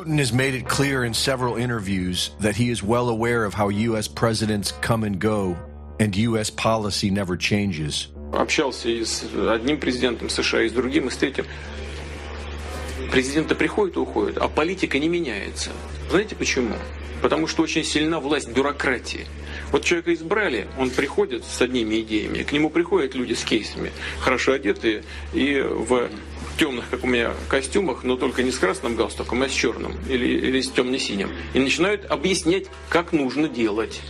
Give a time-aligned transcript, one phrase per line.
[0.00, 3.68] Putin has made it clear in several interviews that he is well aware of how
[3.68, 4.08] U.S.
[4.08, 5.58] presidents come and go
[5.98, 6.48] and U.S.
[6.48, 8.08] policy never changes.
[8.32, 11.44] Общался и с одним президентом США, и с другим, и с третьим.
[13.12, 15.70] Президенты приходят и уходят, а политика не меняется.
[16.08, 16.76] Знаете почему?
[17.20, 19.26] Потому что очень сильна власть бюрократии.
[19.70, 24.52] Вот человека избрали, он приходит с одними идеями, к нему приходят люди с кейсами, хорошо
[24.52, 25.04] одетые
[25.34, 26.08] и в
[26.60, 30.26] темных, как у меня, костюмах, но только не с красным галстуком, а с черным или,
[30.26, 31.30] или с темно-синим.
[31.54, 34.02] И начинают объяснять, как нужно делать.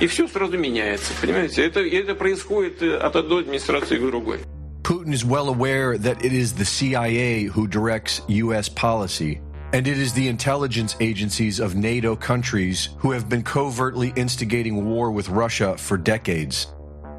[0.00, 1.66] И все сразу меняется, понимаете?
[1.66, 4.38] Это, это происходит от одной администрации к другой.
[4.84, 8.68] Putin is well aware that it is the CIA who directs U.S.
[8.68, 9.40] policy,
[9.72, 15.10] and it is the intelligence agencies of NATO countries who have been covertly instigating war
[15.10, 16.68] with Russia for decades.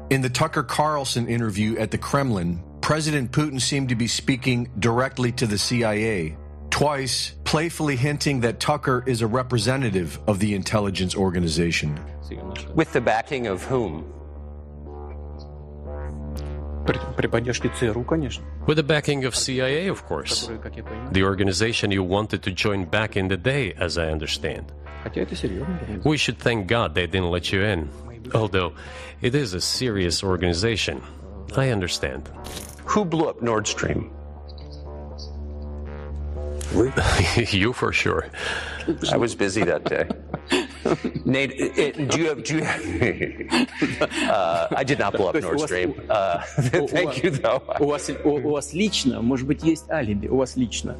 [0.08, 5.30] In the Tucker Carlson interview at the Kremlin, President Putin seemed to be speaking directly
[5.30, 6.36] to the CIA,
[6.70, 11.96] twice playfully hinting that Tucker is a representative of the intelligence organization.
[12.74, 14.12] With the backing of whom?
[18.66, 20.50] With the backing of CIA, of course.
[21.12, 24.72] The organization you wanted to join back in the day, as I understand.
[26.02, 27.88] We should thank God they didn't let you in.
[28.34, 28.72] Although,
[29.20, 31.00] it is a serious organization.
[31.56, 32.28] I understand.
[32.89, 34.11] Who blew up Nord Stream?
[37.51, 38.29] you for sure.
[39.11, 40.07] I was busy that day.
[41.25, 42.43] Nate, it, do you have?
[42.43, 42.63] Do you
[44.29, 45.99] uh, I did not blow up Nord Stream.
[46.09, 46.41] Uh,
[46.87, 47.63] thank you, though.
[47.79, 50.27] У вас, у, у вас лично, может быть, есть алиби.
[50.27, 50.95] У вас лично.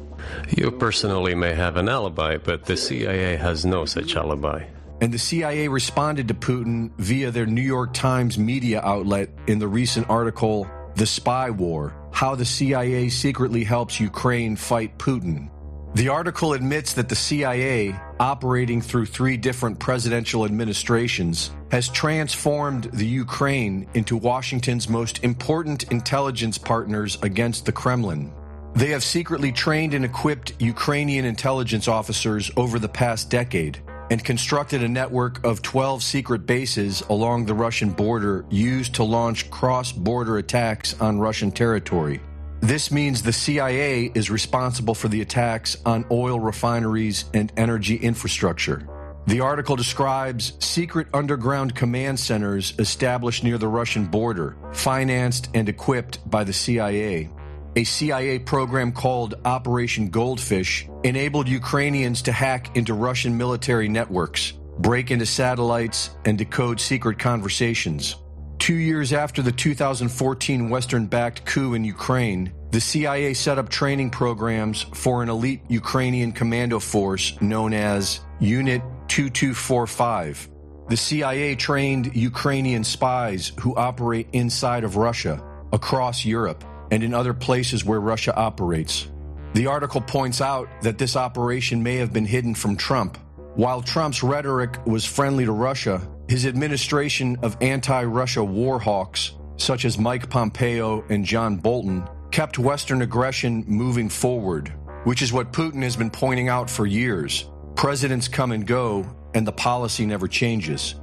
[0.50, 4.64] You personally may have an alibi, but the CIA has no such alibi.
[5.00, 9.68] And the CIA responded to Putin via their New York Times media outlet in the
[9.68, 15.49] recent article, the Spy War How the CIA Secretly Helps Ukraine Fight Putin.
[15.93, 23.05] The article admits that the CIA, operating through three different presidential administrations, has transformed the
[23.05, 28.31] Ukraine into Washington's most important intelligence partners against the Kremlin.
[28.73, 34.83] They have secretly trained and equipped Ukrainian intelligence officers over the past decade and constructed
[34.83, 40.37] a network of 12 secret bases along the Russian border used to launch cross border
[40.37, 42.19] attacks on Russian territory.
[42.59, 48.85] This means the CIA is responsible for the attacks on oil refineries and energy infrastructure.
[49.27, 56.29] The article describes secret underground command centers established near the Russian border, financed and equipped
[56.29, 57.29] by the CIA.
[57.77, 65.09] A CIA program called Operation Goldfish enabled Ukrainians to hack into Russian military networks, break
[65.09, 68.17] into satellites, and decode secret conversations.
[68.59, 74.09] Two years after the 2014 Western backed coup in Ukraine, the CIA set up training
[74.09, 80.49] programs for an elite Ukrainian commando force known as Unit 2245.
[80.89, 87.33] The CIA trained Ukrainian spies who operate inside of Russia, across Europe, and in other
[87.33, 89.07] places where Russia operates.
[89.53, 93.17] The article points out that this operation may have been hidden from Trump.
[93.55, 99.83] While Trump's rhetoric was friendly to Russia, his administration of anti Russia war hawks, such
[99.83, 104.73] as Mike Pompeo and John Bolton, kept Western aggression moving forward,
[105.03, 107.49] which is what Putin has been pointing out for years.
[107.75, 110.95] Presidents come and go, and the policy never changes.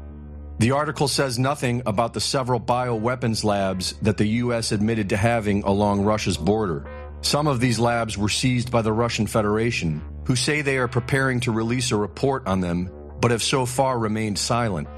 [0.58, 4.72] The article says nothing about the several bioweapons labs that the U.S.
[4.72, 6.84] admitted to having along Russia's border.
[7.20, 11.38] Some of these labs were seized by the Russian Federation, who say they are preparing
[11.40, 14.88] to release a report on them, but have so far remained silent.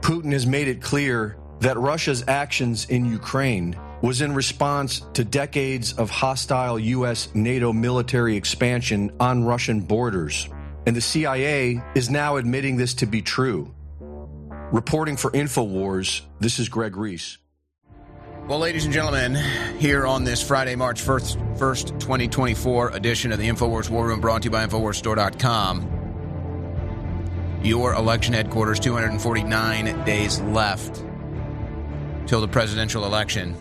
[0.00, 5.92] Putin has made it clear that Russia's actions in Ukraine was in response to decades
[5.92, 7.28] of hostile U.S.
[7.32, 10.48] NATO military expansion on Russian borders.
[10.84, 13.72] And the CIA is now admitting this to be true.
[14.74, 17.38] Reporting for InfoWars, this is Greg Reese.
[18.48, 19.36] Well, ladies and gentlemen,
[19.78, 24.42] here on this Friday, March 1st, 1st 2024 edition of the InfoWars War Room brought
[24.42, 31.04] to you by InfoWarsStore.com, your election headquarters, 249 days left
[32.26, 33.54] till the presidential election.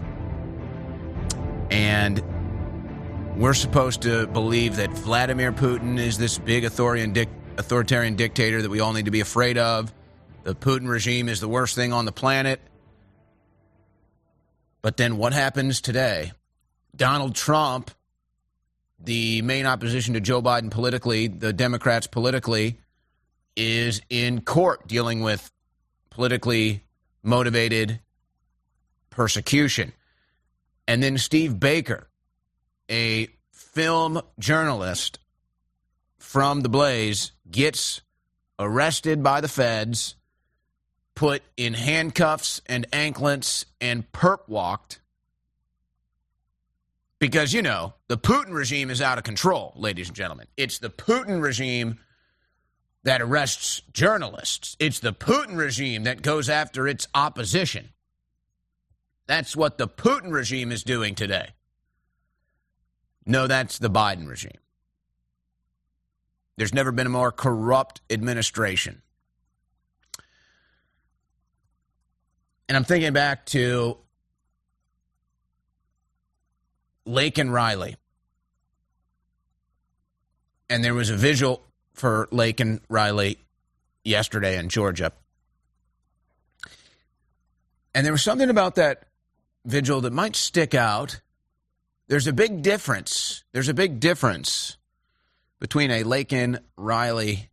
[1.69, 2.23] And
[3.37, 7.27] we're supposed to believe that Vladimir Putin is this big authoritarian,
[7.59, 9.93] authoritarian dictator that we all need to be afraid of
[10.43, 12.59] the Putin regime is the worst thing on the planet.
[14.81, 16.33] But then what happens today?
[16.95, 17.91] Donald Trump,
[18.99, 22.77] the main opposition to Joe Biden politically, the Democrats politically,
[23.55, 25.51] is in court dealing with
[26.09, 26.83] politically
[27.23, 27.99] motivated
[29.09, 29.93] persecution.
[30.87, 32.09] And then Steve Baker,
[32.89, 35.19] a film journalist
[36.17, 38.01] from the blaze gets
[38.59, 40.15] arrested by the feds,
[41.15, 44.99] put in handcuffs and anklets, and perp walked.
[47.19, 50.47] Because, you know, the Putin regime is out of control, ladies and gentlemen.
[50.57, 51.99] It's the Putin regime
[53.03, 57.89] that arrests journalists, it's the Putin regime that goes after its opposition.
[59.27, 61.49] That's what the Putin regime is doing today.
[63.25, 64.57] No, that's the Biden regime.
[66.57, 69.01] There's never been a more corrupt administration.
[72.67, 73.97] And I'm thinking back to
[77.07, 77.97] Laken Riley.
[80.69, 81.61] And there was a visual
[81.93, 83.37] for Laken Riley
[84.03, 85.11] yesterday in Georgia.
[87.93, 89.03] And there was something about that
[89.65, 91.19] vigil that might stick out.
[92.07, 93.43] There's a big difference.
[93.51, 94.77] There's a big difference
[95.59, 97.49] between a Laken Riley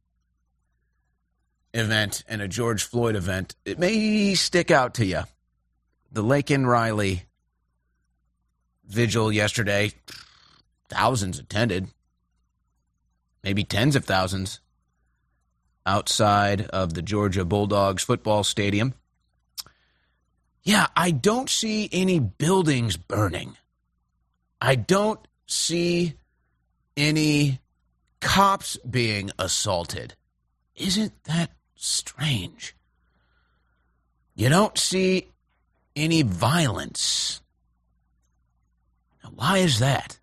[1.73, 3.55] event and a George Floyd event.
[3.65, 5.23] It may stick out to you.
[6.13, 7.25] The Laken Riley
[8.87, 9.93] vigil yesterday,
[10.89, 11.89] thousands attended,
[13.45, 14.61] maybe tens of thousands
[15.87, 18.95] outside of the Georgia Bulldogs football stadium.
[20.63, 23.57] Yeah, I don't see any buildings burning.
[24.61, 26.15] I don't see
[26.97, 27.61] any
[28.21, 30.15] cops being assaulted.
[30.77, 31.51] Isn't that
[31.85, 32.75] strange?
[34.35, 35.29] You don't see
[35.97, 37.41] any violence.
[39.23, 40.19] Now, why is that?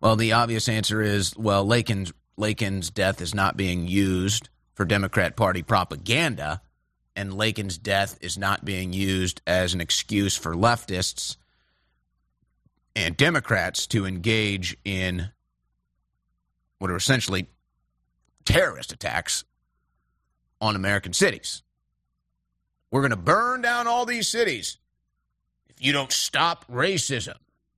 [0.00, 5.36] Well, the obvious answer is well, Laken's, Laken's death is not being used for Democrat
[5.36, 6.60] Party propaganda,
[7.14, 11.36] and Laken's death is not being used as an excuse for leftists
[12.94, 15.30] and Democrats to engage in
[16.78, 17.46] what are essentially
[18.44, 19.44] terrorist attacks
[20.60, 21.62] on American cities.
[22.90, 24.78] We're going to burn down all these cities
[25.68, 27.36] if you don't stop racism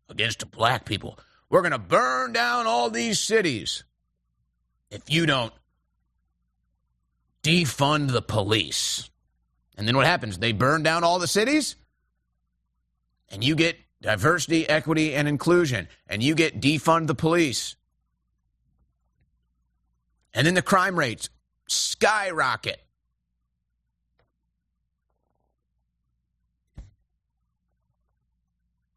[0.08, 1.18] against black people.
[1.50, 3.84] We're going to burn down all these cities
[4.90, 5.52] if you don't
[7.42, 9.08] defund the police.
[9.76, 10.38] And then what happens?
[10.38, 11.76] They burn down all the cities,
[13.30, 17.76] and you get diversity, equity, and inclusion, and you get defund the police.
[20.34, 21.30] And then the crime rates
[21.68, 22.82] skyrocket.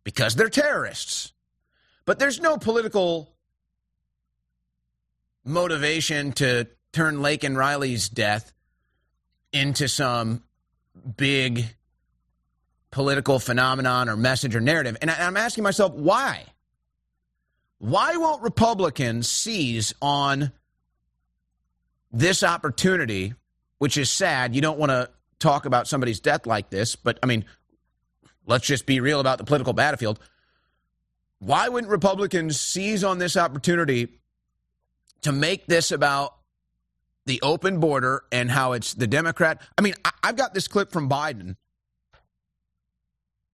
[0.03, 1.31] Because they're terrorists.
[2.05, 3.31] But there's no political
[5.45, 8.51] motivation to turn Laken Riley's death
[9.53, 10.43] into some
[11.17, 11.65] big
[12.89, 14.97] political phenomenon or message or narrative.
[15.01, 16.45] And I'm asking myself, why?
[17.79, 20.51] Why won't Republicans seize on
[22.11, 23.33] this opportunity,
[23.77, 24.55] which is sad?
[24.55, 25.09] You don't want to
[25.39, 27.45] talk about somebody's death like this, but I mean,
[28.45, 30.19] let's just be real about the political battlefield.
[31.39, 34.19] Why wouldn't Republicans seize on this opportunity
[35.21, 36.35] to make this about
[37.25, 39.61] the open border and how it's the Democrat?
[39.77, 41.55] I mean, I've got this clip from Biden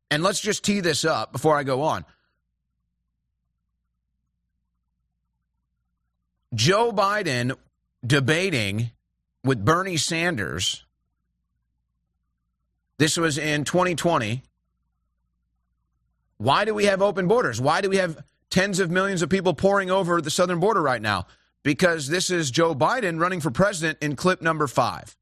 [0.09, 2.05] and let's just tee this up before I go on.
[6.53, 7.55] Joe Biden
[8.07, 8.91] debating
[9.43, 10.83] with Bernie Sanders.
[12.97, 14.41] This was in 2020.
[16.37, 17.59] Why do we have open borders?
[17.59, 21.01] Why do we have tens of millions of people pouring over the southern border right
[21.01, 21.27] now?
[21.63, 25.15] Because this is Joe Biden running for president in clip number five.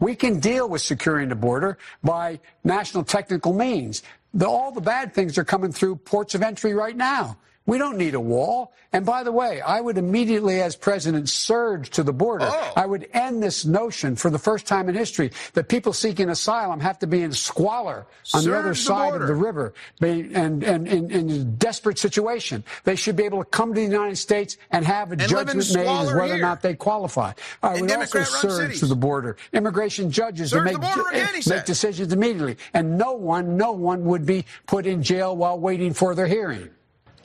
[0.00, 4.02] We can deal with securing the border by national technical means.
[4.32, 7.36] The, all the bad things are coming through ports of entry right now.
[7.68, 8.72] We don't need a wall.
[8.94, 12.48] And by the way, I would immediately, as president, surge to the border.
[12.48, 12.72] Oh.
[12.74, 16.80] I would end this notion for the first time in history that people seeking asylum
[16.80, 20.64] have to be in squalor on surge the other side the of the river and,
[20.64, 22.64] and, in a desperate situation.
[22.84, 25.74] They should be able to come to the United States and have a and judgment
[25.74, 26.36] made as whether here.
[26.36, 27.34] or not they qualify.
[27.62, 28.80] I would also surge cities.
[28.80, 29.36] to the border.
[29.52, 32.56] Immigration judges to make, again, make decisions immediately.
[32.72, 36.70] And no one, no one would be put in jail while waiting for their hearing.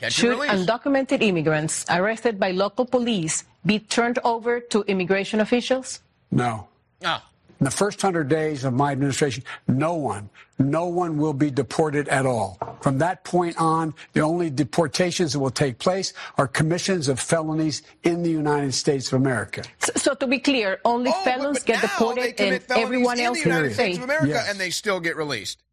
[0.10, 6.01] Should undocumented immigrants arrested by local police be turned over to immigration officials?
[6.31, 6.67] No.
[7.03, 7.24] Ah.
[7.60, 10.29] In the first 100 days of my administration, no one,
[10.60, 12.57] no one will be deported at all.
[12.81, 17.83] From that point on, the only deportations that will take place are commissions of felonies
[18.03, 19.63] in the United States of America.
[19.79, 23.38] So, so to be clear, only oh, felons but, but get deported and everyone else
[23.38, 24.50] in the United States of America yes.
[24.50, 25.63] and they still get released.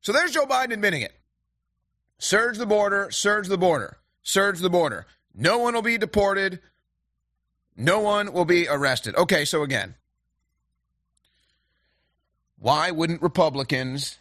[0.00, 1.12] So there's Joe Biden admitting it.
[2.18, 5.06] Surge the border, surge the border, surge the border.
[5.34, 6.60] No one will be deported.
[7.76, 9.16] No one will be arrested.
[9.16, 9.96] Okay, so again,
[12.58, 14.18] why wouldn't Republicans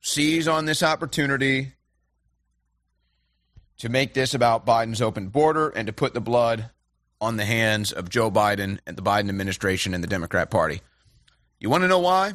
[0.00, 1.72] seize on this opportunity
[3.78, 6.70] to make this about Biden's open border and to put the blood
[7.20, 10.82] on the hands of Joe Biden and the Biden administration and the Democrat Party?
[11.60, 12.34] You want to know why?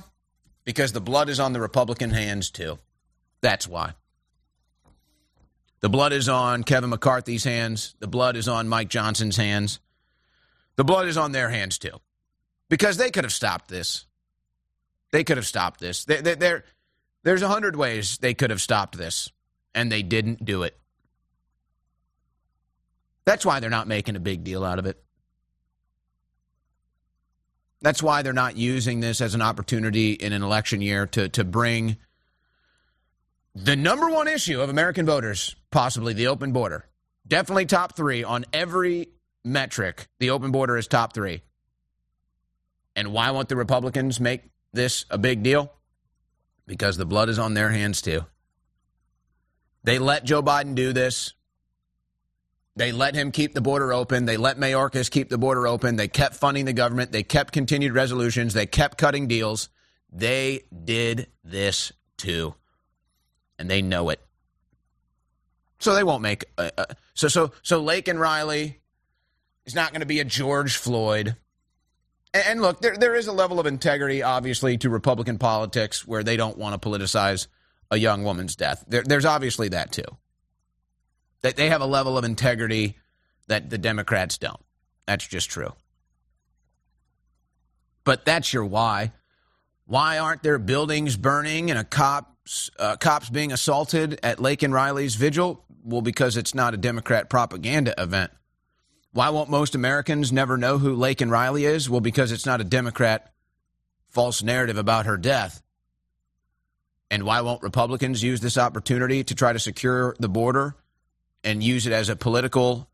[0.66, 2.80] Because the blood is on the Republican hands too.
[3.42, 3.94] That's why.
[5.82, 7.96] The blood is on Kevin McCarthy's hands.
[8.00, 9.80] The blood is on Mike Johnson's hands.
[10.76, 12.02] The blood is on their hands too.
[12.70, 14.06] Because they could have stopped this.
[15.12, 16.06] They could have stopped this.
[16.06, 19.32] There's a hundred ways they could have stopped this,
[19.74, 20.78] and they didn't do it.
[23.26, 25.02] That's why they're not making a big deal out of it.
[27.82, 31.44] That's why they're not using this as an opportunity in an election year to, to
[31.44, 31.98] bring
[33.56, 36.86] the number one issue of American voters, possibly the open border.
[37.28, 39.10] Definitely top three on every
[39.44, 40.08] metric.
[40.20, 41.42] The open border is top three.
[42.96, 45.72] And why won't the Republicans make this a big deal?
[46.68, 48.26] Because the blood is on their hands too.
[49.84, 51.34] They let Joe Biden do this.
[52.76, 54.26] They let him keep the border open.
[54.26, 55.96] They let Mayorkas keep the border open.
[55.96, 57.12] They kept funding the government.
[57.12, 58.54] They kept continued resolutions.
[58.54, 59.70] They kept cutting deals.
[60.12, 62.56] They did this too
[63.60, 64.20] and they know it.
[65.80, 68.80] So they won't make a, a, so so so Laken Riley
[69.66, 71.36] is not going to be a George Floyd.
[72.34, 76.24] And, and look, there there is a level of integrity, obviously, to Republican politics where
[76.24, 77.48] they don't want to politicize
[77.92, 78.84] a young woman's death.
[78.88, 80.18] There, there's obviously that too.
[81.42, 82.98] That they have a level of integrity
[83.48, 84.60] that the Democrats don't.
[85.06, 85.74] That's just true.
[88.04, 89.12] But that's your why.
[89.86, 92.29] Why aren't there buildings burning and a cop
[92.78, 95.64] uh, cops being assaulted at Laken Riley's vigil?
[95.84, 98.32] Well, because it's not a Democrat propaganda event.
[99.12, 101.90] Why won't most Americans never know who Lake and Riley is?
[101.90, 103.34] Well, because it's not a Democrat
[104.10, 105.62] false narrative about her death.
[107.12, 110.76] And why won't Republicans use this opportunity to try to secure the border
[111.44, 112.88] and use it as a political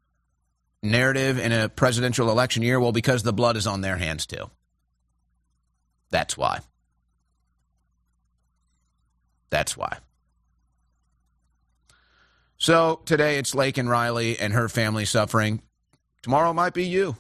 [0.82, 2.80] narrative in a presidential election year?
[2.80, 4.50] Well, because the blood is on their hands too.
[6.12, 6.60] That's why.
[9.50, 9.98] That's why.
[12.58, 15.62] So today it's Laken Riley and her family suffering.
[16.22, 17.16] Tomorrow might be you.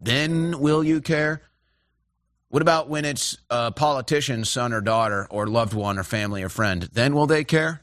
[0.00, 1.42] Then will you care?
[2.48, 6.48] What about when it's a politician's son or daughter or loved one or family or
[6.48, 6.82] friend?
[6.92, 7.82] Then will they care?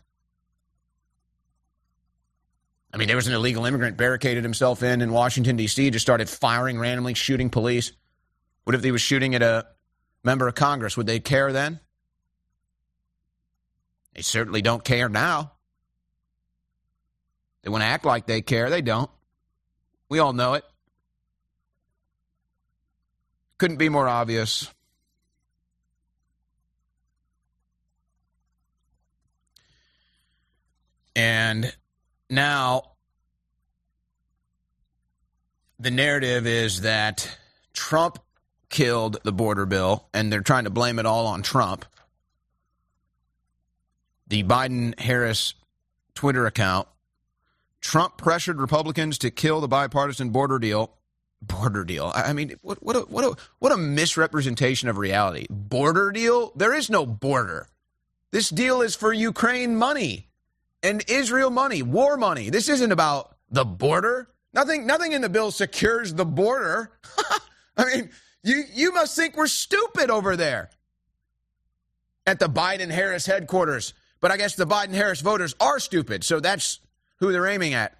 [2.93, 6.29] I mean, there was an illegal immigrant barricaded himself in in Washington, D.C., just started
[6.29, 7.91] firing randomly, shooting police.
[8.63, 9.67] What if he was shooting at a
[10.23, 10.97] member of Congress.
[10.97, 11.79] Would they care then?
[14.13, 15.53] They certainly don't care now.
[17.61, 18.69] They want to act like they care.
[18.69, 19.09] They don't.
[20.09, 20.63] We all know it.
[23.57, 24.71] Couldn't be more obvious.
[31.15, 31.75] And
[32.29, 32.93] now
[35.79, 37.37] the narrative is that
[37.73, 38.19] Trump
[38.69, 41.85] killed the border bill, and they're trying to blame it all on Trump.
[44.27, 45.55] The Biden Harris
[46.13, 46.87] Twitter account
[47.81, 50.93] Trump pressured Republicans to kill the bipartisan border deal.
[51.41, 52.11] Border deal.
[52.13, 55.47] I mean, what what a, what a, what a misrepresentation of reality.
[55.49, 56.51] Border deal?
[56.55, 57.69] There is no border.
[58.31, 60.27] This deal is for Ukraine money
[60.83, 62.49] and Israel money, war money.
[62.49, 64.27] This isn't about the border.
[64.53, 66.91] Nothing nothing in the bill secures the border.
[67.77, 68.09] I mean,
[68.49, 70.69] you, you must think we're stupid over there
[72.25, 73.93] at the Biden Harris headquarters.
[74.21, 76.23] But I guess the Biden Harris voters are stupid.
[76.23, 76.79] So that's
[77.17, 77.97] who they're aiming at.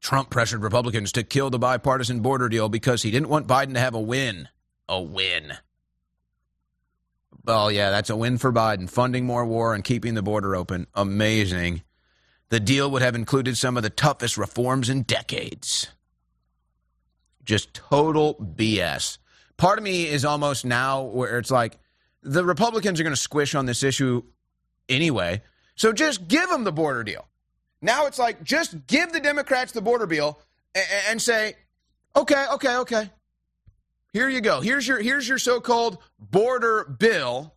[0.00, 3.80] Trump pressured Republicans to kill the bipartisan border deal because he didn't want Biden to
[3.80, 4.48] have a win.
[4.88, 5.52] A win.
[7.44, 8.90] Well, yeah, that's a win for Biden.
[8.90, 10.86] Funding more war and keeping the border open.
[10.94, 11.82] Amazing.
[12.48, 15.88] The deal would have included some of the toughest reforms in decades.
[17.44, 19.18] Just total BS.
[19.56, 21.78] Part of me is almost now where it's like
[22.22, 24.22] the Republicans are going to squish on this issue
[24.88, 25.42] anyway.
[25.74, 27.26] So just give them the border deal.
[27.80, 30.38] Now it's like just give the Democrats the border deal
[30.74, 31.54] and, and say,
[32.14, 33.10] okay, okay, okay.
[34.12, 34.60] Here you go.
[34.60, 37.54] Here's your here's your so-called border bill.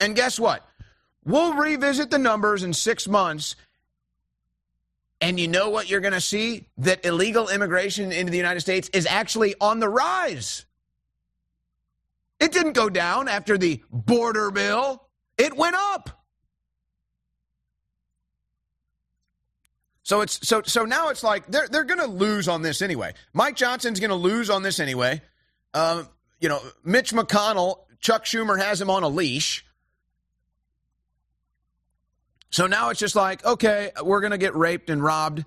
[0.00, 0.66] And guess what?
[1.24, 3.56] We'll revisit the numbers in 6 months
[5.24, 6.66] and you know what you're going to see?
[6.78, 10.66] That illegal immigration into the United States is actually on the rise.
[12.38, 15.02] It didn't go down after the border bill,
[15.38, 16.10] it went up.
[20.02, 23.14] So it's so so now it's like they're they're going to lose on this anyway.
[23.32, 25.22] Mike Johnson's going to lose on this anyway.
[25.72, 26.06] Um,
[26.38, 29.64] you know, Mitch McConnell, Chuck Schumer has him on a leash.
[32.54, 35.40] So now it's just like, okay, we're going to get raped and robbed.
[35.40, 35.44] I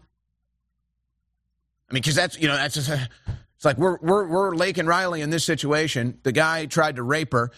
[1.94, 5.30] mean, because that's you know that's just, it's like we're we're we're Laken Riley in
[5.30, 6.20] this situation.
[6.24, 7.52] The guy tried to rape her,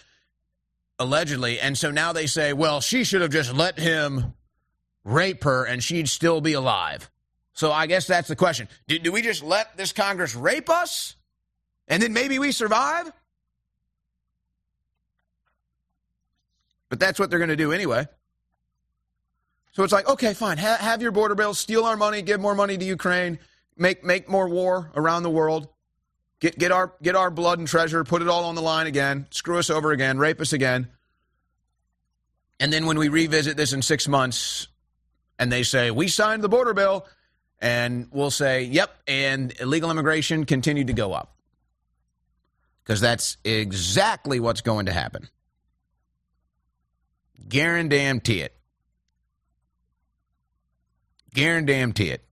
[0.99, 4.35] allegedly, and so now they say, well, she should have just let him
[5.03, 7.09] rape her and she'd still be alive.
[7.53, 8.67] So I guess that's the question.
[8.87, 11.15] Do, do we just let this Congress rape us
[11.87, 13.11] and then maybe we survive?
[16.89, 18.07] But that's what they're going to do anyway.
[19.79, 22.53] So it's like, okay, fine, ha- have your border bill, steal our money, give more
[22.53, 23.39] money to Ukraine,
[23.77, 25.69] make make more war around the world,
[26.41, 29.25] get get our get our blood and treasure, put it all on the line again,
[29.29, 30.89] screw us over again, rape us again.
[32.59, 34.67] And then when we revisit this in six months,
[35.39, 37.07] and they say, We signed the border bill.
[37.61, 38.93] And we'll say, Yep.
[39.07, 41.37] And illegal immigration continued to go up.
[42.83, 45.29] Because that's exactly what's going to happen.
[47.47, 48.58] Guarantee it.
[51.39, 52.25] Guarantee it.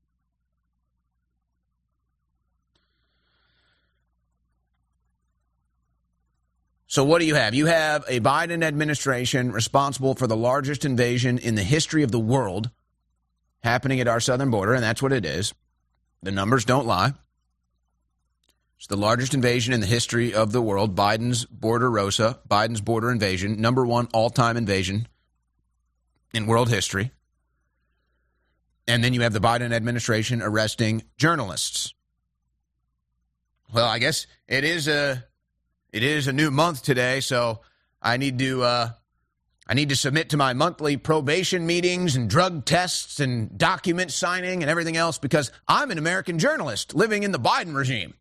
[6.88, 7.54] So, what do you have?
[7.54, 12.20] You have a Biden administration responsible for the largest invasion in the history of the
[12.20, 12.70] world
[13.64, 15.54] happening at our southern border, and that's what it is.
[16.22, 17.14] The numbers don't lie.
[18.78, 20.96] It's the largest invasion in the history of the world.
[20.96, 25.08] Biden's border Rosa, Biden's border invasion, number one all time invasion
[26.34, 27.12] in world history.
[28.88, 31.94] And then you have the Biden administration arresting journalists.
[33.74, 35.26] Well, I guess it is a
[35.92, 37.62] it is a new month today, so
[38.02, 38.90] I need to uh,
[39.68, 44.64] I need to submit to my monthly probation meetings and drug tests and document signing
[44.64, 48.14] and everything else because I'm an American journalist living in the Biden regime.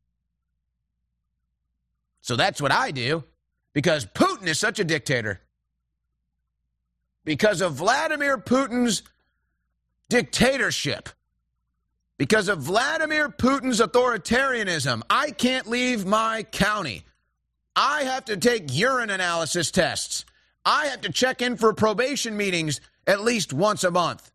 [2.20, 3.22] So that's what I do
[3.72, 5.40] because Putin is such a dictator.
[7.24, 9.02] Because of Vladimir Putin's
[10.08, 11.08] dictatorship,
[12.18, 17.04] because of Vladimir Putin's authoritarianism, I can't leave my county.
[17.74, 20.24] I have to take urine analysis tests.
[20.64, 24.30] I have to check in for probation meetings at least once a month.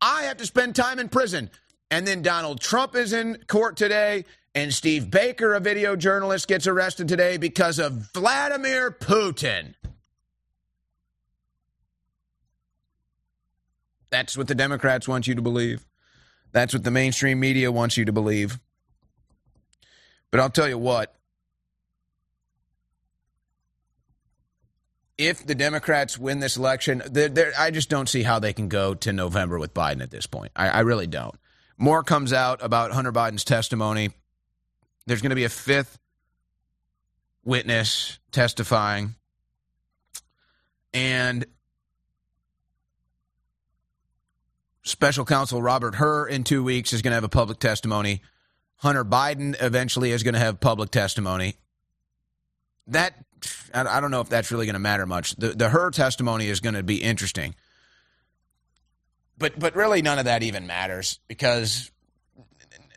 [0.00, 1.50] I have to spend time in prison.
[1.92, 6.66] And then Donald Trump is in court today, and Steve Baker, a video journalist, gets
[6.66, 9.74] arrested today because of Vladimir Putin.
[14.12, 15.84] That's what the Democrats want you to believe.
[16.52, 18.60] That's what the mainstream media wants you to believe.
[20.30, 21.14] But I'll tell you what,
[25.16, 28.68] if the Democrats win this election, they're, they're, I just don't see how they can
[28.68, 30.52] go to November with Biden at this point.
[30.54, 31.34] I, I really don't.
[31.78, 34.10] More comes out about Hunter Biden's testimony.
[35.06, 35.98] There's going to be a fifth
[37.44, 39.14] witness testifying.
[40.92, 41.46] And
[44.82, 48.22] special counsel Robert Hur in two weeks is going to have a public testimony.
[48.76, 51.56] Hunter Biden eventually is going to have public testimony.
[52.88, 53.14] That
[53.72, 55.36] I don't know if that's really going to matter much.
[55.36, 57.54] The the Hur testimony is going to be interesting,
[59.38, 61.90] but but really none of that even matters because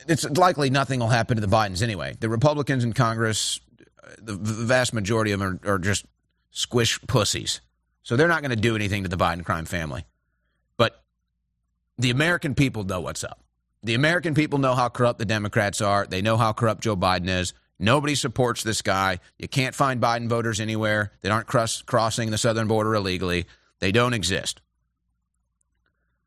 [0.07, 2.15] it's likely nothing will happen to the Bidens anyway.
[2.19, 3.59] The Republicans in Congress,
[4.19, 6.05] the, the vast majority of them are, are just
[6.51, 7.61] squish pussies,
[8.01, 10.05] so they're not going to do anything to the Biden crime family.
[11.97, 13.41] The American people know what's up.
[13.83, 16.05] The American people know how corrupt the Democrats are.
[16.07, 17.53] They know how corrupt Joe Biden is.
[17.77, 19.19] Nobody supports this guy.
[19.37, 23.45] You can't find Biden voters anywhere that aren't cross- crossing the southern border illegally.
[23.79, 24.61] They don't exist.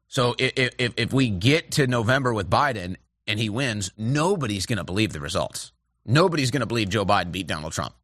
[0.08, 4.78] So if, if, if we get to November with Biden and he wins, nobody's going
[4.78, 5.72] to believe the results.
[6.06, 7.94] Nobody's going to believe Joe Biden beat Donald Trump.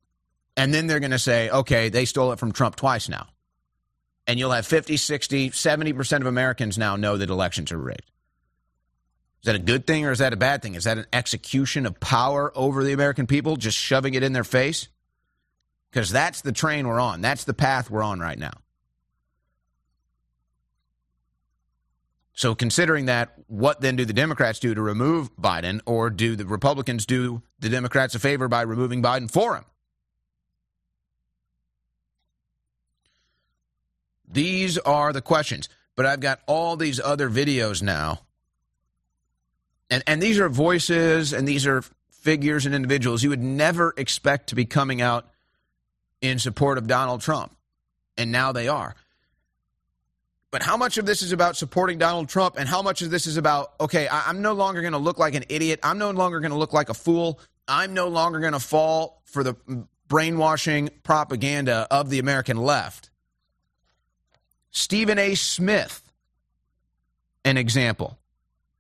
[0.57, 3.27] And then they're going to say, okay, they stole it from Trump twice now.
[4.27, 8.11] And you'll have 50, 60, 70% of Americans now know that elections are rigged.
[9.43, 10.75] Is that a good thing or is that a bad thing?
[10.75, 14.45] Is that an execution of power over the American people, just shoving it in their
[14.45, 14.89] face?
[15.91, 17.21] Because that's the train we're on.
[17.21, 18.55] That's the path we're on right now.
[22.33, 26.45] So, considering that, what then do the Democrats do to remove Biden, or do the
[26.45, 29.65] Republicans do the Democrats a favor by removing Biden for him?
[34.35, 35.69] These are the questions.
[35.97, 38.21] But I've got all these other videos now
[39.91, 44.49] and and these are voices and these are figures and individuals you would never expect
[44.49, 45.29] to be coming out
[46.21, 47.55] in support of Donald Trump,
[48.17, 48.95] and now they are.
[50.51, 53.27] But how much of this is about supporting Donald Trump and how much of this
[53.27, 55.81] is about, okay, I, am no longer going to look like an idiot.
[55.83, 57.41] I'm no longer going to look like a fool.
[57.67, 59.55] I'm no longer going to fall for the
[60.09, 63.11] brainwashing propaganda of the American left.
[64.75, 65.37] Stephen A.
[65.37, 66.03] Smith,
[67.45, 68.19] an example.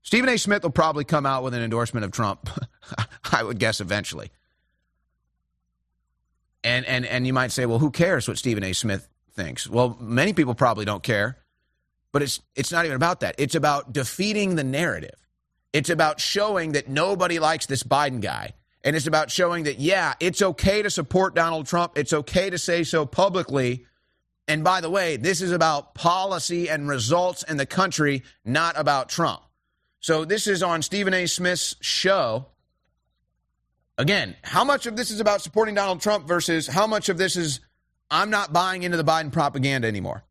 [0.02, 0.36] Stephen A.
[0.36, 2.50] Smith will probably come out with an endorsement of Trump,
[3.32, 4.30] I would guess eventually.
[6.64, 8.72] And, and, and you might say, well, who cares what Stephen A.
[8.72, 9.68] Smith thinks?
[9.68, 11.38] Well, many people probably don't care,
[12.10, 13.36] but it's, it's not even about that.
[13.38, 15.14] It's about defeating the narrative.
[15.72, 18.54] It's about showing that nobody likes this Biden guy.
[18.82, 21.96] And it's about showing that, yeah, it's okay to support Donald Trump.
[21.96, 23.86] It's okay to say so publicly.
[24.46, 29.08] And by the way, this is about policy and results in the country, not about
[29.08, 29.40] Trump.
[30.00, 31.26] So this is on Stephen A.
[31.26, 32.46] Smith's show.
[33.96, 37.36] Again, how much of this is about supporting Donald Trump versus how much of this
[37.36, 37.60] is
[38.10, 40.24] I'm not buying into the Biden propaganda anymore?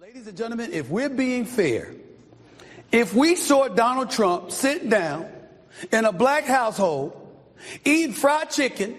[0.00, 1.92] Ladies and gentlemen, if we're being fair,
[2.90, 5.26] if we saw Donald Trump sitting down
[5.90, 7.18] in a black household
[7.84, 8.96] eating fried chicken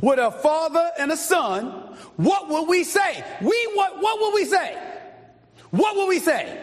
[0.00, 1.64] with a father and a son,
[2.16, 3.24] what would we say?
[3.40, 4.78] We what what would we say?
[5.70, 6.60] What would we say?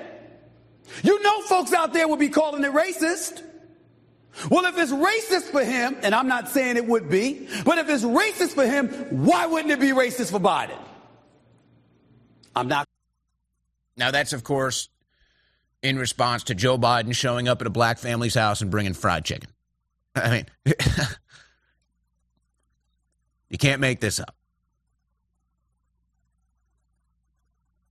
[1.04, 3.44] You know folks out there would be calling it racist.
[4.50, 7.90] Well, if it's racist for him, and I'm not saying it would be, but if
[7.90, 8.88] it's racist for him,
[9.26, 10.78] why wouldn't it be racist for Biden?
[12.56, 12.88] I'm not.
[13.98, 14.90] Now, that's, of course,
[15.82, 19.26] in response to Joe Biden showing up at a black family's house and bringing fried
[19.26, 19.50] chicken.
[20.16, 20.46] I mean,
[23.50, 24.36] you can't make this up.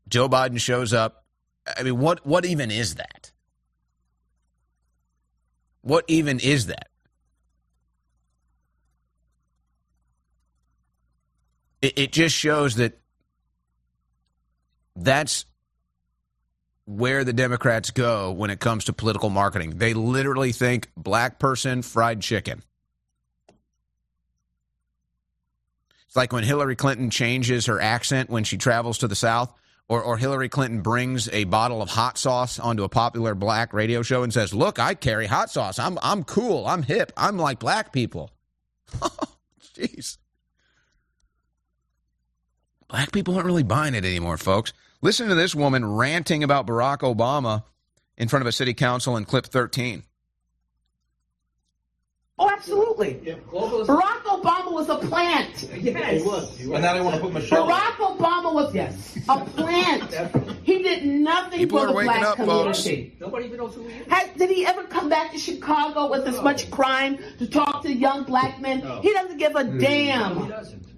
[0.09, 1.25] Joe Biden shows up.
[1.77, 3.33] I mean, what what even is that?
[5.83, 6.89] What even is that?
[11.81, 12.99] It, it just shows that
[14.97, 15.45] that's
[16.87, 19.77] where the Democrats go when it comes to political marketing.
[19.77, 22.63] They literally think black person fried chicken.
[26.09, 29.53] It's like when Hillary Clinton changes her accent when she travels to the South,
[29.89, 34.03] or, or Hillary Clinton brings a bottle of hot sauce onto a popular black radio
[34.03, 35.79] show and says, Look, I carry hot sauce.
[35.79, 36.67] I'm, I'm cool.
[36.67, 37.13] I'm hip.
[37.17, 38.31] I'm like black people.
[39.77, 40.17] Jeez.
[42.89, 44.73] Black people aren't really buying it anymore, folks.
[45.03, 47.65] Listen to this woman ranting about Barack Obama
[48.17, 50.03] in front of a city council in clip 13.
[52.41, 53.21] Oh, absolutely.
[53.25, 55.69] Yeah, Barack Obama was a plant.
[55.81, 56.23] Yes.
[56.23, 56.61] He was.
[56.61, 57.67] And now they want to put Michelle.
[57.67, 59.19] Barack Obama was yes.
[59.29, 60.15] a plant.
[60.63, 63.09] he did nothing People for the black up, community.
[63.11, 63.21] Folks.
[63.21, 64.07] Nobody even knows who he is.
[64.07, 66.31] Has, did he ever come back to Chicago with no.
[66.31, 68.81] as much crime to talk to young black men?
[68.81, 69.01] No.
[69.01, 69.81] He doesn't give a mm.
[69.81, 70.35] damn.
[70.37, 70.98] No, he doesn't.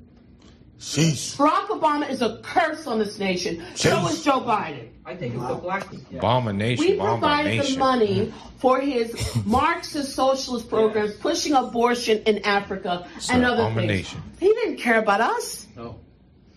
[0.81, 1.37] Sheesh.
[1.37, 3.59] Barack Obama is a curse on this nation.
[3.75, 3.91] Sheesh.
[3.91, 4.89] So is Joe Biden.
[5.05, 6.19] I think it's the black yeah.
[6.19, 6.85] abomination.
[6.85, 8.33] We provided the money mm.
[8.57, 9.15] for his
[9.45, 14.15] Marxist socialist programs, pushing abortion in Africa it's and other things.
[14.39, 15.67] He didn't care about us.
[15.77, 16.01] No.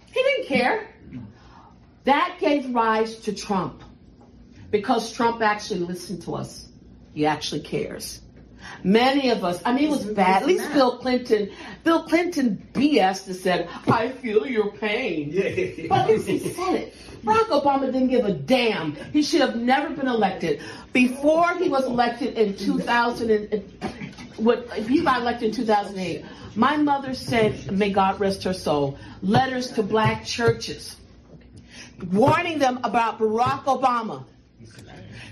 [0.07, 0.87] He didn't care.
[2.05, 3.83] That gave rise to Trump
[4.71, 6.69] because Trump actually listened to us.
[7.13, 8.21] He actually cares.
[8.83, 10.43] Many of us, I mean, it was bad.
[10.43, 11.51] At least Bill Clinton,
[11.83, 15.31] Bill Clinton BS that said, I feel your pain.
[15.89, 16.95] But at least he said it.
[17.23, 18.95] Barack Obama didn't give a damn.
[19.13, 20.61] He should have never been elected.
[20.91, 23.63] Before he was elected in 2000, and,
[24.37, 29.71] what, he got elected in 2008, my mother sent, may God rest her soul, letters
[29.71, 30.97] to black churches
[32.11, 34.25] warning them about Barack Obama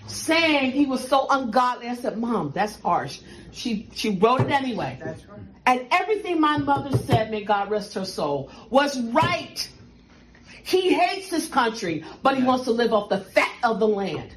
[0.07, 1.87] saying he was so ungodly.
[1.87, 3.21] I said, Mom, that's harsh.
[3.51, 4.97] She she wrote it anyway.
[5.03, 5.39] That's right.
[5.65, 9.69] And everything my mother said, may God rest her soul, was right.
[10.63, 14.35] He hates this country, but he wants to live off the fat of the land.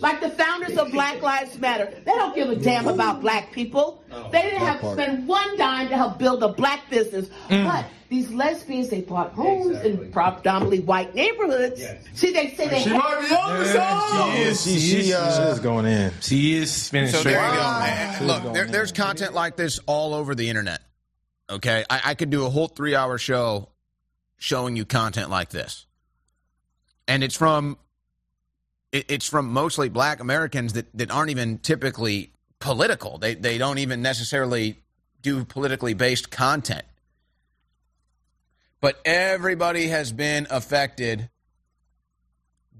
[0.00, 4.04] Like the founders of Black Lives Matter, they don't give a damn about black people.
[4.30, 7.28] They didn't have to spend one dime to help build a black business.
[7.48, 7.64] Mm.
[7.64, 9.92] But these lesbians, they bought homes exactly.
[9.92, 11.80] in predominantly white neighborhoods.
[11.80, 12.04] Yes.
[12.14, 12.82] See, they say they.
[12.82, 14.62] She have- might be on the She is.
[14.62, 16.12] She, she, she, uh, she going in.
[16.20, 17.32] She is spinning so straight.
[17.32, 18.26] There you go, man.
[18.26, 20.82] Look, there, there's content like this all over the internet.
[21.48, 23.68] Okay, I, I could do a whole three-hour show
[24.36, 25.86] showing you content like this,
[27.06, 27.78] and it's from
[28.92, 33.18] it's from mostly black Americans that, that aren't even typically political.
[33.18, 34.82] They they don't even necessarily
[35.22, 36.84] do politically based content.
[38.86, 41.28] But everybody has been affected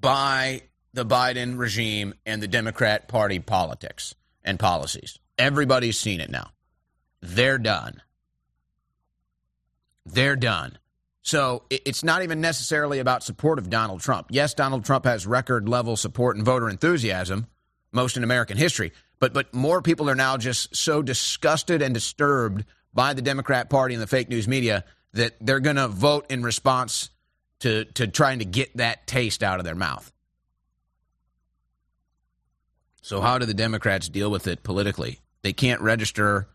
[0.01, 4.15] by the Biden regime and the Democrat Party politics
[4.45, 5.19] and policies.
[5.37, 6.53] Everybody's seen it now.
[7.23, 8.03] They're done.
[10.05, 10.79] They're done.
[11.23, 14.29] So it's not even necessarily about support of Donald Trump.
[14.31, 17.49] Yes, Donald Trump has record level support and voter enthusiasm,
[17.91, 18.93] most in American history.
[19.19, 22.65] But but more people are now just so disgusted and disturbed
[22.95, 24.85] by the Democrat Party and the fake news media
[25.17, 27.11] that they're going to vote in response
[27.61, 30.13] to to trying to get that taste out of their mouth.
[33.03, 35.21] So how do the Democrats deal with it politically?
[35.43, 36.49] They can't register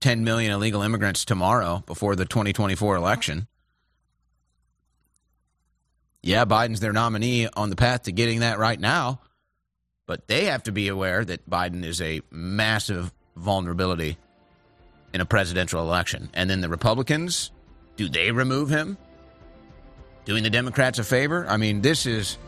[0.00, 3.46] 10 million illegal immigrants tomorrow before the 2024 election.
[6.22, 9.20] Yeah, Biden's their nominee on the path to getting that right now,
[10.06, 14.16] but they have to be aware that Biden is a massive vulnerability
[15.12, 16.30] in a presidential election.
[16.32, 17.50] And then the Republicans,
[17.96, 18.96] do they remove him?
[20.24, 21.46] Doing the Democrats a favor?
[21.48, 22.38] I mean, this is,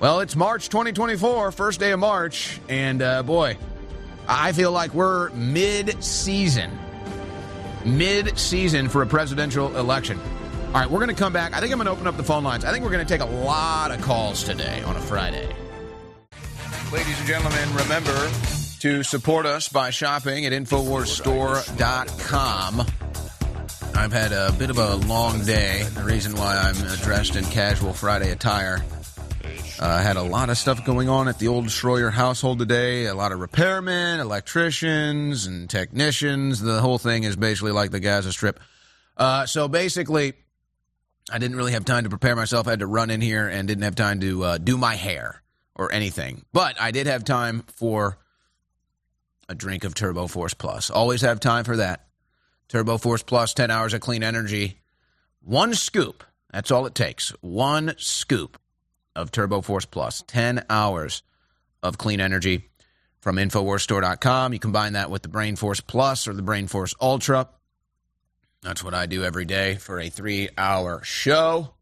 [0.00, 3.56] well, it's March 2024, first day of March, and uh, boy,
[4.28, 6.70] I feel like we're mid season.
[7.84, 10.18] Mid season for a presidential election.
[10.68, 11.54] All right, we're going to come back.
[11.54, 12.64] I think I'm going to open up the phone lines.
[12.64, 15.54] I think we're going to take a lot of calls today on a Friday.
[16.92, 18.30] Ladies and gentlemen, remember
[18.80, 22.86] to support us by shopping at InfoWarsStore.com.
[23.94, 25.84] I've had a bit of a long day.
[25.94, 28.84] The reason why I'm dressed in casual Friday attire.
[29.80, 33.06] Uh, I had a lot of stuff going on at the old Shroyer household today.
[33.06, 36.60] A lot of repairmen, electricians, and technicians.
[36.60, 38.60] The whole thing is basically like the Gaza Strip.
[39.16, 40.34] Uh, so basically,
[41.30, 42.66] I didn't really have time to prepare myself.
[42.66, 45.42] I had to run in here and didn't have time to uh, do my hair
[45.74, 46.44] or anything.
[46.52, 48.18] But I did have time for
[49.48, 50.90] a drink of Turbo Force Plus.
[50.90, 52.06] Always have time for that.
[52.72, 54.80] Turbo Force Plus, 10 hours of clean energy.
[55.42, 56.24] One scoop.
[56.50, 57.28] That's all it takes.
[57.42, 58.58] One scoop
[59.14, 59.86] of Turbo Force
[60.26, 61.22] 10 hours
[61.82, 62.70] of clean energy
[63.20, 64.54] from InfoWarsStore.com.
[64.54, 67.50] You combine that with the Brain Force Plus or the Brain Force Ultra.
[68.62, 71.74] That's what I do every day for a three hour show.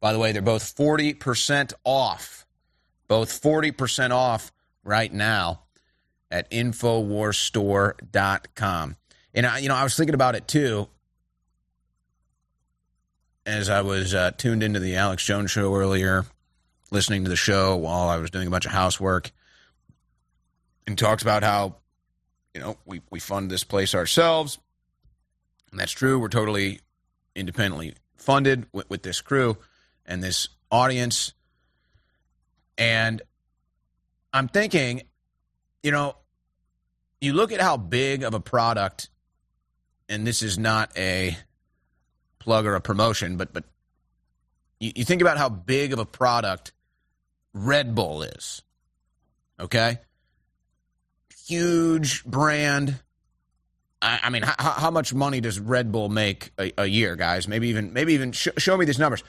[0.00, 2.46] By the way, they're both 40% off.
[3.06, 4.50] Both 40% off
[4.82, 5.64] right now
[6.30, 8.96] at InfoWarsStore.com.
[9.38, 10.88] And, I, you know, I was thinking about it too
[13.46, 16.26] as I was uh, tuned into the Alex Jones show earlier,
[16.90, 19.30] listening to the show while I was doing a bunch of housework,
[20.86, 21.76] and talks about how,
[22.52, 24.58] you know, we, we fund this place ourselves
[25.70, 26.18] and that's true.
[26.18, 26.80] We're totally
[27.34, 29.56] independently funded with, with this crew
[30.06, 31.32] and this audience.
[32.76, 33.22] And
[34.32, 35.02] I'm thinking,
[35.82, 36.16] you know,
[37.20, 39.08] you look at how big of a product,
[40.08, 41.36] and this is not a
[42.38, 43.64] plug or a promotion, but but
[44.80, 46.72] you, you think about how big of a product
[47.52, 48.62] Red Bull is.
[49.60, 49.98] Okay?
[51.46, 53.00] Huge brand,
[54.00, 57.48] I, I mean, how, how, much money does Red Bull make a, a year, guys?
[57.48, 59.24] Maybe even, maybe even sh- show me these numbers.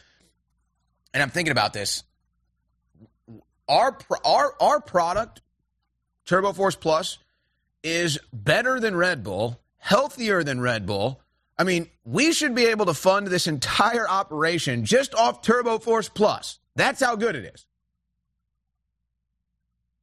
[1.13, 2.03] And I'm thinking about this.
[3.67, 5.41] Our our our product,
[6.25, 7.19] Turbo Force Plus,
[7.83, 11.21] is better than Red Bull, healthier than Red Bull.
[11.57, 16.07] I mean, we should be able to fund this entire operation just off Turbo Force
[16.07, 16.59] Plus.
[16.75, 17.65] That's how good it is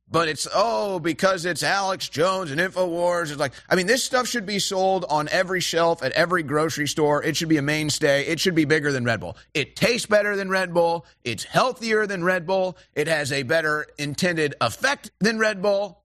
[0.08, 3.30] but it's oh because it's Alex Jones and Infowars.
[3.30, 6.86] It's like I mean, this stuff should be sold on every shelf at every grocery
[6.86, 7.22] store.
[7.22, 8.26] It should be a mainstay.
[8.26, 9.36] It should be bigger than Red Bull.
[9.54, 11.06] It tastes better than Red Bull.
[11.24, 12.76] It's healthier than Red Bull.
[12.94, 16.02] It has a better intended effect than Red Bull.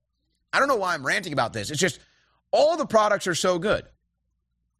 [0.52, 1.70] I don't know why I'm ranting about this.
[1.70, 2.00] It's just
[2.52, 3.84] all the products are so good,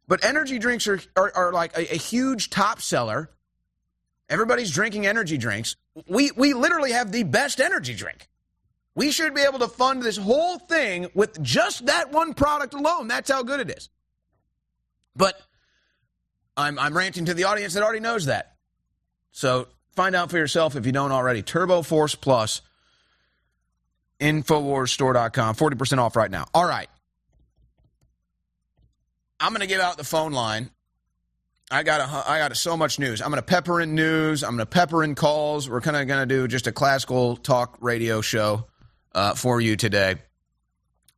[0.07, 3.29] but energy drinks are are, are like a, a huge top seller.
[4.29, 5.75] Everybody's drinking energy drinks.
[6.07, 8.29] We we literally have the best energy drink.
[8.95, 13.07] We should be able to fund this whole thing with just that one product alone.
[13.07, 13.89] That's how good it is.
[15.15, 15.39] But
[16.55, 18.55] I'm, I'm ranting to the audience that already knows that.
[19.31, 21.41] So find out for yourself if you don't already.
[21.41, 22.61] Turbo Force Plus,
[24.19, 26.45] Infowarsstore.com, 40% off right now.
[26.53, 26.87] All right.
[29.43, 30.71] I'm going to give out the phone line.
[31.69, 33.21] I got a, I got a, so much news.
[33.21, 34.41] I'm going to pepper in news.
[34.41, 35.69] I'm going to pepper in calls.
[35.69, 38.67] We're kind of going to do just a classical talk radio show
[39.13, 40.15] uh, for you today.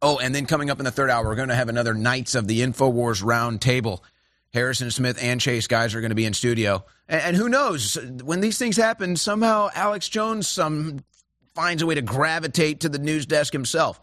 [0.02, 2.34] Oh, and then coming up in the third hour, we're going to have another Knights
[2.34, 4.04] of the InfoWars round table.
[4.52, 6.84] Harrison Smith and Chase Geiser are going to be in studio.
[7.08, 11.04] And, and who knows, when these things happen, somehow Alex Jones some
[11.54, 14.02] finds a way to gravitate to the news desk himself.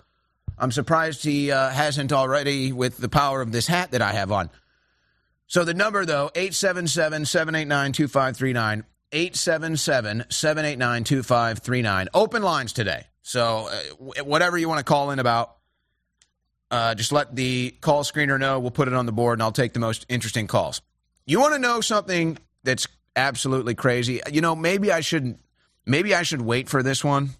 [0.58, 4.30] I'm surprised he uh, hasn't already with the power of this hat that I have
[4.32, 4.50] on.
[5.46, 8.84] So the number, though, 877 789 2539.
[9.12, 12.08] 877 789 2539.
[12.14, 13.04] Open lines today.
[13.20, 15.56] So, uh, whatever you want to call in about,
[16.70, 18.58] uh, just let the call screener know.
[18.58, 20.80] We'll put it on the board and I'll take the most interesting calls.
[21.26, 24.22] You want to know something that's absolutely crazy.
[24.30, 25.40] You know, maybe I shouldn't,
[25.84, 27.30] maybe I should wait for this one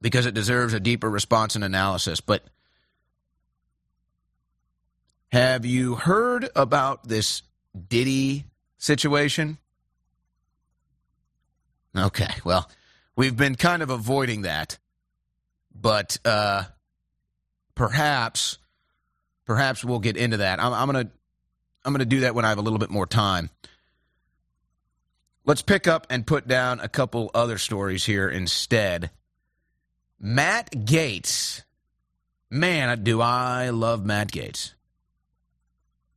[0.00, 2.44] because it deserves a deeper response and analysis, but
[5.32, 7.42] have you heard about this
[7.88, 8.44] Diddy
[8.78, 9.58] situation?
[11.96, 12.70] Okay, well,
[13.16, 14.78] we've been kind of avoiding that,
[15.74, 16.64] but uh,
[17.74, 18.58] perhaps,
[19.46, 20.62] perhaps we'll get into that.
[20.62, 21.10] I'm, I'm gonna,
[21.84, 23.50] I'm gonna do that when I have a little bit more time.
[25.44, 29.10] Let's pick up and put down a couple other stories here instead.
[30.18, 31.62] Matt Gaetz.
[32.50, 34.72] man, do I love Matt Gaetz.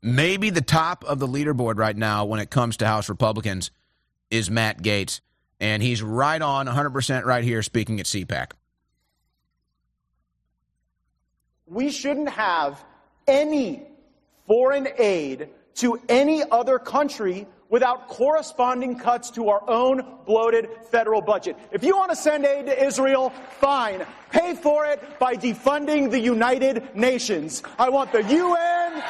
[0.02, 3.72] Maybe the top of the leaderboard right now when it comes to House Republicans
[4.32, 5.20] is Matt Gaetz,
[5.60, 8.52] and he's right on 100% right here speaking at CPAC.
[11.66, 12.84] We shouldn't have
[13.28, 13.84] any
[14.48, 21.56] foreign aid to any other country without corresponding cuts to our own bloated federal budget.
[21.72, 24.06] If you want to send aid to Israel, fine.
[24.32, 27.64] Pay for it by defunding the United Nations.
[27.78, 29.04] I want the UN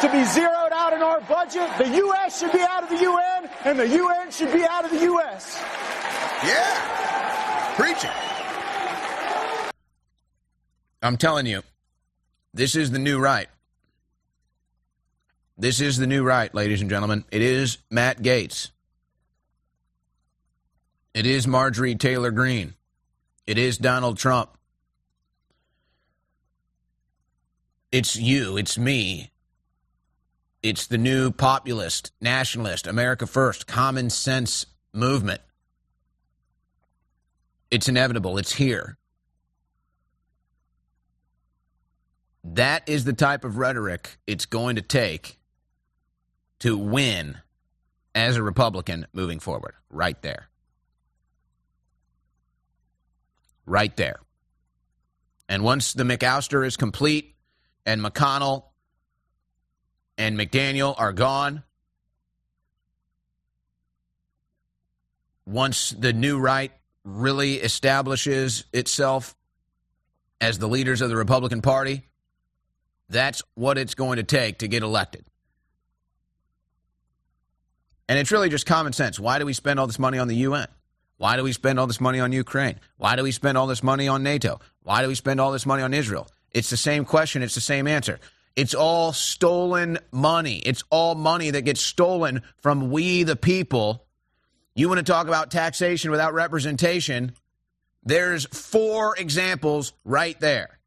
[0.00, 1.68] to be zeroed out in our budget.
[1.78, 2.40] The U.S.
[2.40, 5.60] should be out of the UN, and the UN should be out of the U.S.
[6.44, 7.74] Yeah.
[7.76, 8.10] Preaching.
[11.02, 11.62] I'm telling you,
[12.52, 13.48] this is the new right.
[15.58, 17.24] This is the new right, ladies and gentlemen.
[17.30, 18.70] It is Matt Gaetz.
[21.14, 22.74] It is Marjorie Taylor Greene.
[23.46, 24.50] It is Donald Trump.
[27.90, 28.58] It's you.
[28.58, 29.30] It's me.
[30.62, 35.40] It's the new populist, nationalist, America First, common sense movement.
[37.70, 38.36] It's inevitable.
[38.36, 38.98] It's here.
[42.44, 45.35] That is the type of rhetoric it's going to take
[46.60, 47.38] to win
[48.14, 49.74] as a Republican moving forward.
[49.90, 50.48] Right there.
[53.66, 54.20] Right there.
[55.48, 57.34] And once the McAllister is complete
[57.84, 58.64] and McConnell
[60.18, 61.62] and McDaniel are gone,
[65.46, 66.72] once the new right
[67.04, 69.36] really establishes itself
[70.40, 72.02] as the leaders of the Republican Party,
[73.08, 75.24] that's what it's going to take to get elected.
[78.08, 79.18] And it's really just common sense.
[79.18, 80.68] Why do we spend all this money on the UN?
[81.18, 82.78] Why do we spend all this money on Ukraine?
[82.98, 84.60] Why do we spend all this money on NATO?
[84.82, 86.28] Why do we spend all this money on Israel?
[86.52, 88.20] It's the same question, it's the same answer.
[88.54, 90.56] It's all stolen money.
[90.56, 94.06] It's all money that gets stolen from we the people.
[94.74, 97.32] You want to talk about taxation without representation?
[98.02, 100.78] There's four examples right there.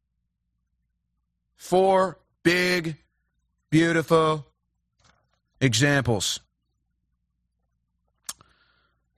[1.56, 2.96] Four big,
[3.68, 4.46] beautiful
[5.60, 6.40] examples.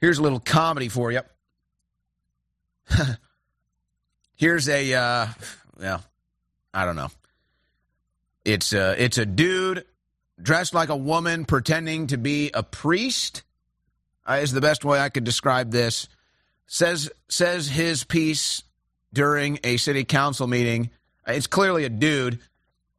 [0.02, 1.20] Here's a little comedy for you.
[4.34, 5.28] Here's a, uh,
[5.78, 6.04] well,
[6.74, 7.10] I don't know.
[8.44, 9.84] It's a, it's a dude
[10.42, 13.44] dressed like a woman pretending to be a priest.
[14.28, 16.08] Uh, is the best way I could describe this.
[16.66, 18.64] Says says his piece
[19.12, 20.90] during a city council meeting.
[21.28, 22.40] It's clearly a dude,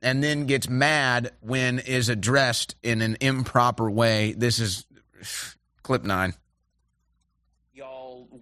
[0.02, 4.32] and then gets mad when is addressed in an improper way.
[4.32, 4.86] This is
[5.84, 6.34] clip nine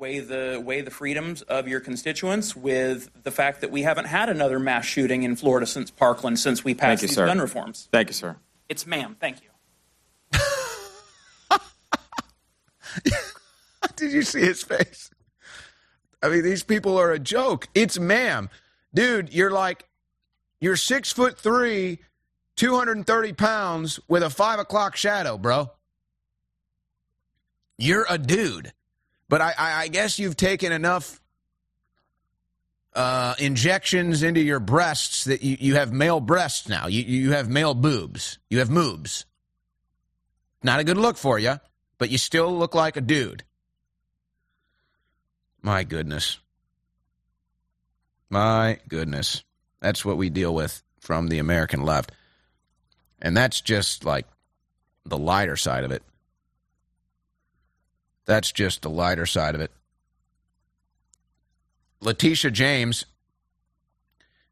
[0.02, 4.28] weigh the weigh the freedoms of your constituents with the fact that we haven't had
[4.30, 7.28] another mass shooting in Florida since Parkland since we passed you, these sir.
[7.28, 7.88] gun reforms.
[7.92, 8.36] Thank you, sir.
[8.68, 9.16] It's ma'am.
[9.20, 9.50] Thank you.
[13.96, 15.12] Did you see his face?
[16.24, 17.68] I mean, these people are a joke.
[17.76, 18.50] It's ma'am.
[18.94, 19.88] Dude, you're like,
[20.60, 22.00] you're six foot three,
[22.56, 25.72] 230 pounds with a five o'clock shadow, bro.
[27.78, 28.74] You're a dude.
[29.32, 31.22] But I, I, guess you've taken enough
[32.94, 36.88] uh, injections into your breasts that you, you have male breasts now.
[36.88, 38.40] You, you have male boobs.
[38.50, 39.24] You have moobs.
[40.62, 41.62] Not a good look for you,
[41.98, 43.46] but you still look like a dude.
[45.62, 46.38] My goodness.
[48.30, 49.46] My goodness.
[49.80, 52.12] That's what we deal with from the American left.
[53.22, 54.28] And that's just like
[55.06, 56.04] the lighter side of it.
[58.32, 59.72] That's just the lighter side of it.
[62.00, 63.06] Letitia James,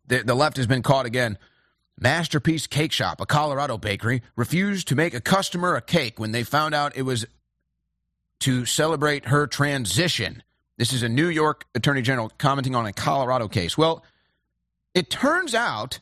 [0.05, 1.37] the, the left has been caught again.
[1.97, 6.43] Masterpiece Cake Shop, a Colorado bakery, refused to make a customer a cake when they
[6.43, 7.25] found out it was
[8.41, 10.43] to celebrate her transition.
[10.75, 13.77] This is a New York Attorney General commenting on a Colorado case.
[13.77, 14.03] Well,
[14.93, 15.99] it turns out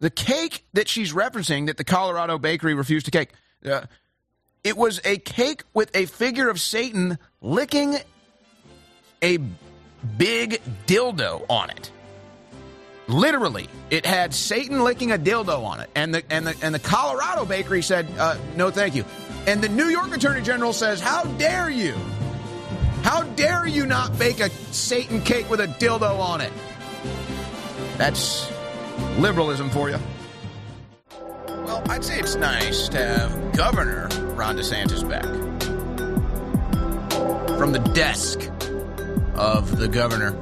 [0.00, 3.30] the cake that she's referencing that the Colorado bakery refused to cake,
[3.64, 3.82] uh,
[4.64, 7.98] It was a cake with a figure of Satan licking
[9.22, 9.38] a
[10.16, 11.90] big dildo on it.
[13.06, 16.78] Literally, it had Satan licking a dildo on it, and the and the and the
[16.78, 19.04] Colorado bakery said uh, no, thank you.
[19.46, 21.94] And the New York Attorney General says, "How dare you?
[23.02, 26.52] How dare you not bake a Satan cake with a dildo on it?"
[27.98, 28.50] That's
[29.18, 29.98] liberalism for you.
[31.64, 35.24] Well, I'd say it's nice to have Governor Ron DeSantis back
[37.58, 38.50] from the desk
[39.34, 40.32] of the governor.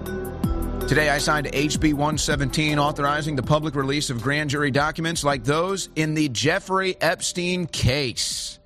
[0.88, 5.88] Today, I signed HB 117 authorizing the public release of grand jury documents like those
[5.94, 8.58] in the Jeffrey Epstein case.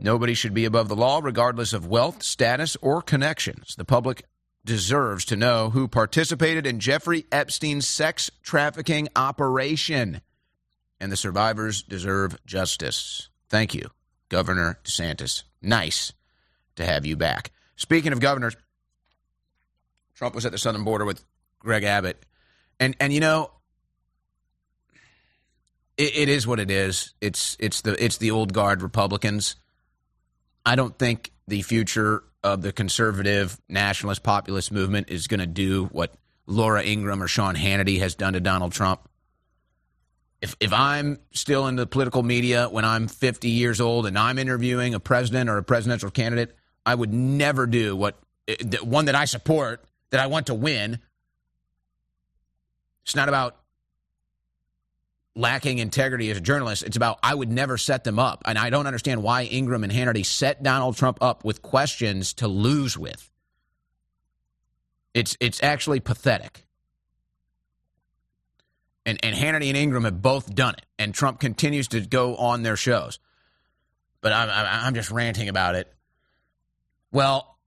[0.00, 3.76] Nobody should be above the law, regardless of wealth, status, or connections.
[3.76, 4.24] The public
[4.64, 10.22] deserves to know who participated in Jeffrey Epstein's sex trafficking operation,
[11.04, 13.28] and the survivors deserve justice.
[13.50, 13.90] Thank you,
[14.30, 15.42] Governor DeSantis.
[15.60, 16.14] Nice
[16.76, 17.52] to have you back.
[17.76, 18.56] Speaking of governors,
[20.14, 21.22] Trump was at the southern border with
[21.58, 22.24] Greg Abbott,
[22.80, 23.50] and and you know,
[25.98, 27.12] it, it is what it is.
[27.20, 29.56] It's it's the it's the old guard Republicans.
[30.64, 35.84] I don't think the future of the conservative nationalist populist movement is going to do
[35.92, 36.14] what
[36.46, 39.06] Laura Ingraham or Sean Hannity has done to Donald Trump.
[40.44, 44.38] If if I'm still in the political media when I'm 50 years old and I'm
[44.38, 49.14] interviewing a president or a presidential candidate, I would never do what eh, one that
[49.14, 50.98] I support that I want to win.
[53.04, 53.56] It's not about
[55.34, 56.82] lacking integrity as a journalist.
[56.82, 58.42] It's about I would never set them up.
[58.44, 62.48] And I don't understand why Ingraham and Hannity set Donald Trump up with questions to
[62.48, 63.30] lose with.
[65.14, 66.63] It's it's actually pathetic.
[69.06, 72.62] And and Hannity and Ingraham have both done it, and Trump continues to go on
[72.62, 73.18] their shows.
[74.20, 75.92] But I'm I'm just ranting about it.
[77.12, 77.58] Well,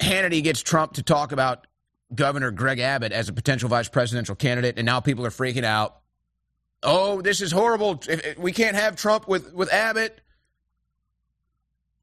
[0.00, 1.66] Hannity gets Trump to talk about
[2.14, 5.98] Governor Greg Abbott as a potential vice presidential candidate, and now people are freaking out.
[6.82, 8.02] Oh, this is horrible.
[8.38, 10.20] We can't have Trump with, with Abbott.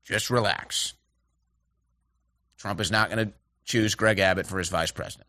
[0.06, 0.94] Just relax.
[2.58, 3.34] Trump is not going to
[3.66, 5.28] choose Greg Abbott for his vice president.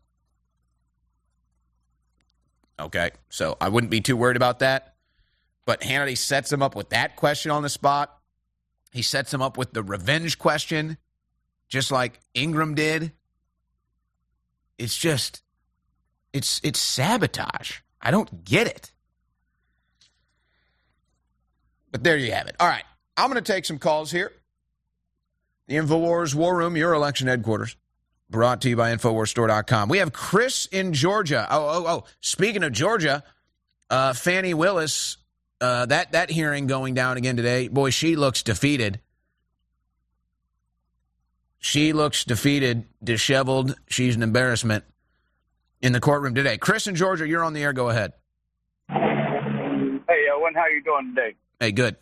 [2.81, 4.95] Okay, so I wouldn't be too worried about that.
[5.65, 8.17] But Hannity sets him up with that question on the spot.
[8.91, 10.97] He sets him up with the revenge question
[11.71, 13.13] just like Ingraham did.
[14.77, 15.41] It's just
[16.33, 17.79] it's it's sabotage.
[18.01, 18.91] I don't get it.
[21.91, 22.55] But there you have it.
[22.59, 22.83] All right.
[23.17, 24.31] I'm going to take some calls here.
[25.67, 27.75] The InfoWars War Room, your election headquarters.
[28.31, 29.89] Brought to you by InfoWarsStore.com.
[29.89, 31.45] We have Chris in Georgia.
[31.51, 32.03] Oh, oh, oh.
[32.21, 33.25] Speaking of Georgia,
[33.89, 35.17] uh, Fani Willis,
[35.59, 39.01] uh, that, that hearing going down again today, boy, she looks defeated.
[41.59, 43.75] She looks defeated, disheveled.
[43.89, 44.85] She's an embarrassment
[45.81, 46.57] in the courtroom today.
[46.57, 47.73] Chris in Georgia, you're on the air.
[47.73, 48.13] Go ahead.
[48.87, 51.35] Hey, Owen, how you doing today?
[51.59, 51.97] Hey, good.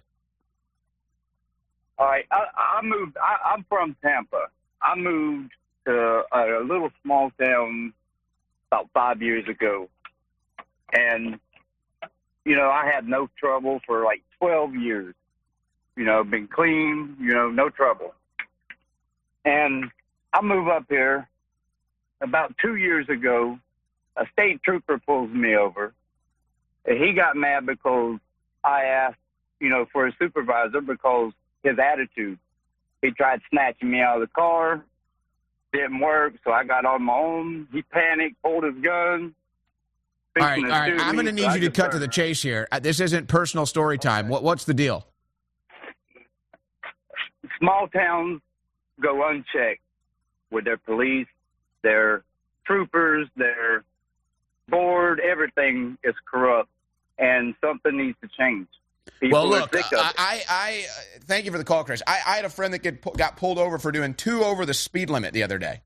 [1.97, 2.45] All right, I,
[2.77, 3.17] I moved.
[3.17, 4.45] I, I'm from Tampa.
[4.81, 5.51] I moved
[5.85, 7.93] to a, little small town
[8.71, 9.89] about five years ago,
[10.93, 11.39] and
[12.45, 15.15] you know I had no trouble for like 12 years.
[15.95, 17.17] You know, been clean.
[17.19, 18.13] You know, no trouble.
[19.43, 19.85] And
[20.33, 21.27] I move up here
[22.21, 23.59] about two years ago.
[24.15, 25.93] A state trooper pulls me over.
[26.85, 28.19] He got mad because
[28.63, 29.17] I asked,
[29.59, 32.39] you know, for a supervisor because his attitude.
[33.01, 34.83] He tried snatching me out of the car.
[35.71, 37.67] Didn't work, so I got on my own.
[37.71, 39.35] He panicked, pulled his gun.
[40.39, 40.99] All right, all right.
[40.99, 42.67] I'm going to need so you to cut to the chase here.
[42.71, 44.29] Uh, this isn't personal story time.
[44.29, 45.05] What, what's the deal?
[47.59, 48.41] Small towns
[49.01, 49.81] go unchecked
[50.49, 51.27] with their police,
[51.83, 52.23] their
[52.65, 53.83] troopers, their
[54.69, 56.69] board, everything is corrupt,
[57.17, 58.67] and something needs to change.
[59.19, 60.85] People well, look, I, I, I,
[61.25, 62.01] thank you for the call, Chris.
[62.05, 64.73] I, I had a friend that get, got pulled over for doing two over the
[64.73, 65.81] speed limit the other day.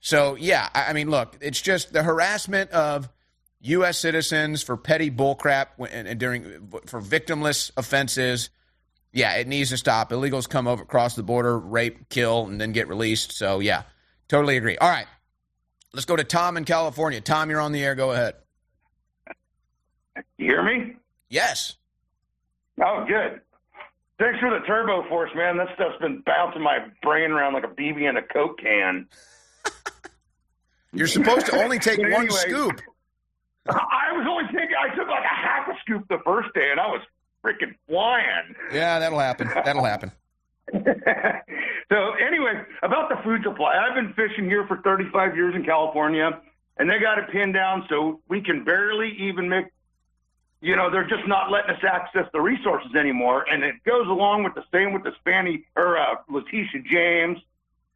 [0.00, 3.08] So yeah, I, I mean, look, it's just the harassment of
[3.60, 3.98] U.S.
[3.98, 8.50] citizens for petty bullcrap and, and during for victimless offenses
[9.12, 10.10] yeah, it needs to stop.
[10.10, 13.32] Illegals come over across the border, rape, kill, and then get released.
[13.32, 13.82] So yeah,
[14.28, 14.78] totally agree.
[14.78, 15.06] All right,
[15.92, 17.20] let's go to Tom in California.
[17.20, 17.94] Tom, you're on the air.
[17.94, 18.34] Go ahead.
[20.38, 20.96] You hear me?
[21.28, 21.76] Yes.
[22.80, 23.40] Oh, good.
[24.18, 25.56] Thanks for the turbo force, man.
[25.56, 29.08] That stuff's been bouncing my brain around like a BB in a Coke can.
[30.92, 32.80] You're supposed to only take anyway, one scoop.
[33.68, 34.76] I was only taking.
[34.78, 37.00] I took like a half a scoop the first day, and I was
[37.44, 38.54] freaking flying.
[38.72, 39.50] Yeah, that'll happen.
[39.64, 40.12] That'll happen.
[40.72, 46.40] so anyway, about the food supply, I've been fishing here for 35 years in California,
[46.76, 49.66] and they got it pinned down so we can barely even make.
[50.62, 54.44] You know, they're just not letting us access the resources anymore, and it goes along
[54.44, 57.38] with the same with the Spanny or uh, Letitia James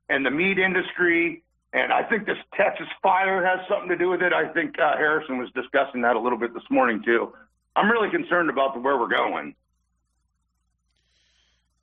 [0.08, 1.44] and the meat industry.
[1.72, 4.32] And I think this Texas fire has something to do with it.
[4.32, 7.32] I think uh, Harrison was discussing that a little bit this morning too.
[7.76, 9.54] I'm really concerned about the, where we're going.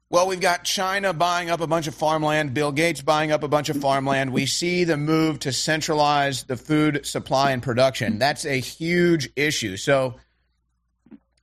[0.10, 3.48] Well, we've got China buying up a bunch of farmland, Bill Gates buying up a
[3.48, 4.34] bunch of farmland.
[4.34, 8.20] We see the move to centralize the food supply and production.
[8.20, 9.78] That's a huge issue.
[9.78, 10.16] So,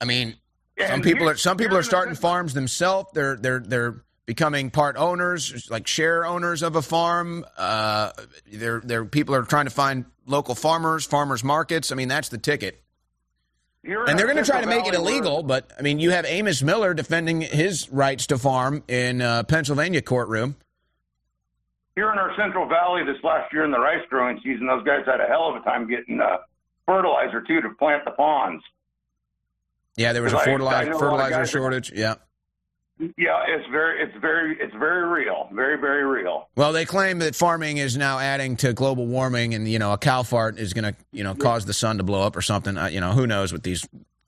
[0.01, 0.35] I mean,
[0.87, 3.09] some people are some people are starting farms themselves.
[3.13, 7.45] They're they're they're becoming part owners, like share owners of a farm.
[7.55, 8.11] Uh,
[8.51, 11.91] they're they're people are trying to find local farmers, farmers markets.
[11.91, 12.81] I mean, that's the ticket.
[13.83, 16.25] You're and they're going to try to make it illegal, but I mean, you have
[16.25, 20.55] Amos Miller defending his rights to farm in uh, Pennsylvania courtroom.
[21.95, 25.01] Here in our Central Valley this last year in the rice growing season, those guys
[25.05, 26.37] had a hell of a time getting uh,
[26.87, 28.63] fertilizer too to plant the ponds.
[29.97, 31.91] Yeah, there was a fertilizer, fertilizer shortage.
[31.93, 32.15] Yeah.
[33.17, 36.49] Yeah, it's very, it's very, it's very real, very, very real.
[36.55, 39.97] Well, they claim that farming is now adding to global warming, and you know, a
[39.97, 42.77] cow fart is going to you know cause the sun to blow up or something.
[42.77, 43.87] Uh, you know, who knows with these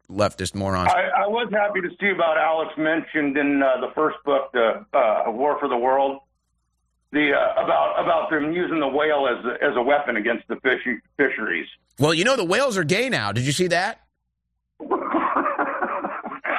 [0.10, 0.92] leftist morons.
[0.92, 4.86] I, I was happy to see about Alex mentioned in uh, the first book, the
[4.94, 6.22] uh, War for the World,
[7.12, 10.56] the uh, about about them using the whale as a, as a weapon against the
[10.58, 10.82] fish,
[11.16, 11.68] fisheries.
[12.00, 13.32] Well, you know, the whales are gay now.
[13.32, 14.00] Did you see that?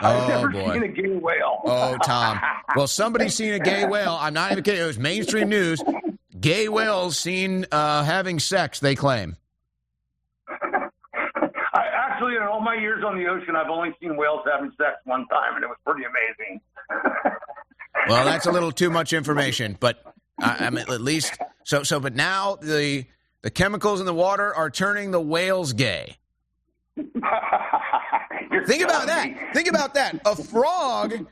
[0.05, 0.73] I've Oh, never boy.
[0.75, 1.61] seen a gay whale.
[1.65, 2.41] Oh, Tom.
[2.77, 4.17] Well, somebody's seen a gay whale.
[4.21, 4.81] I'm not even kidding.
[4.83, 5.81] It was mainstream news.
[6.41, 8.81] Gay whales seen uh, having sex.
[8.81, 9.37] They claim.
[10.49, 14.97] I, actually, in all my years on the ocean, I've only seen whales having sex
[15.05, 16.61] one time, and it was pretty amazing.
[18.09, 20.03] Well, that's a little too much information, but
[20.39, 21.85] I, I mean, at least so.
[21.85, 23.07] So, but now the
[23.41, 26.17] the chemicals in the water are turning the whales gay.
[28.67, 29.55] Think about that.
[29.55, 30.21] Think about that.
[30.25, 31.27] A frog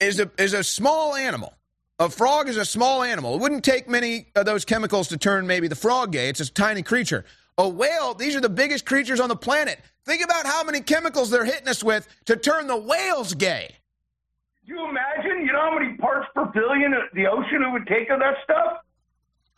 [0.00, 1.54] is a is a small animal.
[1.98, 3.36] A frog is a small animal.
[3.36, 6.28] It wouldn't take many of those chemicals to turn maybe the frog gay.
[6.28, 7.24] It's a tiny creature.
[7.58, 9.78] A whale, these are the biggest creatures on the planet.
[10.04, 13.76] Think about how many chemicals they're hitting us with to turn the whales gay.
[14.66, 15.46] Do you imagine?
[15.46, 18.78] You know how many parts per billion the ocean it would take of that stuff?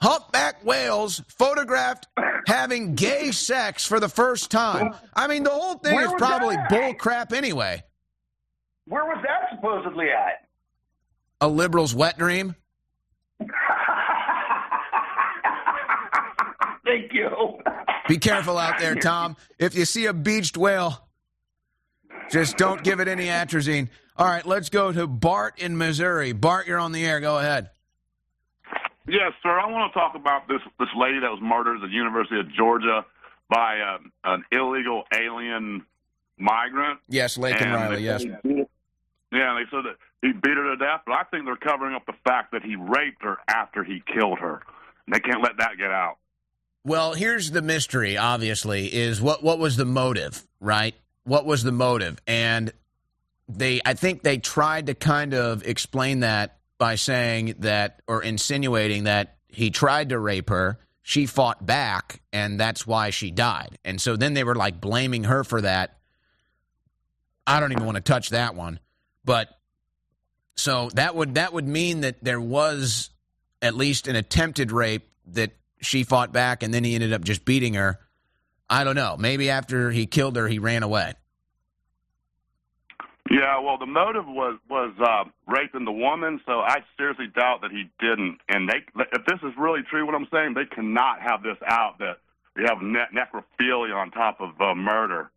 [0.01, 2.07] Humpback whales photographed
[2.47, 4.95] having gay sex for the first time.
[5.15, 6.69] I mean, the whole thing Where is probably that?
[6.69, 7.83] bull crap anyway.
[8.87, 10.47] Where was that supposedly at?
[11.41, 12.55] A liberal's wet dream.
[16.85, 17.59] Thank you.
[18.09, 19.37] Be careful out there, Tom.
[19.59, 21.09] If you see a beached whale,
[22.31, 23.89] just don't give it any atrazine.
[24.17, 26.33] All right, let's go to Bart in Missouri.
[26.33, 27.21] Bart, you're on the air.
[27.21, 27.71] Go ahead.
[29.07, 29.51] Yes, sir.
[29.59, 32.51] I want to talk about this this lady that was murdered at the University of
[32.53, 33.05] Georgia
[33.51, 35.85] by uh, an illegal alien
[36.39, 37.01] migrant.
[37.09, 37.97] Yes, Laken Riley.
[37.97, 38.25] they- Yes.
[39.33, 42.07] Yeah, they said that he beat her to death, but I think they're covering up
[42.07, 44.61] the fact that he raped her after he killed her.
[45.13, 46.19] They can't let that get out.
[46.85, 48.17] Well, here's the mystery.
[48.17, 50.95] Obviously, is what what was the motive, right?
[51.25, 52.21] What was the motive?
[52.29, 52.73] And
[53.49, 59.05] they, I think they tried to kind of explain that by saying that or insinuating
[59.05, 60.79] that he tried to rape her.
[61.03, 63.79] She fought back, and that's why she died.
[63.87, 65.97] And so then they were like blaming her for that.
[67.47, 68.81] I don't even want to touch that one,
[69.25, 69.49] but
[70.57, 73.09] so that would that would mean that there was
[73.63, 77.47] at least an attempted rape that she fought back and then he ended up just
[77.47, 77.99] beating her.
[78.69, 79.17] I don't know.
[79.19, 81.15] Maybe after he killed her, he ran away.
[83.31, 87.71] Yeah, well, the motive was was uh, raping the woman, so I seriously doubt that
[87.71, 88.39] he didn't.
[88.51, 91.99] And they, if this is really true, what I'm saying, they cannot have this out
[92.01, 92.19] that
[92.57, 95.31] you have ne- necrophilia on top of uh, murder.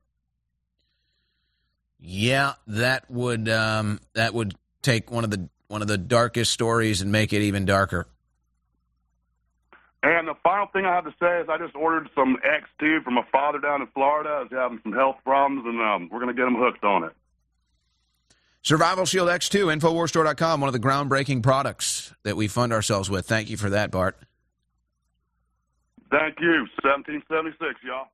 [1.99, 7.01] Yeah, that would um, that would take one of the one of the darkest stories
[7.01, 8.07] and make it even darker.
[10.03, 13.17] And the final thing I have to say is I just ordered some X2 from
[13.17, 14.43] a father down in Florida.
[14.43, 17.13] He's having some health problems, and um, we're going to get him hooked on it.
[18.67, 23.25] Survival Shield X2, Infowarstore.com, one of the groundbreaking products that we fund ourselves with.
[23.25, 24.17] Thank you for that, Bart.
[26.11, 26.67] Thank you.
[26.83, 28.07] 1776, y'all.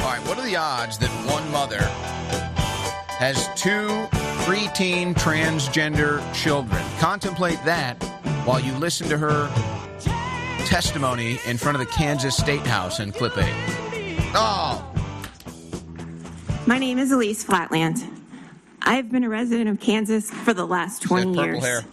[0.00, 1.80] All right, what are the odds that one mother
[3.16, 3.88] has two
[4.44, 6.84] preteen transgender children?
[6.98, 7.94] Contemplate that
[8.44, 9.48] while you listen to her
[10.66, 13.44] testimony in front of the Kansas State House in Clip 8.
[14.34, 14.84] Oh,
[16.66, 18.10] My name is Elise Flatland.
[18.84, 21.64] I've been a resident of Kansas for the last 20 purple years.
[21.64, 21.84] hair.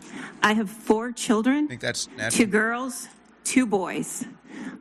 [0.44, 1.66] I have four children.
[1.66, 3.08] I think that's two girls,
[3.44, 4.26] two boys.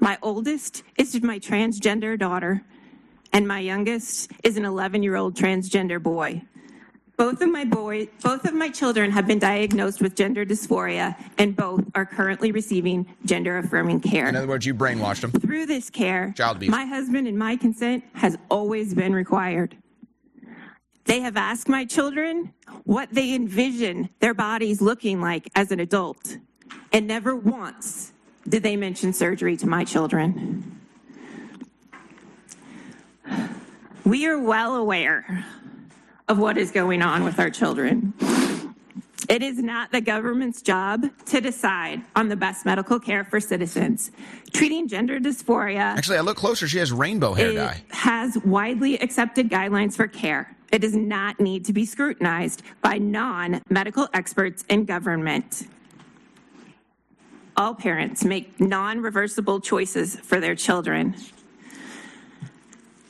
[0.01, 2.63] My oldest is my transgender daughter,
[3.33, 6.43] and my youngest is an 11 year old transgender boy.
[7.17, 11.55] Both of my boy, both of my children have been diagnosed with gender dysphoria, and
[11.55, 14.27] both are currently receiving gender affirming care.
[14.27, 15.31] In other words, you brainwashed them.
[15.31, 16.71] Through this care, Child abuse.
[16.71, 19.77] my husband and my consent has always been required.
[21.05, 22.53] They have asked my children
[22.85, 26.37] what they envision their bodies looking like as an adult,
[26.93, 28.13] and never once
[28.49, 30.81] did they mention surgery to my children.
[34.05, 35.45] We are well aware
[36.29, 38.15] of what is going on with our children.
[39.29, 44.11] It is not the government's job to decide on the best medical care for citizens.
[44.53, 46.67] Treating gender dysphoria Actually, I look closer.
[46.67, 47.83] She has rainbow hair dye.
[47.91, 50.57] has widely accepted guidelines for care.
[50.71, 55.67] It does not need to be scrutinized by non medical experts in government.
[57.57, 61.15] All parents make non reversible choices for their children.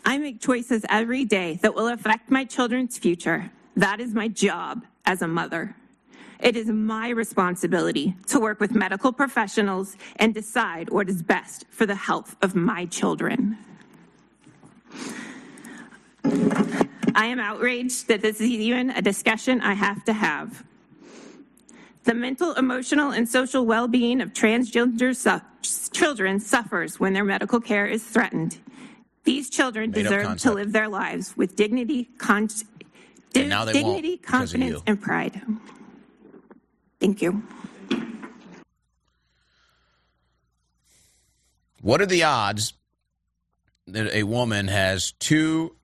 [0.04, 3.50] I make choices every day that will affect my children's future.
[3.76, 5.76] That is my job as a mother.
[6.40, 11.84] It is my responsibility to work with medical professionals and decide what is best for
[11.84, 13.58] the health of my children.
[17.14, 20.64] I am outraged that this is even a discussion I have to have.
[22.04, 27.60] The mental, emotional, and social well being of transgender su- children suffers when their medical
[27.60, 28.58] care is threatened.
[29.24, 32.48] These children Made deserve to live their lives with dignity, con-
[33.34, 35.42] And now they won't dignity, confidence, and pride.
[36.98, 37.42] Thank you.
[41.82, 42.74] What are the odds
[43.86, 45.76] that a woman has two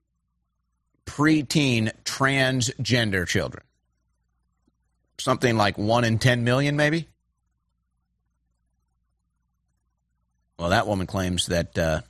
[1.07, 3.63] preteen transgender children?
[5.17, 7.07] Something like one in 10 million, maybe?
[10.59, 12.01] Well, that woman claims that uh,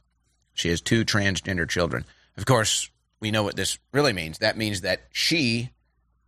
[0.54, 2.06] she has two transgender children.
[2.38, 2.90] Of course,
[3.20, 4.40] we know what this really means.
[4.40, 5.72] That means that she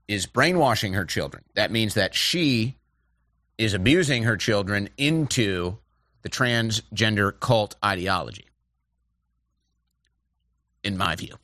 [0.08, 1.44] is brainwashing her children.
[1.56, 2.76] That means that she
[3.58, 5.78] is abusing her children into
[6.22, 8.46] the transgender cult ideology,
[10.84, 11.36] in my view.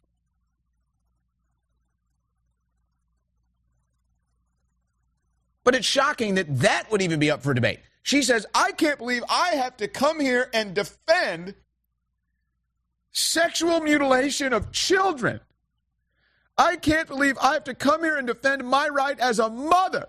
[5.65, 7.79] But it's shocking that that would even be up for debate.
[8.03, 11.55] She says, I can't believe I have to come here and defend
[13.11, 15.41] sexual mutilation of children.
[16.57, 20.05] I can't believe I have to come here and defend my right as a mother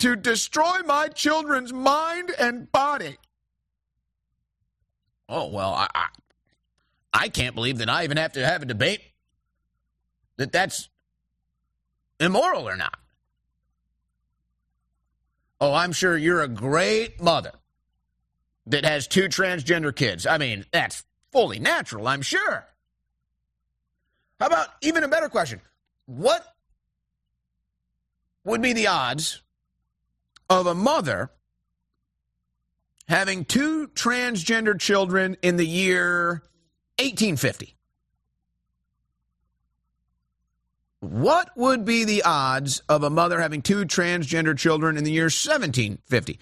[0.00, 3.18] to destroy my children's mind and body.
[5.28, 6.06] Oh, well, I, I,
[7.14, 9.02] I can't believe that I even have to have a debate
[10.36, 10.88] that that's
[12.18, 12.98] immoral or not.
[15.62, 17.52] Oh, I'm sure you're a great mother
[18.66, 20.26] that has two transgender kids.
[20.26, 22.66] I mean, that's fully natural, I'm sure.
[24.40, 25.60] How about even a better question?
[26.06, 26.44] What
[28.44, 29.40] would be the odds
[30.50, 31.30] of a mother
[33.06, 36.42] having two transgender children in the year
[36.98, 37.76] 1850?
[41.02, 45.24] What would be the odds of a mother having two transgender children in the year
[45.24, 46.38] 1750?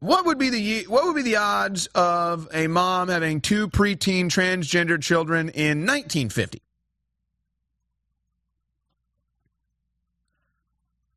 [0.00, 4.26] What would be the what would be the odds of a mom having two preteen
[4.26, 6.60] transgender children in 1950?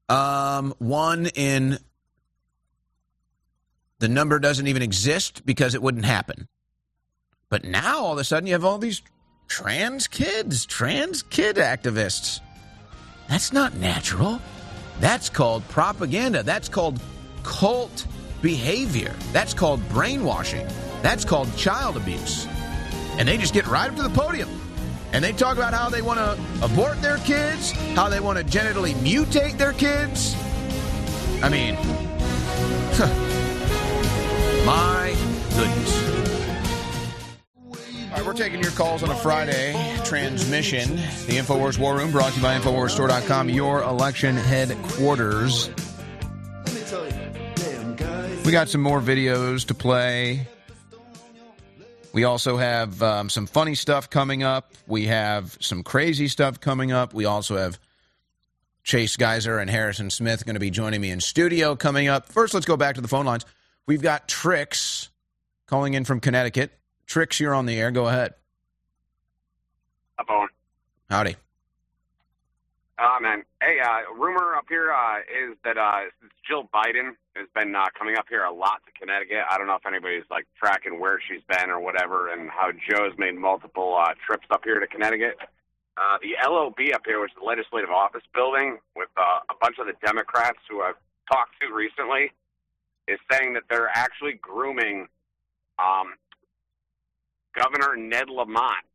[0.08, 1.80] Um, one in
[4.00, 6.48] the number doesn't even exist because it wouldn't happen.
[7.50, 9.02] But now all of a sudden you have all these
[9.54, 12.40] trans kids, trans kid activists.
[13.30, 14.42] That's not natural.
[15.00, 16.42] That's called propaganda.
[16.42, 17.00] That's called
[17.44, 18.08] cult
[18.42, 19.14] behavior.
[19.32, 20.68] That's called brainwashing.
[21.04, 22.48] That's called child abuse.
[23.20, 24.50] And they just get right up to the podium
[25.12, 26.32] and they talk about how they want to
[26.66, 30.36] abort their kids, how they want to genitally mutate their kids.
[31.44, 31.76] I mean,
[34.66, 35.16] my
[35.56, 36.23] goodness.
[38.14, 39.74] All right, we're taking your calls on a Friday
[40.06, 40.98] transmission.
[40.98, 45.72] The InfoWars War Room brought to you by InfoWarsStore.com, your election headquarters.
[48.46, 50.46] We got some more videos to play.
[52.14, 54.76] We also have um, some funny stuff coming up.
[54.86, 57.16] We have some crazy stuff coming up.
[57.16, 57.80] We also have
[58.84, 62.28] Chase Geiser and Harrison Smith going to be joining me in studio coming up.
[62.28, 63.44] First, let's go back to the phone lines.
[63.88, 65.10] We've got Trix
[65.66, 66.72] calling in from Connecticut.
[67.06, 67.92] Trix, you're on the air.
[67.92, 68.34] Go ahead.
[70.18, 70.48] Hi, Paul.
[71.10, 71.36] Howdy.
[73.00, 76.02] Oh man, hey, uh, rumor up here uh, is that uh,
[76.48, 79.44] Jill Biden has been uh, coming up here a lot to Connecticut.
[79.50, 83.18] I don't know if anybody's like tracking where she's been or whatever, and how Joe's
[83.18, 85.38] made multiple uh, trips up here to Connecticut.
[85.98, 89.78] Uh, the LOB up here, which is the Legislative Office Building, with uh, a bunch
[89.80, 90.96] of the Democrats who I've
[91.32, 92.32] talked to recently,
[93.08, 95.08] is saying that they're actually grooming
[95.78, 96.14] um,
[97.56, 98.86] Governor Ned Lamont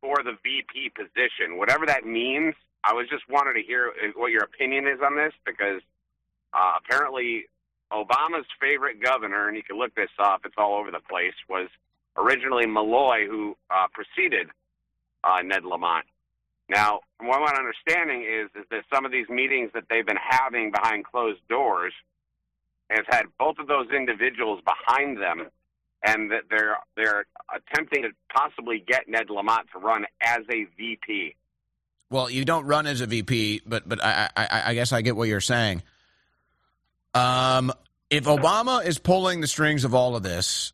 [0.00, 1.58] for the VP position.
[1.58, 2.54] Whatever that means,
[2.84, 5.80] I was just wanted to hear what your opinion is on this because
[6.52, 7.46] uh, apparently
[7.92, 11.68] Obama's favorite governor, and you can look this up, it's all over the place, was
[12.16, 14.48] originally Malloy, who uh, preceded
[15.24, 16.04] uh, Ned Lamont.
[16.68, 20.72] Now, what I'm understanding is, is that some of these meetings that they've been having
[20.72, 21.92] behind closed doors
[22.90, 25.48] has had both of those individuals behind them
[26.04, 31.34] and that they're they're attempting to possibly get Ned Lamont to run as a VP.
[32.10, 35.16] Well, you don't run as a VP, but but I I, I guess I get
[35.16, 35.82] what you're saying.
[37.14, 37.72] Um,
[38.10, 40.72] if Obama is pulling the strings of all of this,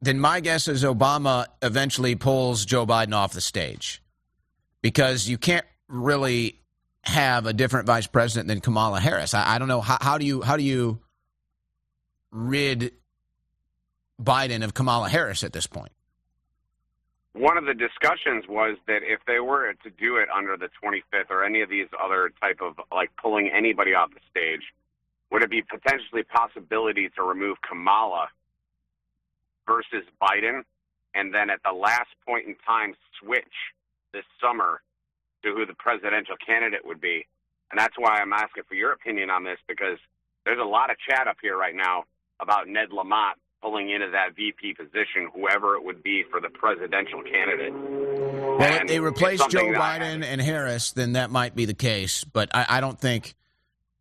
[0.00, 4.02] then my guess is Obama eventually pulls Joe Biden off the stage
[4.82, 6.60] because you can't really
[7.02, 9.34] have a different vice president than Kamala Harris.
[9.34, 11.00] I, I don't know how, how do you how do you
[12.30, 12.92] rid
[14.22, 15.92] Biden of Kamala Harris at this point?
[17.32, 21.30] One of the discussions was that if they were to do it under the 25th
[21.30, 24.62] or any of these other type of like pulling anybody off the stage,
[25.32, 28.28] would it be potentially possibility to remove Kamala
[29.66, 30.62] versus Biden,
[31.14, 33.42] and then at the last point in time switch
[34.12, 34.80] this summer
[35.42, 37.26] to who the presidential candidate would be?
[37.72, 39.98] And that's why I'm asking for your opinion on this because
[40.44, 42.04] there's a lot of chat up here right now
[42.38, 47.22] about Ned Lamont pulling into that VP position, whoever it would be for the presidential
[47.22, 47.72] candidate.
[47.72, 52.24] Well, and if they replace Joe Biden and Harris, then that might be the case.
[52.24, 53.34] But I, I don't think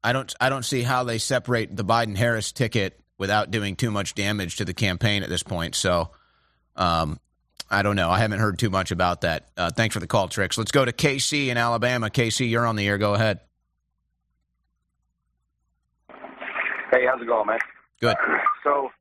[0.04, 3.90] I don't I don't see how they separate the Biden Harris ticket without doing too
[3.90, 5.76] much damage to the campaign at this point.
[5.76, 6.12] So
[6.76, 7.20] um,
[7.70, 8.10] I don't know.
[8.10, 9.48] I haven't heard too much about that.
[9.56, 10.58] Uh, thanks for the call, Tricks.
[10.58, 12.10] Let's go to KC in Alabama.
[12.10, 12.98] KC, you're on the air.
[12.98, 13.40] Go ahead.
[16.92, 17.60] Hey, how's it going, man?
[18.02, 18.18] Good.
[18.64, 18.92] So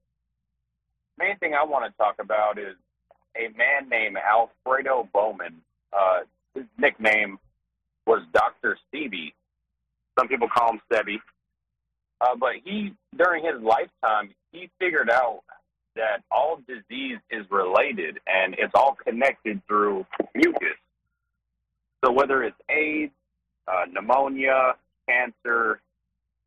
[1.18, 2.76] main thing I want to talk about is
[3.36, 5.60] a man named Alfredo Bowman.
[5.92, 6.20] Uh,
[6.54, 7.38] his nickname
[8.06, 8.78] was Dr.
[8.92, 9.32] Sebi.
[10.18, 11.16] Some people call him Sebi.
[12.20, 15.42] Uh, but he, during his lifetime, he figured out
[15.96, 20.78] that all disease is related and it's all connected through mucus.
[22.04, 23.12] So whether it's AIDS,
[23.68, 24.74] uh, pneumonia,
[25.08, 25.80] cancer,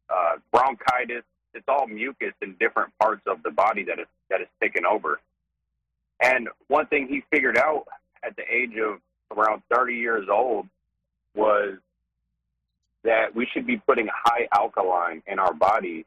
[0.10, 1.24] uh, bronchitis,
[1.56, 5.20] it's all mucus in different parts of the body that is that is taken over.
[6.22, 7.86] And one thing he figured out
[8.24, 9.00] at the age of
[9.38, 10.68] around 30 years old
[11.36, 11.78] was
[13.04, 16.06] that we should be putting high alkaline in our body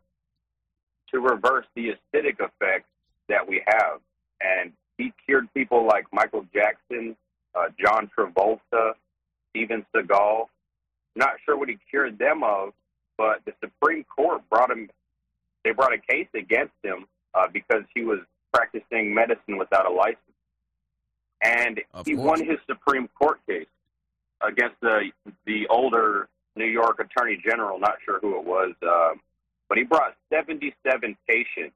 [1.10, 2.88] to reverse the acidic effects
[3.28, 4.00] that we have.
[4.40, 7.16] And he cured people like Michael Jackson,
[7.54, 8.92] uh, John Travolta,
[9.50, 10.46] Steven Seagal.
[11.14, 12.72] Not sure what he cured them of,
[13.16, 14.90] but the Supreme Court brought him.
[15.64, 18.20] They brought a case against him uh, because he was
[18.52, 20.18] practicing medicine without a license.
[21.42, 22.40] And Of he course.
[22.40, 23.66] won his Supreme Court case
[24.40, 25.10] against the
[25.46, 27.78] the older New York Attorney General.
[27.78, 29.20] Not sure who it was, um,
[29.68, 31.74] but he brought 77 patients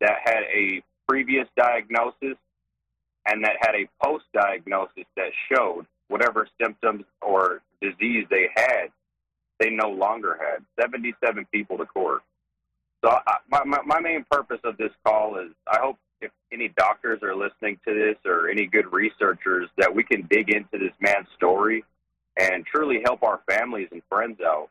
[0.00, 2.36] that had a previous diagnosis
[3.26, 8.86] and that had a post diagnosis that showed whatever symptoms or disease they had,
[9.58, 10.64] they no longer had.
[10.80, 12.22] 77 people to court.
[13.06, 16.72] So I, my, my my main purpose of this call is I hope if any
[16.76, 20.92] doctors are listening to this or any good researchers that we can dig into this
[21.00, 21.84] man's story
[22.36, 24.70] and truly help our families and friends out.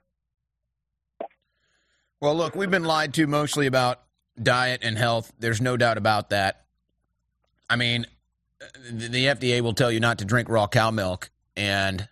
[2.19, 4.01] Well, look, we've been lied to mostly about
[4.41, 5.31] diet and health.
[5.39, 6.65] There's no doubt about that.
[7.69, 8.05] I mean,
[8.91, 12.07] the FDA will tell you not to drink raw cow milk, and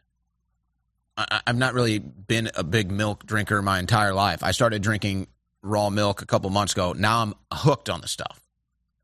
[1.17, 4.41] I, I've not really been a big milk drinker my entire life.
[4.41, 5.28] I started drinking
[5.64, 6.93] raw milk a couple months ago.
[6.93, 8.39] Now I'm hooked on the stuff.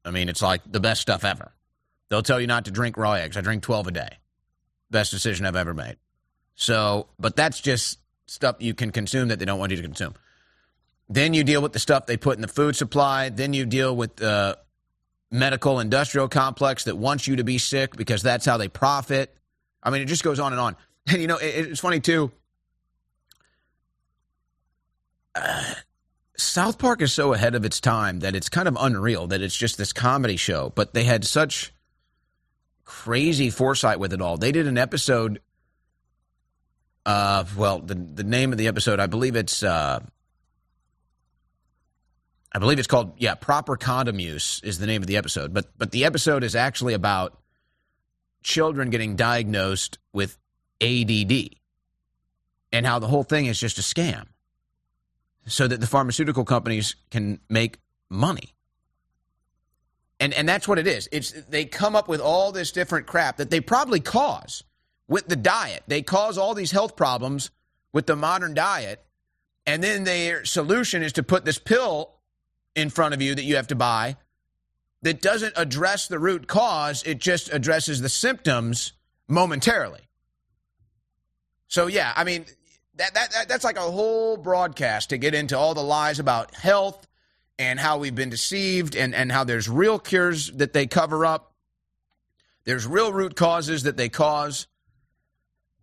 [0.05, 1.51] I mean, it's like the best stuff ever.
[2.10, 3.38] They'll tell you not to drink raw eggs.
[3.38, 4.18] I drink 12 a day.
[4.91, 5.97] Best decision I've ever made.
[6.55, 10.16] So, but that's just stuff you can consume that they don't want you to consume.
[11.07, 13.30] Then you deal with the stuff they put in the food supply.
[13.30, 14.57] Then you deal with the
[15.32, 19.36] medical industrial complex that wants you to be sick because that's how they profit.
[19.82, 20.76] I mean, it just goes on and on.
[21.12, 22.32] And you know, it, it's funny too.
[25.34, 25.74] Uh,
[26.41, 29.55] South Park is so ahead of its time that it's kind of unreal that it's
[29.55, 31.73] just this comedy show, but they had such
[32.85, 34.37] crazy foresight with it all.
[34.37, 35.41] They did an episode
[37.05, 39.99] Uh, well, the the name of the episode, I believe it's uh,
[42.51, 45.53] I believe it's called yeah, proper condom use is the name of the episode.
[45.53, 47.37] But but the episode is actually about
[48.43, 50.37] children getting diagnosed with
[50.81, 51.55] ADD
[52.71, 54.25] and how the whole thing is just a scam
[55.45, 57.79] so that the pharmaceutical companies can make
[58.09, 58.53] money.
[60.19, 61.07] And and that's what it is.
[61.11, 64.63] It's they come up with all this different crap that they probably cause
[65.07, 65.83] with the diet.
[65.87, 67.51] They cause all these health problems
[67.93, 69.03] with the modern diet.
[69.65, 72.11] And then their solution is to put this pill
[72.75, 74.17] in front of you that you have to buy
[75.01, 78.93] that doesn't address the root cause, it just addresses the symptoms
[79.27, 80.01] momentarily.
[81.67, 82.45] So yeah, I mean
[82.99, 86.53] that, that, that that's like a whole broadcast to get into all the lies about
[86.53, 87.07] health
[87.57, 91.53] and how we've been deceived and, and how there's real cures that they cover up.
[92.65, 94.67] There's real root causes that they cause.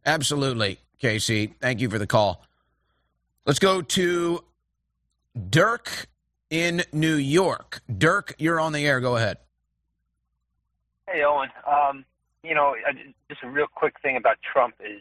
[0.04, 1.54] Absolutely, Casey.
[1.58, 2.44] Thank you for the call.
[3.46, 4.44] Let's go to
[5.50, 6.08] Dirk
[6.50, 7.80] in New York.
[7.96, 9.00] Dirk, you're on the air.
[9.00, 9.38] Go ahead.
[11.08, 11.48] Hey, Owen.
[11.66, 12.04] Um,
[12.42, 12.74] you know,
[13.30, 15.00] just a real quick thing about Trump is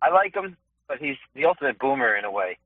[0.00, 0.56] I like him,
[0.88, 2.58] but he's the ultimate boomer in a way.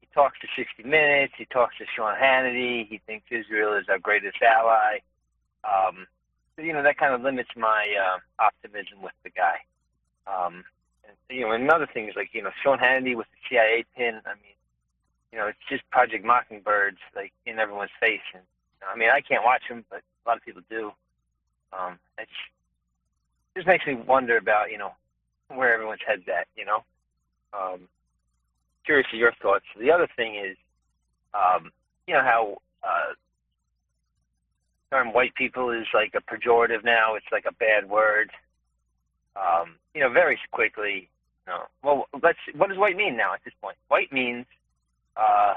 [0.00, 1.32] He talks to 60 Minutes.
[1.36, 2.86] He talks to Sean Hannity.
[2.86, 4.98] He thinks Israel is our greatest ally.
[5.64, 6.06] Um,
[6.54, 9.56] so, you know, that kind of limits my uh, optimism with the guy.
[10.26, 10.64] Um,
[11.06, 14.20] and, you know, another thing is like, you know, Sean Hannity with the CIA pin.
[14.26, 14.54] I mean,
[15.32, 18.20] you know, it's just Project Mockingbirds like in everyone's face.
[18.34, 18.42] And
[18.88, 20.92] I mean, I can't watch them, but a lot of people do.
[21.72, 22.28] Um, it
[23.54, 24.92] just makes me wonder about you know
[25.48, 26.48] where everyone's head's at.
[26.56, 26.84] You know,
[27.52, 27.88] um,
[28.84, 29.64] curious of your thoughts.
[29.78, 30.56] The other thing is,
[31.34, 31.70] um,
[32.06, 33.14] you know how uh,
[34.90, 37.14] term white people is like a pejorative now.
[37.14, 38.30] It's like a bad word.
[39.36, 41.08] Um, you know, very quickly.
[41.46, 42.38] You know, well, let's.
[42.56, 43.76] What does white mean now at this point?
[43.88, 44.46] White means
[45.16, 45.54] uh,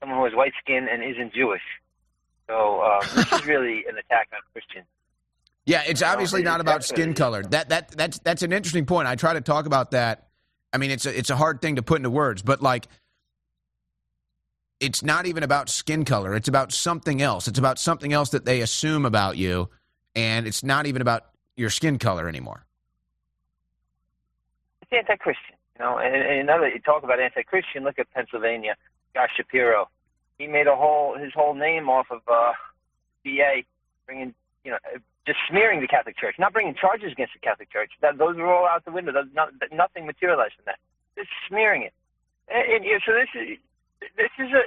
[0.00, 1.62] someone who has white skin and isn't Jewish.
[2.46, 4.86] So um, this is really an attack on Christians.
[5.66, 7.42] Yeah, it's obviously not about skin color.
[7.42, 9.06] That that that's that's an interesting point.
[9.06, 10.27] I try to talk about that.
[10.72, 12.88] I mean, it's a, it's a hard thing to put into words, but like
[14.80, 16.34] it's not even about skin color.
[16.34, 17.48] It's about something else.
[17.48, 19.68] It's about something else that they assume about you,
[20.14, 22.64] and it's not even about your skin color anymore.
[24.82, 25.56] It's anti-Christian.
[25.78, 27.84] You know, and, and another you talk about anti-Christian.
[27.84, 28.76] Look at Pennsylvania.
[29.14, 29.88] Guy Shapiro.
[30.38, 32.52] He made a whole his whole name off of uh,
[33.24, 33.62] BA,
[34.06, 34.78] bringing you know
[35.28, 37.92] just smearing the Catholic Church, not bringing charges against the Catholic Church.
[38.00, 39.12] That those are all out the window.
[39.34, 40.78] Not, nothing materialized from that.
[41.16, 41.92] Just smearing it.
[42.48, 43.58] And, and, so this is
[44.16, 44.62] this is a.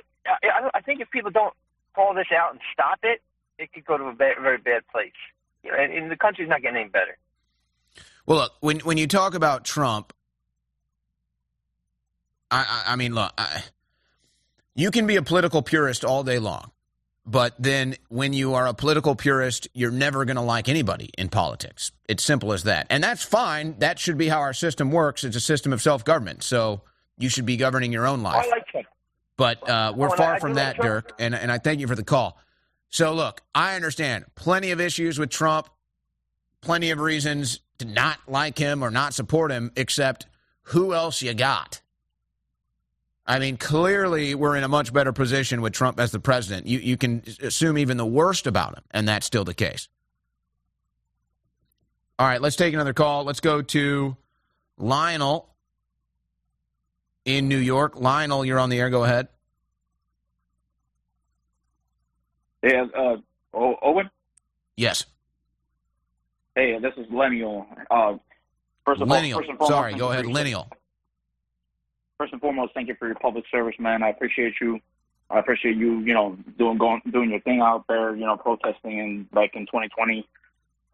[0.46, 1.56] I, I think if people don't
[1.96, 3.22] call this out and stop it,
[3.58, 5.18] it could go to a very bad place.
[5.64, 7.18] You know, and, and the country's not getting any better.
[8.28, 10.14] Well, look when when you talk about Trump,
[12.52, 13.64] I, I, I mean, look, I,
[14.76, 16.70] you can be a political purist all day long,
[17.26, 21.30] but then when you are a political purist, you're never going to like anybody in
[21.30, 21.92] politics.
[22.10, 22.88] It's simple as that.
[22.90, 23.76] And that's fine.
[23.80, 25.24] That should be how our system works.
[25.24, 26.44] It's a system of self government.
[26.44, 26.82] So
[27.18, 28.46] you should be governing your own life.
[28.46, 28.86] I like that.
[29.38, 31.88] But uh, we're Oh, far I from that, like Dirk, and, and I thank you
[31.88, 32.40] for the call.
[32.90, 35.70] So, look, I understand plenty of issues with Trump,
[36.60, 40.28] plenty of reasons to not like him or not support him, except
[40.64, 41.82] who else you got?
[43.32, 46.68] I mean, clearly we're in a much better position with Trump as the president.
[46.68, 49.88] You you can assume even the worst about him, and that's still the case.
[52.20, 53.24] All right, let's take another call.
[53.24, 54.18] Let's go to
[54.78, 55.48] Lionel
[57.24, 57.98] in New York.
[57.98, 58.90] Lionel, you're on the air.
[58.90, 59.30] Go ahead.
[62.62, 63.16] Yeah, uh,
[63.54, 64.10] Owen.
[64.76, 65.06] Yes.
[66.54, 67.66] Hey, this is Lineal.
[67.90, 68.18] Uh,
[68.86, 69.36] first of Lineal.
[69.36, 70.26] all, first and foremost, Sorry, go ahead.
[70.26, 70.70] Lineal.
[72.22, 74.04] First and foremost, thank you for your public service, man.
[74.04, 74.80] I appreciate you.
[75.32, 79.00] I appreciate you, you know, doing going doing your thing out there, you know, protesting
[79.00, 80.28] in like in 2020.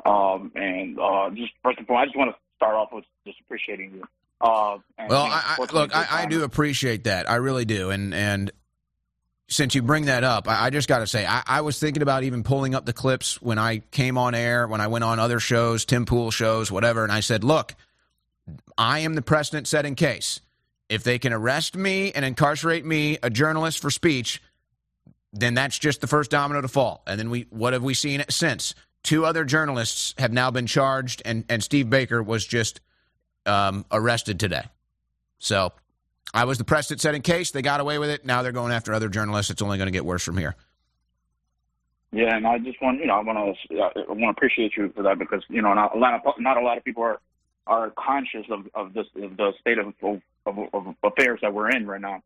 [0.06, 3.42] Um, and uh, just first and foremost, I just want to start off with just
[3.42, 4.04] appreciating you.
[4.40, 7.30] Uh, and, Well, you know, I, I, look, I, I do appreciate that.
[7.30, 7.90] I really do.
[7.90, 8.50] And and
[9.50, 12.04] since you bring that up, I, I just got to say, I, I was thinking
[12.04, 15.20] about even pulling up the clips when I came on air, when I went on
[15.20, 17.76] other shows, Tim Pool shows, whatever, and I said, look,
[18.78, 20.40] I am the precedent-setting case.
[20.90, 24.42] If they can arrest me and incarcerate me, a journalist, for speech,
[25.34, 27.04] then that's just the first domino to fall.
[27.06, 28.74] And then we, what have we seen since?
[29.04, 32.82] Two other journalists have now been charged, and and Steve Baker was just
[33.46, 34.66] um, arrested today.
[35.40, 35.72] So
[36.34, 37.52] I was the press that said in case.
[37.52, 38.26] They got away with it.
[38.26, 39.50] Now they're going after other journalists.
[39.50, 40.56] It's only going to get worse from here.
[42.12, 44.92] Yeah, and I just want you know I want to I want to appreciate you
[44.96, 47.20] for that because you know not a lot of not a lot of people are
[47.66, 51.70] are conscious of of this of the state of of, of, of affairs that we're
[51.70, 52.22] in right now.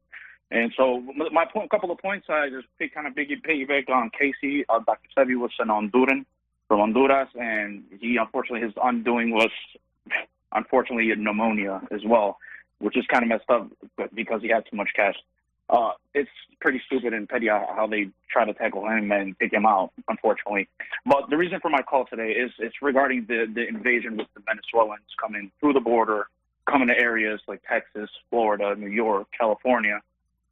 [0.52, 1.02] And so
[1.32, 4.66] my point, couple of points, I just kind of biggie piggyback on Casey.
[4.68, 5.08] Uh, Dr.
[5.18, 6.26] Sebi was an Honduran
[6.68, 9.50] from Honduras, and he unfortunately his undoing was
[10.52, 12.38] unfortunately pneumonia as well,
[12.80, 13.70] which is kind of messed up
[14.14, 15.16] because he had too much cash.
[15.70, 19.66] Uh, it's pretty stupid and petty how they try to tackle him and take him
[19.66, 20.68] out, unfortunately.
[21.06, 24.42] But the reason for my call today is it's regarding the, the invasion with the
[24.46, 26.28] Venezuelans coming through the border,
[26.72, 30.00] coming to areas like Texas, Florida, New York, California.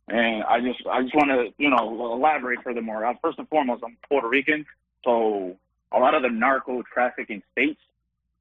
[0.08, 3.06] And I just I just want to you know elaborate furthermore.
[3.06, 4.66] Uh, first and foremost, I'm Puerto Rican,
[5.04, 5.56] so
[5.92, 7.80] a lot of the narco trafficking states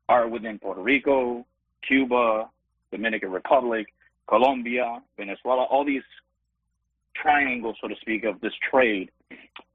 [0.09, 1.45] are within Puerto Rico,
[1.87, 2.49] Cuba,
[2.91, 3.93] Dominican Republic,
[4.29, 6.03] Colombia, Venezuela, all these
[7.15, 9.11] triangles, so to speak, of this trade.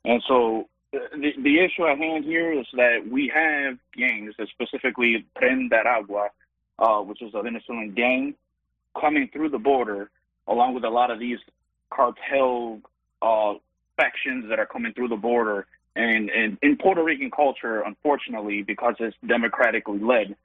[0.06, 5.70] And so the, the issue at hand here is that we have gangs, specifically Tren
[5.70, 6.30] de Aragua,
[6.80, 8.36] uh, which is a Venezuelan gang,
[9.00, 10.10] coming through the border,
[10.48, 11.40] along with a lot of these
[11.90, 12.80] cartel
[13.22, 13.54] uh,
[13.98, 15.66] factions that are coming through the border.
[15.96, 20.36] And, and in Puerto Rican culture, unfortunately, because it's democratically led,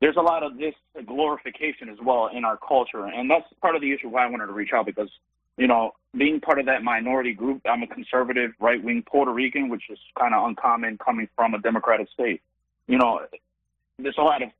[0.00, 0.74] there's a lot of this
[1.06, 3.06] glorification as well in our culture.
[3.06, 5.08] And that's part of the issue why I wanted to reach out because
[5.56, 9.68] you know, being part of that minority group, I'm a conservative, right wing Puerto Rican,
[9.68, 12.42] which is kind of uncommon coming from a democratic state.
[12.86, 13.20] You know,
[13.98, 14.50] there's a lot of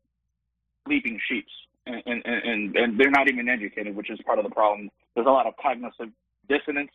[0.86, 1.52] sleeping sheeps,
[1.86, 4.90] and, and, and, and they're not even educated, which is part of the problem.
[5.14, 6.08] There's a lot of cognitive
[6.48, 6.90] dissonance,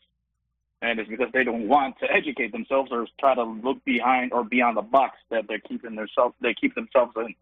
[0.82, 4.44] and it's because they don't want to educate themselves or try to look behind or
[4.44, 7.36] beyond the box that they're keeping themselves they keep themselves in.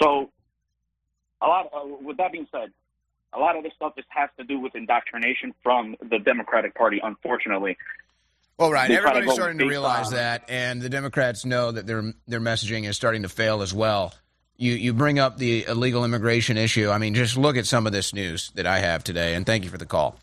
[0.00, 0.30] So,
[1.40, 1.70] a lot.
[1.72, 2.70] Uh, with that being said,
[3.32, 7.00] a lot of this stuff just has to do with indoctrination from the Democratic Party,
[7.02, 7.76] unfortunately.
[8.58, 8.90] Well, right.
[8.90, 10.14] Everybody's starting to realize on.
[10.14, 14.12] that, and the Democrats know that their their messaging is starting to fail as well.
[14.58, 16.90] You you bring up the illegal immigration issue.
[16.90, 19.62] I mean, just look at some of this news that I have today, and thank
[19.62, 20.18] you for the call.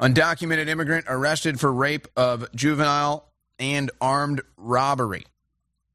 [0.00, 5.24] Undocumented immigrant arrested for rape of juvenile and armed robbery.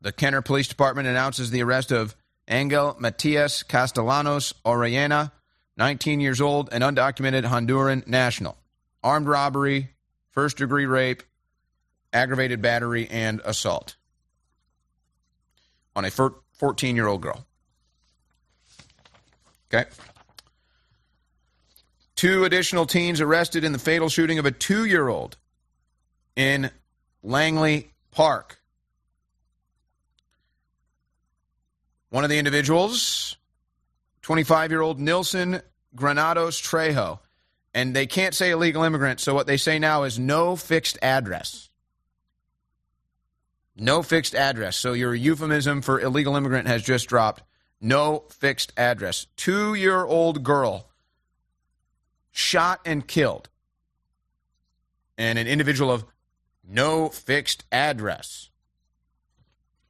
[0.01, 2.15] The Kenner Police Department announces the arrest of
[2.49, 5.31] Angel Matias Castellanos Orellana,
[5.77, 8.57] 19 years old, an undocumented Honduran national.
[9.03, 9.89] Armed robbery,
[10.31, 11.23] first degree rape,
[12.11, 13.95] aggravated battery, and assault
[15.99, 16.11] on a
[16.53, 17.45] 14 year old girl.
[19.71, 19.87] Okay.
[22.15, 25.37] Two additional teens arrested in the fatal shooting of a two year old
[26.35, 26.71] in
[27.21, 28.59] Langley Park.
[32.09, 33.37] One of the individuals,
[34.21, 35.61] 25 year old Nilson
[35.95, 37.19] Granados Trejo.
[37.73, 41.68] And they can't say illegal immigrant, so what they say now is no fixed address.
[43.79, 44.75] No fixed address.
[44.75, 47.41] So your euphemism for illegal immigrant has just dropped.
[47.81, 49.27] No fixed address.
[49.37, 50.89] Two year old girl
[52.31, 53.47] shot and killed.
[55.17, 56.05] And an individual of
[56.67, 58.49] no fixed address.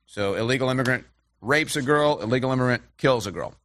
[0.06, 1.06] So illegal immigrant
[1.42, 3.56] rapes a girl, illegal immigrant kills a girl.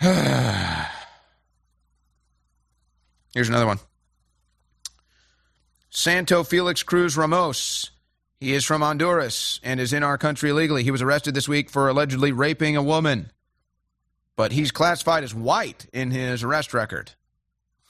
[0.00, 0.16] Here's
[3.48, 3.78] another one.
[5.90, 7.90] Santo Felix Cruz Ramos.
[8.38, 10.82] He is from Honduras and is in our country illegally.
[10.84, 13.30] He was arrested this week for allegedly raping a woman.
[14.36, 17.12] But he's classified as white in his arrest record.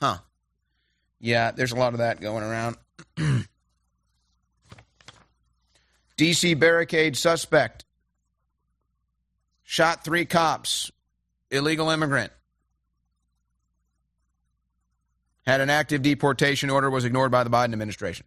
[0.01, 0.18] Huh.
[1.20, 2.76] Yeah, there's a lot of that going around.
[6.16, 7.84] DC barricade suspect
[9.62, 10.90] shot three cops,
[11.51, 12.32] illegal immigrant.
[15.47, 18.26] Had an active deportation order, was ignored by the Biden administration.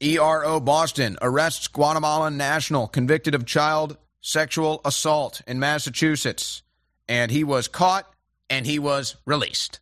[0.00, 6.62] ERO Boston arrests Guatemalan national convicted of child sexual assault in Massachusetts.
[7.08, 8.12] And he was caught
[8.50, 9.80] and he was released.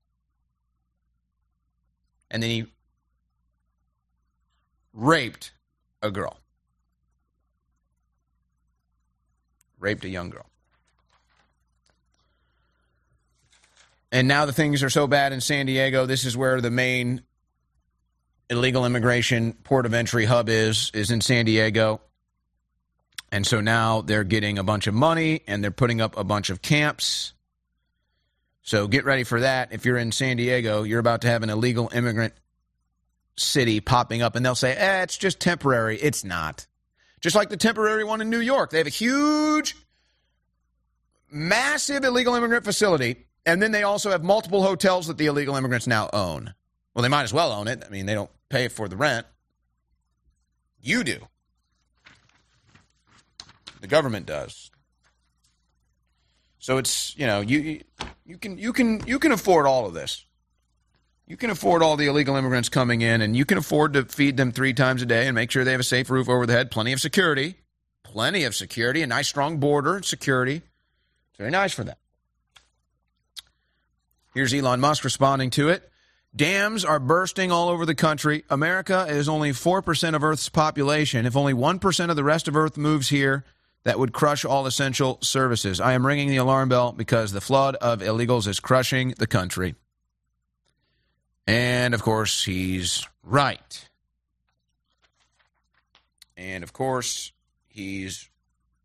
[2.31, 2.67] And then he
[4.93, 5.53] raped
[6.03, 6.39] a girl.
[9.79, 10.47] Raped a young girl.
[14.15, 16.07] And now the things are so bad in San Diego.
[16.07, 17.23] This is where the main
[18.49, 22.01] illegal immigration port of entry hub is is in San Diego.
[23.33, 26.51] And so now they're getting a bunch of money and they're putting up a bunch
[26.51, 27.33] of camps.
[28.63, 29.73] So get ready for that.
[29.73, 32.35] If you're in San Diego, you're about to have an illegal immigrant
[33.37, 35.99] city popping up and they'll say, eh, it's just temporary.
[35.99, 36.69] It's not.
[37.21, 38.71] Just like the temporary one in New York.
[38.71, 39.75] They have a huge,
[41.33, 45.87] massive illegal immigrant facility, and then they also have multiple hotels that the illegal immigrants
[45.87, 46.55] now own.
[46.95, 47.83] Well, they might as well own it.
[47.85, 49.27] I mean, they don't pay for the rent.
[50.81, 51.19] You do.
[53.81, 54.71] The government does.
[56.59, 57.83] So it's you know you
[58.25, 60.25] you can you can you can afford all of this.
[61.27, 64.37] You can afford all the illegal immigrants coming in, and you can afford to feed
[64.37, 66.53] them three times a day and make sure they have a safe roof over the
[66.53, 67.57] head, plenty of security,
[68.03, 70.57] plenty of security, a nice strong border security.
[70.57, 71.97] It's very nice for them.
[74.35, 75.89] Here's Elon Musk responding to it.
[76.35, 78.45] Dams are bursting all over the country.
[78.51, 81.27] America is only 4% of Earth's population.
[81.27, 83.45] If only 1% of the rest of Earth moves here,
[83.85, 85.81] that would crush all essential services.
[85.81, 89.77] I am ringing the alarm bell because the flood of illegals is crushing the country.
[91.47, 93.89] And of course, he's right.
[96.37, 97.31] And of course,
[97.69, 98.29] he's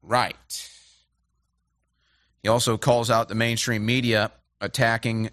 [0.04, 0.70] right.
[2.44, 4.32] He also calls out the mainstream media
[4.62, 5.32] attacking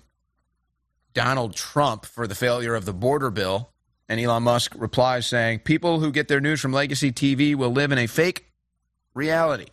[1.16, 3.70] Donald Trump for the failure of the border bill.
[4.06, 7.90] And Elon Musk replies saying, People who get their news from legacy TV will live
[7.90, 8.44] in a fake
[9.14, 9.68] reality.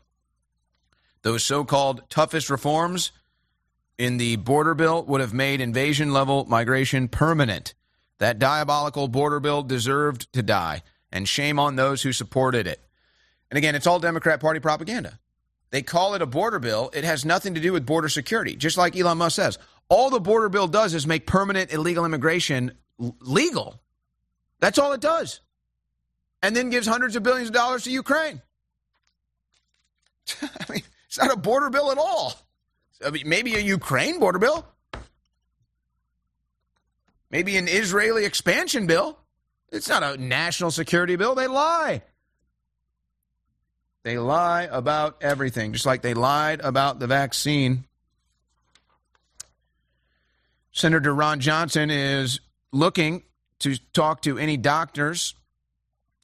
[1.22, 3.12] Those so called toughest reforms
[3.98, 7.74] in the border bill would have made invasion level migration permanent.
[8.20, 10.82] That diabolical border bill deserved to die,
[11.12, 12.80] and shame on those who supported it.
[13.52, 15.20] And again, it's all Democrat Party propaganda.
[15.72, 16.92] They call it a border bill.
[16.94, 18.56] It has nothing to do with border security.
[18.56, 19.58] Just like Elon Musk says,
[19.94, 23.80] all the border bill does is make permanent illegal immigration legal.
[24.60, 25.40] That's all it does.
[26.42, 28.42] And then gives hundreds of billions of dollars to Ukraine.
[30.42, 32.34] I mean, it's not a border bill at all.
[33.06, 34.66] I mean, maybe a Ukraine border bill.
[37.30, 39.20] Maybe an Israeli expansion bill.
[39.72, 41.36] It's not a national security bill.
[41.36, 42.02] They lie.
[44.02, 47.86] They lie about everything, just like they lied about the vaccine.
[50.74, 52.40] Senator Ron Johnson is
[52.72, 53.24] looking
[53.60, 55.36] to talk to any doctors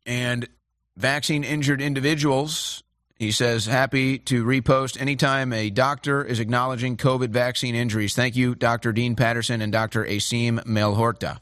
[0.05, 0.47] and
[0.97, 2.83] vaccine injured individuals.
[3.15, 8.15] He says, happy to repost anytime a doctor is acknowledging COVID vaccine injuries.
[8.15, 8.91] Thank you, Dr.
[8.91, 10.03] Dean Patterson and Dr.
[10.03, 11.39] Aseem Malhotra.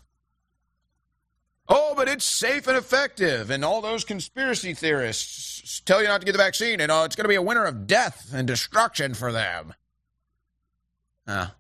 [1.70, 3.52] Oh, but it's safe and effective.
[3.52, 7.16] And all those conspiracy theorists tell you not to get the vaccine, and oh, it's
[7.16, 9.74] going to be a winter of death and destruction for them.
[11.28, 11.54] Ah.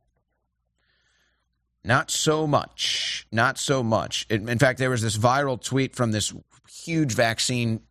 [1.83, 3.27] Not so much.
[3.31, 4.25] Not so much.
[4.29, 6.33] In fact, there was this viral tweet from this
[6.69, 7.81] huge vaccine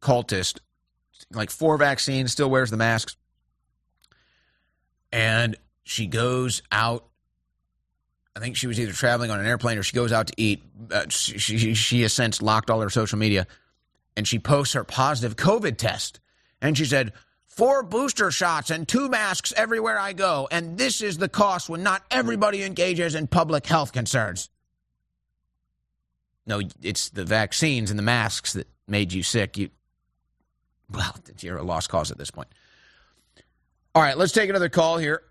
[0.00, 0.58] cultist,
[1.32, 3.16] like four vaccines, still wears the masks.
[5.12, 7.06] And she goes out
[8.36, 10.62] I think she was either traveling on an airplane or she goes out to eat.
[10.90, 13.46] Uh, she, she, she has since locked all her social media
[14.16, 16.20] and she posts her positive COVID test.
[16.60, 17.12] And she said,
[17.56, 20.48] four booster shots and two masks everywhere I go.
[20.50, 24.50] And this is the cost when not everybody engages in public health concerns.
[26.46, 29.56] No, it's the vaccines and the masks that made you sick.
[29.56, 29.70] You,
[30.90, 32.48] well, you're a lost cause at this point.
[33.94, 35.22] All right, let's take another call here.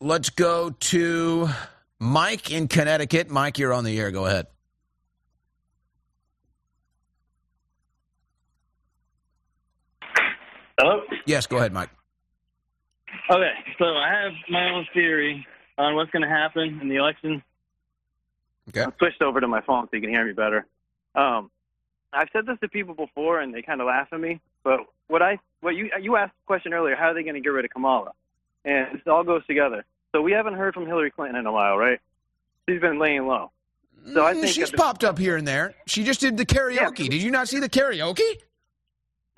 [0.00, 1.48] Let's go to
[1.98, 3.30] Mike in Connecticut.
[3.30, 4.10] Mike, you're on the air.
[4.10, 4.46] Go ahead.
[10.80, 11.02] Hello?
[11.26, 11.90] Yes, go ahead, Mike.
[13.30, 15.46] Okay, so I have my own theory
[15.76, 17.42] on what's going to happen in the election.
[18.70, 18.84] Okay.
[18.84, 20.64] I switched over to my phone so you can hear me better.
[21.14, 21.50] Um,
[22.14, 24.40] I've said this to people before, and they kind of laugh at me.
[24.64, 27.40] But what I, what you, you asked the question earlier: How are they going to
[27.40, 28.12] get rid of Kamala?
[28.64, 29.84] And it all goes together.
[30.12, 32.00] So we haven't heard from Hillary Clinton in a while, right?
[32.68, 33.50] She's been laying low.
[34.14, 35.74] So I think she's popped up here and there.
[35.86, 37.10] She just did the karaoke.
[37.10, 38.38] Did you not see the karaoke?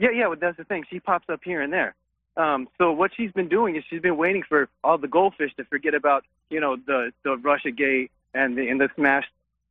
[0.02, 0.82] Yeah, yeah, but that's the thing.
[0.90, 1.94] She pops up here and there.
[2.36, 5.64] Um, so what she's been doing is she's been waiting for all the goldfish to
[5.66, 9.30] forget about, you know, the the Russia gate and the and the smashed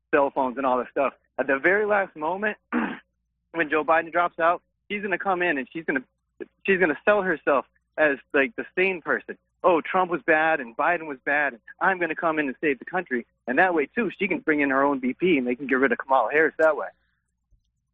[0.10, 1.12] cell phones and all that stuff.
[1.38, 2.56] At the very last moment,
[3.52, 6.04] when Joe Biden drops out, she's gonna come in and she's gonna
[6.66, 7.66] she's gonna sell herself
[7.98, 9.38] as like the sane person.
[9.66, 12.80] Oh, Trump was bad and Biden was bad, and I'm gonna come in and save
[12.80, 13.26] the country.
[13.48, 15.76] And that way too, she can bring in her own VP and they can get
[15.76, 16.88] rid of Kamala Harris that way.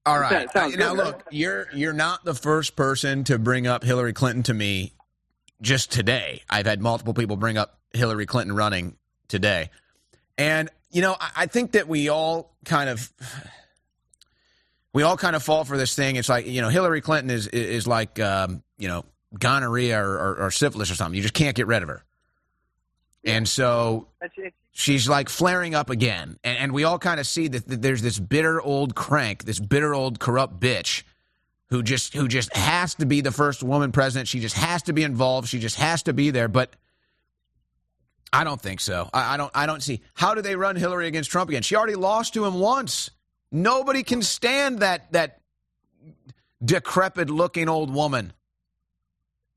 [0.08, 0.48] All right.
[0.56, 0.96] Now good, right?
[0.96, 4.94] look, you're you're not the first person to bring up Hillary Clinton to me
[5.62, 6.44] just today.
[6.50, 8.96] I've had multiple people bring up Hillary Clinton running
[9.28, 9.70] today.
[10.38, 13.12] And you know, I, I think that we all kind of
[14.94, 16.16] we all kind of fall for this thing.
[16.16, 19.04] It's like, you know, Hillary Clinton is is like um, you know,
[19.38, 21.16] gonorrhea or, or, or syphilis or something.
[21.16, 22.04] You just can't get rid of her.
[23.26, 24.08] And so.
[24.78, 26.38] She's like flaring up again.
[26.44, 29.60] And, and we all kind of see that, that there's this bitter old crank this
[29.60, 31.04] bitter old corrupt bitch
[31.70, 34.28] who just who just has to be the first woman president.
[34.28, 35.49] She just has to be involved.
[35.49, 36.48] She just has to be there.
[36.48, 36.76] But
[38.32, 39.10] i don't think so.
[39.14, 41.64] I, I don't i don't see how do they run hillary against trump again?
[41.64, 43.10] She already lost to him once.
[43.52, 45.41] Nobody can stand that that
[46.64, 48.32] decrepit looking old woman.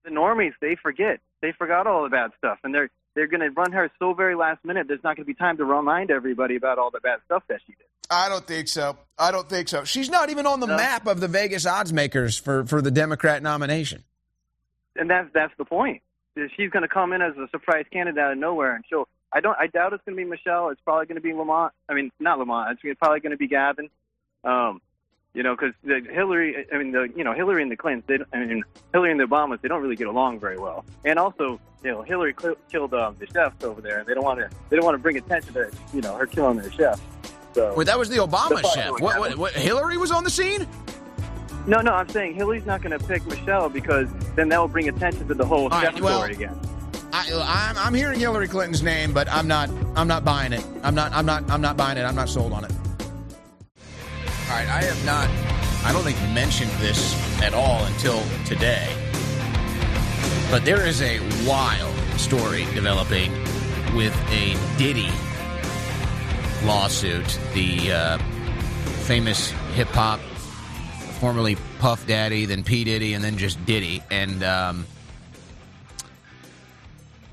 [0.04, 1.20] The normies, they forget.
[1.42, 4.34] They forgot all the bad stuff, and they're they're going to run her so very
[4.34, 4.86] last minute.
[4.88, 7.60] There's not going to be time to remind everybody about all the bad stuff that
[7.66, 7.86] she did.
[8.10, 8.96] I don't think so.
[9.18, 9.84] I don't think so.
[9.84, 10.76] She's not even on the No.
[10.76, 14.04] map of the Vegas odds makers for, for the Democrat nomination.
[14.96, 16.02] and that's that's the point.
[16.56, 19.08] She's going to come in as a surprise candidate out of nowhere, and she'll.
[19.32, 19.56] I don't.
[19.58, 20.70] I doubt it's going to be Michelle.
[20.70, 21.72] It's probably going to be Lamont.
[21.88, 22.78] I mean, not Lamont.
[22.82, 23.88] It's probably going to be Gavin.
[24.42, 24.80] Um,
[25.34, 26.66] you know, because Hillary.
[26.72, 28.04] I mean, the you know Hillary and the Clintons.
[28.06, 28.62] They, don't- I mean,
[28.92, 29.60] Hillary and the Obamas.
[29.60, 30.84] They don't really get along very well.
[31.04, 34.24] And also, you know, Hillary cl- killed um, the chefs over there, and they don't
[34.24, 34.50] want to.
[34.68, 37.00] They don't want to bring attention to you know her killing their chef.
[37.52, 37.74] So.
[37.74, 38.90] Wait, that was the Obama chef.
[39.00, 40.66] what What, what, Hillary was on the scene?
[41.66, 44.88] No, no, I'm saying Hillary's not going to pick Michelle because then that will bring
[44.88, 46.58] attention to the whole All right, chef well- story again.
[47.12, 47.28] I,
[47.72, 49.68] I'm, I'm hearing Hillary Clinton's name, but I'm not.
[49.96, 50.64] I'm not buying it.
[50.84, 51.12] I'm not.
[51.12, 51.48] I'm not.
[51.50, 52.02] I'm not buying it.
[52.02, 52.70] I'm not sold on it.
[54.50, 55.28] All right, I have not.
[55.84, 58.92] I don't think mentioned this at all until today.
[60.50, 63.30] But there is a wild story developing
[63.94, 65.08] with a Diddy
[66.64, 67.38] lawsuit.
[67.54, 68.18] The uh,
[69.04, 70.18] famous hip hop,
[71.20, 74.42] formerly Puff Daddy, then P Diddy, and then just Diddy, and.
[74.42, 74.86] Um,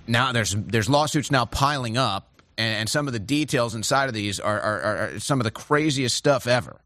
[0.05, 2.29] now there's there's lawsuits now piling up,
[2.59, 6.15] and, some of the details inside of these are, are, are some of the craziest
[6.15, 6.79] stuff ever.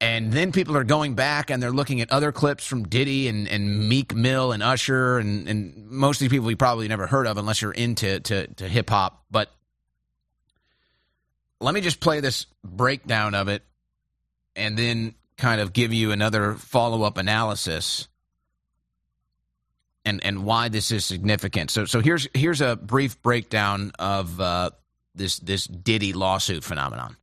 [0.00, 3.48] And then people are going back and they're looking at other clips from Diddy and,
[3.48, 7.26] and Meek Mill and Usher and, and most of these people you probably never heard
[7.26, 9.24] of unless you're into to, to hip hop.
[9.30, 9.50] But
[11.60, 13.64] let me just play this breakdown of it
[14.54, 18.08] and then kind of give you another follow up analysis
[20.04, 21.70] and and why this is significant.
[21.70, 24.70] So so here's here's a brief breakdown of uh,
[25.14, 27.16] this this Diddy lawsuit phenomenon.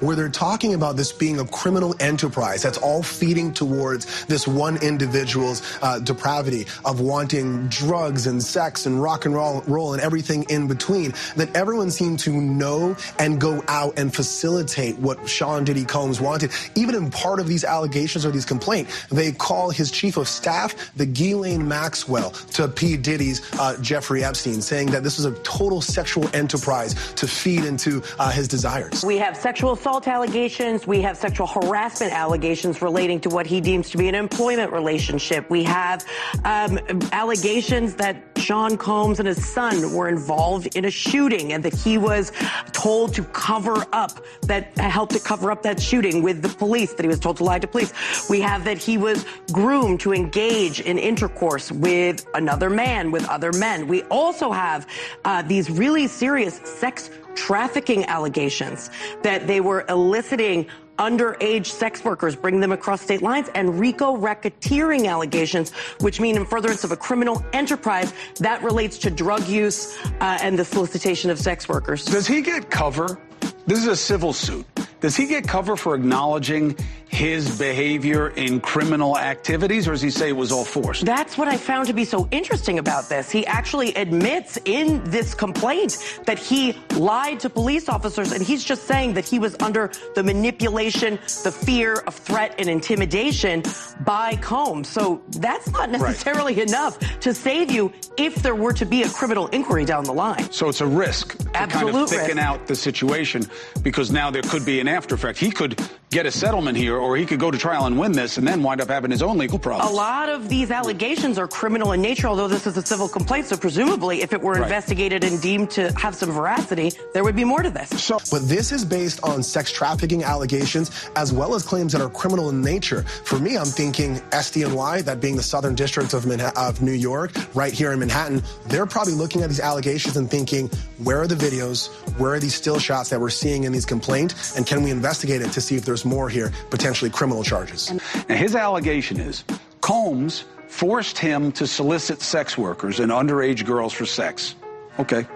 [0.00, 4.76] Where they're talking about this being a criminal enterprise that's all feeding towards this one
[4.82, 10.44] individual's uh, depravity of wanting drugs and sex and rock and roll, roll and everything
[10.48, 11.12] in between.
[11.36, 16.50] That everyone seemed to know and go out and facilitate what Sean Diddy Combs wanted.
[16.74, 20.74] Even in part of these allegations or these complaints, they call his chief of staff
[20.96, 22.96] the Ghislaine Maxwell to P.
[22.96, 28.02] Diddy's uh, Jeffrey Epstein, saying that this was a total sexual enterprise to feed into
[28.18, 29.04] uh, his desires.
[29.04, 30.86] We have sexual assault allegations.
[30.86, 35.50] We have sexual harassment allegations relating to what he deems to be an employment relationship.
[35.50, 36.06] We have
[36.44, 36.78] um,
[37.10, 41.98] allegations that Sean Combs and his son were involved in a shooting and that he
[41.98, 42.30] was
[42.70, 47.02] told to cover up that helped to cover up that shooting with the police, that
[47.02, 47.92] he was told to lie to police.
[48.30, 53.52] We have that he was groomed to engage in intercourse with another man, with other
[53.52, 53.88] men.
[53.88, 54.86] We also have
[55.24, 58.90] uh, these really serious sex trafficking allegations
[59.22, 60.66] that they were eliciting
[60.98, 66.46] underage sex workers, bringing them across state lines, and RICO racketeering allegations, which mean in
[66.46, 71.38] furtherance of a criminal enterprise that relates to drug use uh, and the solicitation of
[71.38, 72.04] sex workers.
[72.04, 73.18] Does he get cover?
[73.66, 74.66] This is a civil suit.
[75.02, 76.76] Does he get cover for acknowledging
[77.08, 81.04] his behavior in criminal activities, or does he say it was all forced?
[81.04, 83.30] That's what I found to be so interesting about this.
[83.30, 88.84] He actually admits in this complaint that he lied to police officers, and he's just
[88.84, 93.64] saying that he was under the manipulation, the fear of threat and intimidation
[94.06, 94.88] by Combs.
[94.88, 99.48] So that's not necessarily enough to save you if there were to be a criminal
[99.48, 100.50] inquiry down the line.
[100.52, 102.38] So it's a risk to kind of thicken risk.
[102.38, 103.44] out the situation
[103.82, 105.38] because now there could be an after effect.
[105.38, 108.36] He could get a settlement here, or he could go to trial and win this,
[108.36, 109.90] and then wind up having his own legal problems.
[109.90, 113.46] A lot of these allegations are criminal in nature, although this is a civil complaint.
[113.46, 114.62] So presumably, if it were Right.
[114.64, 117.88] investigated and deemed to have some veracity, there would be more to this.
[118.02, 122.10] So, but this is based on sex trafficking allegations as well as claims that are
[122.10, 123.04] criminal in nature.
[123.24, 127.32] For me, I'm thinking SDNY, that being the Southern District of, Manha- of New York,
[127.54, 131.36] right here in Manhattan, they're probably looking at these allegations and thinking, where are the
[131.36, 131.88] videos?
[132.18, 134.56] Where are these still shots that we're seeing in these complaints?
[134.56, 137.92] And can we investigate it to see if there's more here, potentially criminal charges?
[138.28, 139.44] Now, his allegation is
[139.80, 144.54] Combs forced him to solicit sex workers and underage girls for sex.
[144.98, 145.26] Okay.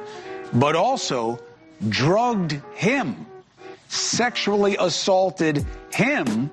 [0.54, 1.40] But also
[1.88, 3.26] drugged him,
[3.88, 6.50] sexually assaulted him,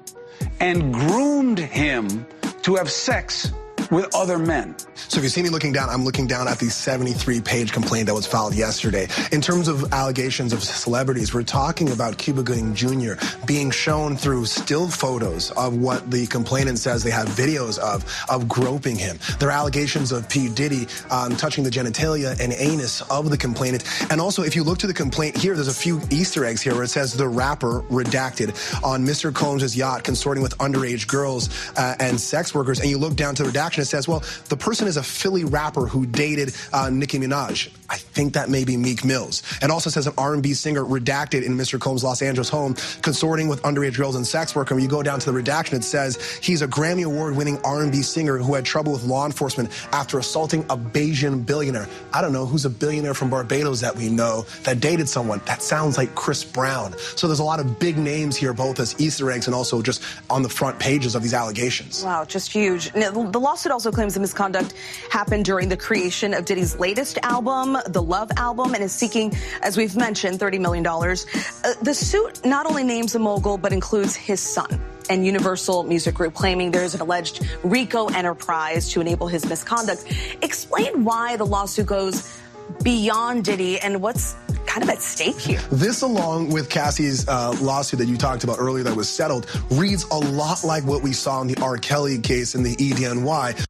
[0.59, 2.25] and groomed him
[2.63, 3.51] to have sex
[3.93, 4.75] with other men.
[4.95, 8.07] So if you see me looking down, I'm looking down at the 73 page complaint
[8.07, 9.07] that was filed yesterday.
[9.31, 13.13] In terms of allegations of celebrities, we're talking about Cuba Gooding Jr.
[13.45, 18.47] being shown through still photos of what the complainant says they have videos of, of
[18.47, 19.19] groping him.
[19.39, 20.49] There are allegations of P.
[20.49, 23.83] Diddy um, touching the genitalia and anus of the complainant.
[24.11, 26.73] And also, if you look to the complaint here, there's a few Easter eggs here
[26.73, 28.53] where it says the rapper redacted
[28.83, 29.33] on Mr.
[29.33, 32.79] Combs' yacht consorting with underage girls uh, and sex workers.
[32.79, 35.43] And you look down to the redaction, it says, well, the person is a Philly
[35.43, 37.69] rapper who dated uh, Nicki Minaj.
[37.89, 39.43] I think that may be Meek Mills.
[39.61, 41.79] And also says an R&B singer redacted in Mr.
[41.79, 44.75] Combs' Los Angeles home, consorting with underage girls and sex workers.
[44.75, 48.37] When you go down to the redaction, it says he's a Grammy Award-winning R&B singer
[48.37, 51.87] who had trouble with law enforcement after assaulting a Bajan billionaire.
[52.13, 55.41] I don't know who's a billionaire from Barbados that we know that dated someone.
[55.45, 56.97] That sounds like Chris Brown.
[57.15, 60.01] So there's a lot of big names here, both as Easter eggs and also just
[60.29, 62.03] on the front pages of these allegations.
[62.03, 62.93] Wow, just huge.
[62.95, 64.73] Now, the lawsuit also claims the misconduct
[65.09, 69.77] happened during the creation of Diddy's latest album, the Love album, and is seeking, as
[69.77, 70.85] we've mentioned, $30 million.
[70.85, 76.13] Uh, the suit not only names the mogul, but includes his son and Universal Music
[76.13, 80.05] Group claiming there's an alleged RICO enterprise to enable his misconduct.
[80.41, 82.37] Explain why the lawsuit goes
[82.83, 84.35] beyond Diddy and what's
[84.65, 85.61] kind of at stake here.
[85.71, 90.03] This, along with Cassie's uh, lawsuit that you talked about earlier that was settled, reads
[90.05, 91.77] a lot like what we saw in the R.
[91.77, 93.65] Kelly case in the EDNY.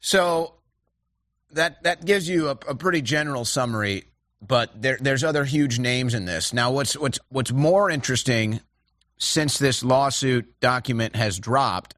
[0.00, 0.54] So
[1.52, 4.04] that that gives you a, a pretty general summary,
[4.40, 6.52] but there, there's other huge names in this.
[6.52, 8.60] Now, what's what's what's more interesting
[9.18, 11.94] since this lawsuit document has dropped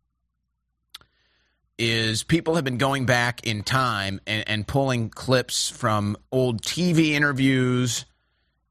[1.79, 7.11] is people have been going back in time and, and pulling clips from old TV
[7.11, 8.05] interviews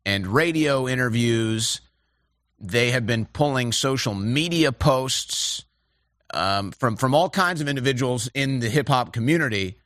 [0.05, 1.81] and radio interviews.
[2.59, 5.65] They have been pulling social media posts
[6.33, 9.77] um, from from all kinds of individuals in the hip hop community,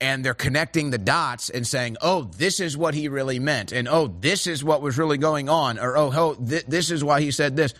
[0.00, 3.86] and they're connecting the dots and saying, "Oh, this is what he really meant," and
[3.86, 7.20] "Oh, this is what was really going on," or "Oh, oh th- this is why
[7.20, 7.74] he said this."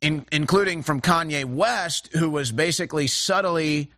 [0.00, 3.90] In, including from Kanye West, who was basically subtly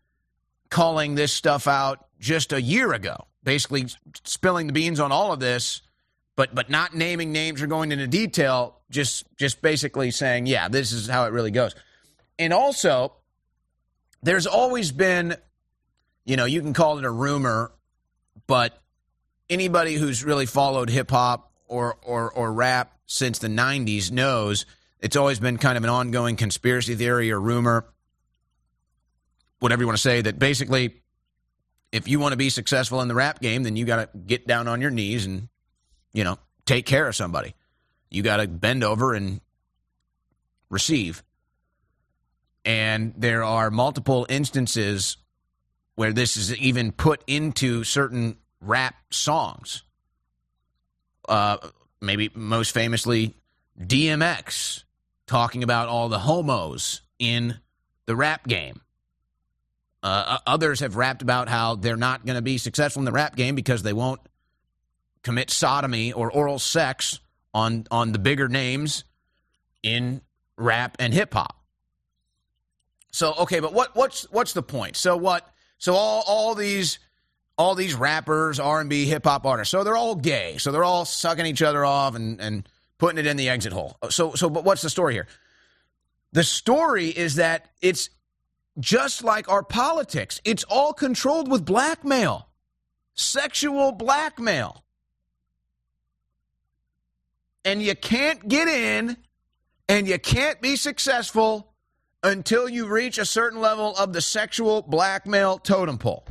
[0.71, 3.87] calling this stuff out just a year ago, basically
[4.25, 5.83] spilling the beans on all of this,
[6.37, 10.93] but but not naming names or going into detail, just just basically saying, yeah, this
[10.93, 11.75] is how it really goes.
[12.39, 13.13] And also,
[14.23, 15.37] there's always been,
[16.25, 17.73] you know, you can call it a rumor,
[18.47, 18.81] but
[19.51, 24.65] anybody who's really followed hip hop or, or or rap since the '90s knows
[25.01, 27.87] it's always been kind of an ongoing conspiracy theory or rumor,
[29.59, 30.21] whatever you want to say.
[30.21, 31.03] That basically,
[31.91, 34.47] if you want to be successful in the rap game, then you got to get
[34.47, 35.49] down on your knees and,
[36.13, 37.55] you know, take care of somebody.
[38.11, 39.41] You got to bend over and
[40.69, 41.23] receive.
[42.65, 45.17] And there are multiple instances
[45.95, 49.83] where this is even put into certain rap songs.
[51.29, 51.57] Uh,
[52.01, 53.35] maybe most famously,
[53.81, 54.85] DMX
[55.31, 57.57] talking about all the homos in
[58.07, 58.81] the rap game.
[60.03, 63.37] Uh, others have rapped about how they're not going to be successful in the rap
[63.37, 64.21] game because they won't
[65.23, 67.21] commit sodomy or oral sex
[67.55, 69.05] on on the bigger names
[69.85, 70.21] in
[70.57, 71.57] rap and hip hop.
[73.13, 74.97] So okay, but what what's what's the point?
[74.97, 75.49] So what?
[75.79, 76.99] So all all these
[77.57, 80.57] all these rappers, R and B, hip hop artists, so they're all gay.
[80.59, 82.69] So they're all sucking each other off and and
[83.01, 83.97] putting it in the exit hole.
[84.11, 85.27] So so but what's the story here?
[86.33, 88.11] The story is that it's
[88.79, 90.41] just like our politics.
[90.45, 92.47] It's all controlled with blackmail.
[93.15, 94.85] Sexual blackmail.
[97.65, 99.17] And you can't get in
[99.89, 101.75] and you can't be successful
[102.23, 106.27] until you reach a certain level of the sexual blackmail totem pole.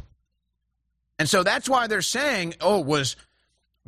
[1.18, 3.18] And so that's why they're saying, "Oh, was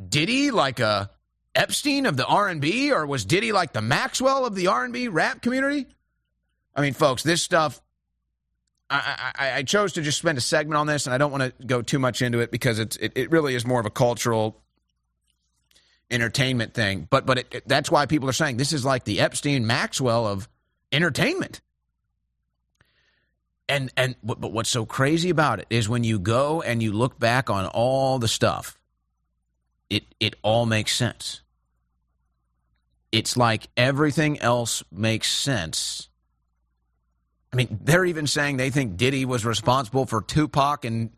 [0.08, 1.10] Diddy like a
[1.54, 5.86] Epstein of the R&B or was Diddy like the Maxwell of the R&B rap community?"
[6.74, 7.80] I mean, folks, this stuff
[8.92, 11.42] I, I, I, chose to just spend a segment on this, and I don't want
[11.58, 13.90] to go too much into it because it's it, it really is more of a
[13.90, 14.60] cultural
[16.10, 17.06] entertainment thing.
[17.08, 20.26] But but it, it, that's why people are saying this is like the Epstein Maxwell
[20.26, 20.48] of
[20.92, 21.62] entertainment.
[23.68, 27.18] And and but what's so crazy about it is when you go and you look
[27.18, 28.78] back on all the stuff,
[29.88, 31.40] it it all makes sense.
[33.12, 36.08] It's like everything else makes sense
[37.52, 41.10] I mean, they're even saying they think Diddy was responsible for Tupac and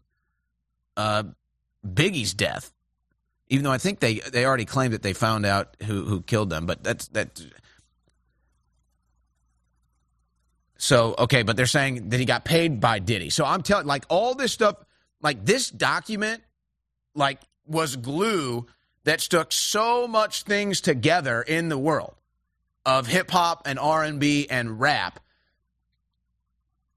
[0.96, 1.24] uh,
[1.86, 2.72] Biggie's death,
[3.48, 6.50] even though I think they they already claimed that they found out who who killed
[6.50, 6.66] them.
[6.66, 7.40] But that's that.
[10.76, 13.30] So, okay, but they're saying that he got paid by Diddy.
[13.30, 14.76] So I'm telling, like, all this stuff,
[15.22, 16.42] like, this document,
[17.14, 18.66] like, was glue
[19.04, 22.14] that stuck so much things together in the world
[22.84, 25.20] of hip hop and R&B and rap.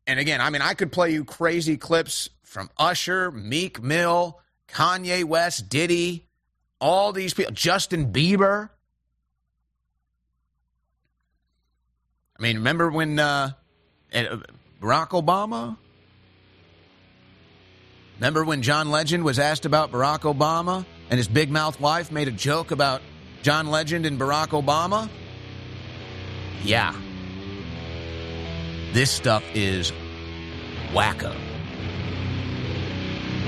[0.06, 4.40] And again, I mean, I could play you crazy clips from Usher, Meek Mill,
[4.70, 6.26] Kanye West, Diddy,
[6.80, 8.70] all these people, Justin Bieber.
[12.40, 13.52] I mean, remember when uh,
[14.14, 14.38] uh,
[14.82, 15.78] Barack Obama?
[18.16, 22.28] Remember when John Legend was asked about Barack Obama and his big mouth wife made
[22.28, 23.02] a joke about
[23.42, 25.10] John Legend and Barack Obama?
[26.64, 26.94] Yeah.
[28.94, 29.92] This stuff is
[30.92, 31.36] wacko.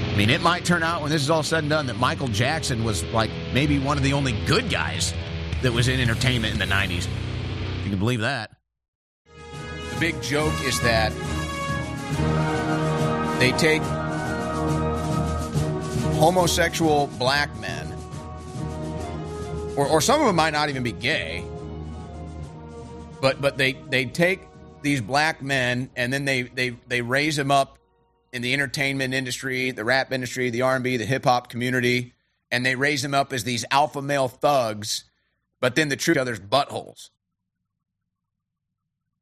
[0.09, 2.27] I mean, it might turn out when this is all said and done that Michael
[2.27, 5.13] Jackson was like maybe one of the only good guys
[5.61, 7.07] that was in entertainment in the 90s.
[7.83, 8.51] You can believe that.
[9.25, 11.11] The big joke is that
[13.39, 13.81] they take
[16.19, 17.87] homosexual black men,
[19.77, 21.45] or, or some of them might not even be gay,
[23.21, 24.41] but but they they take
[24.81, 27.79] these black men and then they they they raise them up
[28.33, 32.13] in the entertainment industry, the rap industry, the R&B, the hip hop community,
[32.51, 35.05] and they raise them up as these alpha male thugs,
[35.61, 37.09] but then the truth other's buttholes.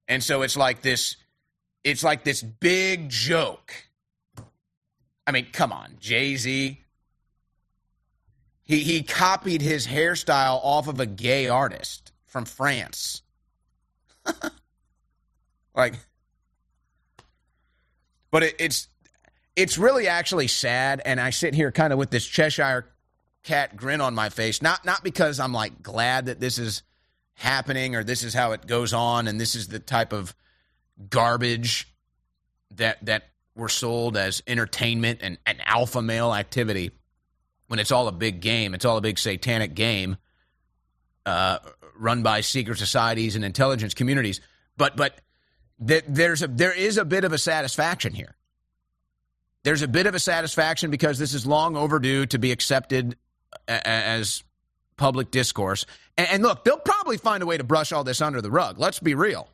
[0.07, 1.15] And so it's like this
[1.83, 3.71] it's like this big joke.
[5.25, 6.81] I mean, come on, Jay-Z.
[8.67, 13.21] He he copied his hairstyle off of a gay artist from France.
[15.73, 15.93] like
[18.29, 18.89] but it, it's
[19.55, 22.89] it's really actually sad and i sit here kind of with this cheshire
[23.43, 26.83] cat grin on my face not not because i'm like glad that this is
[27.35, 30.35] happening or this is how it goes on and this is the type of
[31.09, 31.87] garbage
[32.75, 36.91] that that we're sold as entertainment and an alpha male activity
[37.67, 40.17] when it's all a big game it's all a big satanic game
[41.25, 41.59] uh,
[41.97, 44.41] run by secret societies and intelligence communities
[44.77, 45.19] but but
[45.85, 48.35] th- there's a there is a bit of a satisfaction here
[49.63, 53.17] there's a bit of a satisfaction because this is long overdue to be accepted
[53.67, 54.43] as
[54.97, 55.85] public discourse.
[56.17, 58.77] And, and look, they'll probably find a way to brush all this under the rug.
[58.77, 59.49] Let's be real.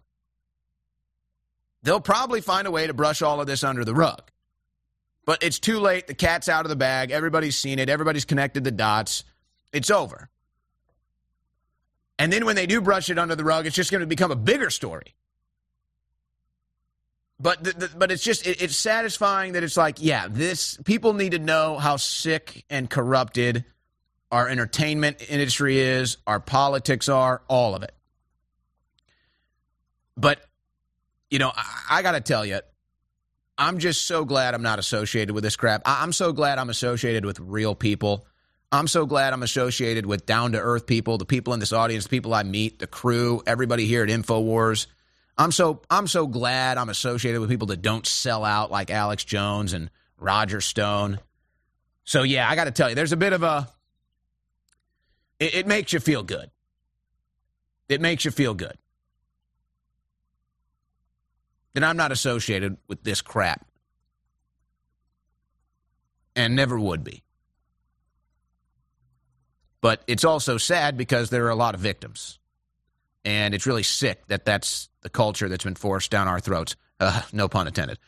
[1.84, 4.22] They'll probably find a way to brush all of this under the rug.
[5.26, 6.08] But it's too late.
[6.08, 7.12] The cat's out of the bag.
[7.12, 7.90] Everybody's seen it.
[7.90, 9.24] Everybody's connected the dots.
[9.72, 10.30] It's over.
[12.20, 14.32] And then when they do brush it under the rug, it's just going to become
[14.32, 15.16] a bigger story.
[17.40, 21.14] But the, the, but it's just it, it's satisfying that it's like yeah this people
[21.14, 23.66] need to know how sick and corrupted
[24.32, 27.94] our entertainment industry is, our politics are, all of it.
[30.16, 30.40] But
[31.30, 32.62] you know I, I got to tell you,
[33.57, 35.84] I'm just so glad I'm not associated with this crap.
[35.85, 38.25] I, I'm so glad I'm associated with real people.
[38.71, 42.05] I'm so glad I'm associated with down to earth people, the people in this audience,
[42.05, 44.88] the people I meet, the crew, everybody here at InfoWars.
[45.38, 49.23] I'm so I'm so glad I'm associated with people that don't sell out like Alex
[49.23, 51.19] Jones and Roger Stone.
[52.03, 53.67] So yeah, I got to tell you, there's a bit of a.
[55.39, 56.49] It, it makes you feel good.
[57.89, 58.77] It makes you feel good.
[61.74, 63.66] That I'm not associated with this crap,
[66.36, 67.24] and never would be.
[69.82, 72.40] But it's also sad because there are a lot of victims.
[73.26, 76.76] And it's really sick that that's the culture that's been forced down our throats.
[77.00, 78.00] Uh, no pun intended.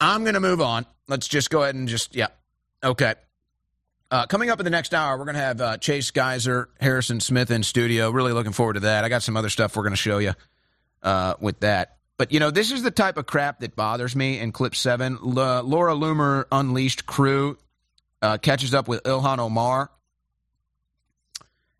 [0.00, 0.84] I'm going to move on.
[1.06, 2.26] Let's just go ahead and just, yeah.
[2.82, 3.14] Okay.
[4.10, 7.20] Uh, coming up in the next hour, we're going to have uh, Chase Geiser, Harrison
[7.20, 8.10] Smith in studio.
[8.10, 9.04] Really looking forward to that.
[9.04, 10.34] I got some other stuff we're going to show you
[11.02, 11.93] uh, with that.
[12.16, 15.18] But, you know, this is the type of crap that bothers me in clip seven.
[15.20, 17.58] Laura Loomer Unleashed crew
[18.22, 19.90] uh, catches up with Ilhan Omar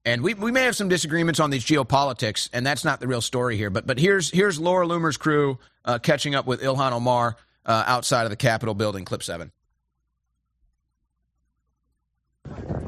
[0.05, 3.23] and we, we may have some disagreements on these geopolitics, and that's not the real
[3.23, 3.70] story here.
[3.70, 8.24] But but here's here's Laura Loomer's crew uh, catching up with Ilhan Omar uh, outside
[8.24, 9.05] of the Capitol building.
[9.05, 9.51] Clip seven.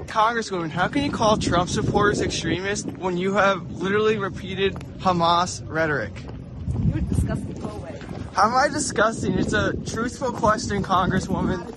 [0.06, 6.12] Congresswoman, how can you call Trump supporters extremists when you have literally repeated Hamas rhetoric?
[6.84, 7.52] You're disgusting.
[7.54, 7.98] Go away.
[8.34, 9.38] How am I disgusting?
[9.38, 11.72] It's a truthful question, Congresswoman.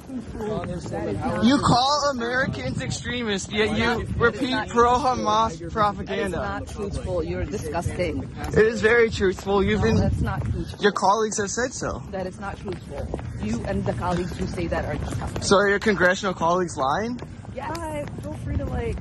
[1.43, 6.37] You call Americans extremists, yet you repeat pro Hamas propaganda.
[6.37, 7.23] That is not truthful.
[7.23, 8.29] You're disgusting.
[8.49, 9.63] It is very truthful.
[9.63, 9.97] You've been.
[9.97, 10.79] That's not truthful.
[10.81, 12.01] Your colleagues have said so.
[12.11, 13.19] That is not truthful.
[13.41, 15.41] You and the colleagues who say that are disgusting.
[15.41, 17.19] So are your congressional colleagues lying?
[17.53, 17.65] Yeah.
[17.75, 18.05] Hi.
[18.21, 18.97] Feel free to like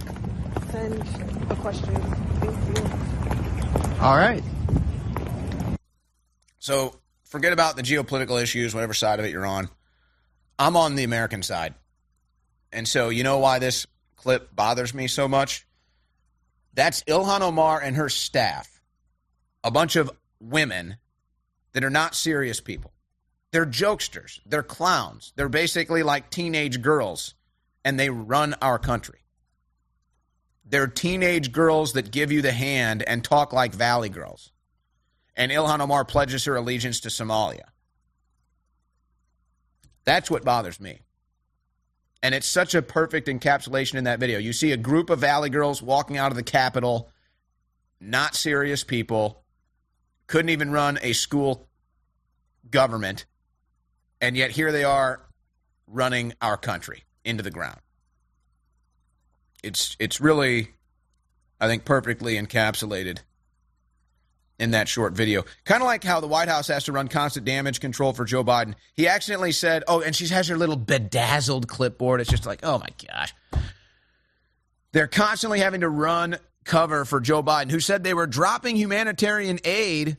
[0.70, 1.02] send
[1.50, 1.94] a question.
[2.40, 2.84] Thank you.
[4.00, 4.42] All right.
[6.58, 9.68] So forget about the geopolitical issues, whatever side of it you're on.
[10.58, 11.74] I'm on the American side.
[12.72, 13.86] And so you know why this
[14.16, 15.66] clip bothers me so much?
[16.74, 18.80] That's Ilhan Omar and her staff,
[19.64, 20.10] a bunch of
[20.40, 20.96] women
[21.72, 22.92] that are not serious people.
[23.50, 27.34] They're jokesters, they're clowns, they're basically like teenage girls,
[27.84, 29.20] and they run our country.
[30.66, 34.52] They're teenage girls that give you the hand and talk like Valley girls.
[35.38, 37.62] And Ilhan Omar pledges her allegiance to Somalia.
[40.04, 41.00] That's what bothers me.
[42.22, 44.40] And it's such a perfect encapsulation in that video.
[44.40, 47.08] You see a group of Valley girls walking out of the Capitol,
[48.00, 49.44] not serious people,
[50.26, 51.68] couldn't even run a school
[52.68, 53.24] government,
[54.20, 55.22] and yet here they are
[55.86, 57.78] running our country into the ground.
[59.62, 60.70] It's it's really,
[61.60, 63.20] I think, perfectly encapsulated
[64.58, 65.44] in that short video.
[65.64, 68.44] Kind of like how the White House has to run constant damage control for Joe
[68.44, 68.74] Biden.
[68.94, 72.20] He accidentally said, "Oh," and she has her little bedazzled clipboard.
[72.20, 73.34] It's just like, oh my gosh.
[74.92, 79.58] They're constantly having to run cover for Joe Biden, who said they were dropping humanitarian
[79.64, 80.16] aid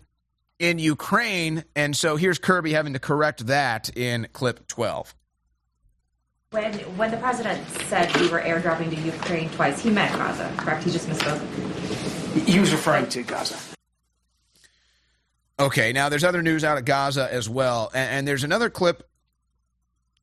[0.60, 1.64] in Ukraine.
[1.76, 5.16] And so here's Kirby having to correct that in clip 12.
[6.52, 10.84] When when the president said we were airdropping to Ukraine twice, he meant Gaza, correct?
[10.84, 11.40] He just misspoke.
[12.48, 13.69] He was referring to Gaza.
[15.60, 17.92] Okay, now there's other news out of Gaza as well.
[17.94, 19.08] And, and there's another clip.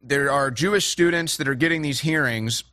[0.02, 2.64] There are Jewish students that are getting these hearings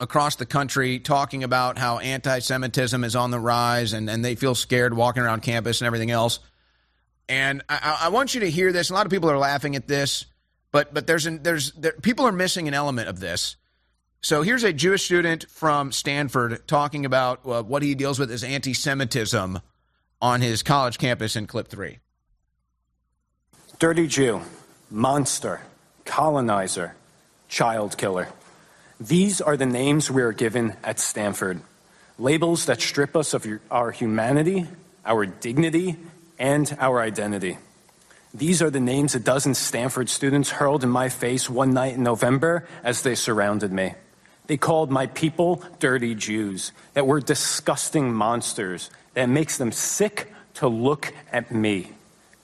[0.00, 4.34] across the country talking about how anti Semitism is on the rise and, and they
[4.34, 6.40] feel scared walking around campus and everything else.
[7.28, 8.90] And I, I want you to hear this.
[8.90, 10.26] A lot of people are laughing at this
[10.76, 13.56] but but there's an, there's there, people are missing an element of this.
[14.20, 18.44] So here's a Jewish student from Stanford talking about uh, what he deals with as
[18.44, 19.60] anti-Semitism
[20.26, 21.98] on his college campus in clip three.
[23.78, 24.42] Dirty Jew,
[24.90, 25.60] monster,
[26.04, 26.96] colonizer,
[27.48, 28.26] child killer.
[28.98, 31.60] These are the names we are given at Stanford.
[32.18, 34.66] Labels that strip us of our humanity,
[35.04, 35.94] our dignity,
[36.40, 37.58] and our identity.
[38.34, 42.02] These are the names a dozen Stanford students hurled in my face one night in
[42.02, 43.94] November as they surrounded me.
[44.48, 50.68] They called my people dirty Jews, that were disgusting monsters, that makes them sick to
[50.68, 51.90] look at me.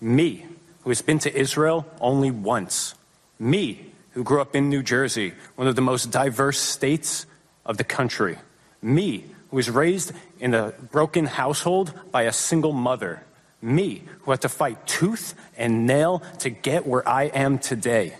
[0.01, 0.47] Me,
[0.82, 2.94] who has been to Israel only once.
[3.39, 7.27] Me, who grew up in New Jersey, one of the most diverse states
[7.65, 8.39] of the country.
[8.81, 13.23] Me, who was raised in a broken household by a single mother
[13.62, 18.16] me, who had to fight tooth and nail to get where I am today.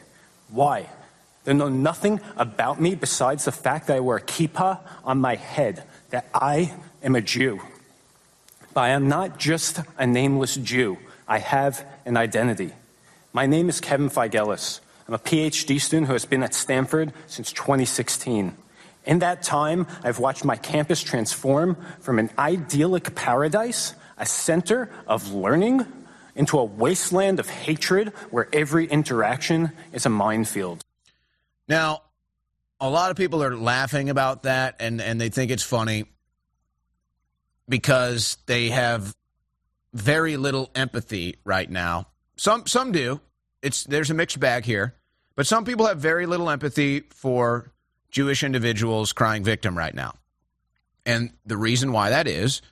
[0.49, 0.89] Why?
[1.45, 5.35] They know nothing about me besides the fact that I wear a kippah on my
[5.35, 6.73] head, that I
[7.03, 7.61] am a Jew.
[8.75, 10.99] But I am not just a nameless Jew.
[11.29, 12.73] I have an identity.
[13.33, 14.81] My name is Kevin Feigelis.
[15.07, 18.57] I'm a PhD student who has been at Stanford since 2016.
[19.05, 25.33] In that time, I've watched my campus transform from an idyllic paradise a center of
[25.33, 25.85] learning
[26.35, 30.83] into a wasteland of hatred where every interaction is a minefield.
[31.69, 32.03] Now,
[32.81, 36.07] a lot of people are laughing about that and, and they think it's funny
[37.69, 39.15] because they have
[39.93, 42.09] very little empathy right now.
[42.37, 43.21] Some some do.
[43.63, 44.95] It's there's a mixed bag here,
[45.37, 47.71] but some people have very little empathy for
[48.11, 50.15] Jewish individuals crying victim right now.
[51.05, 52.63] And the reason why that is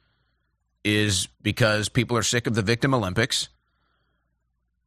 [0.85, 3.49] is because people are sick of the victim Olympics,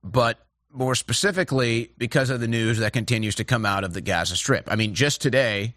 [0.03, 0.39] but
[0.71, 4.67] more specifically because of the news that continues to come out of the Gaza Strip.
[4.71, 5.75] I mean, just today,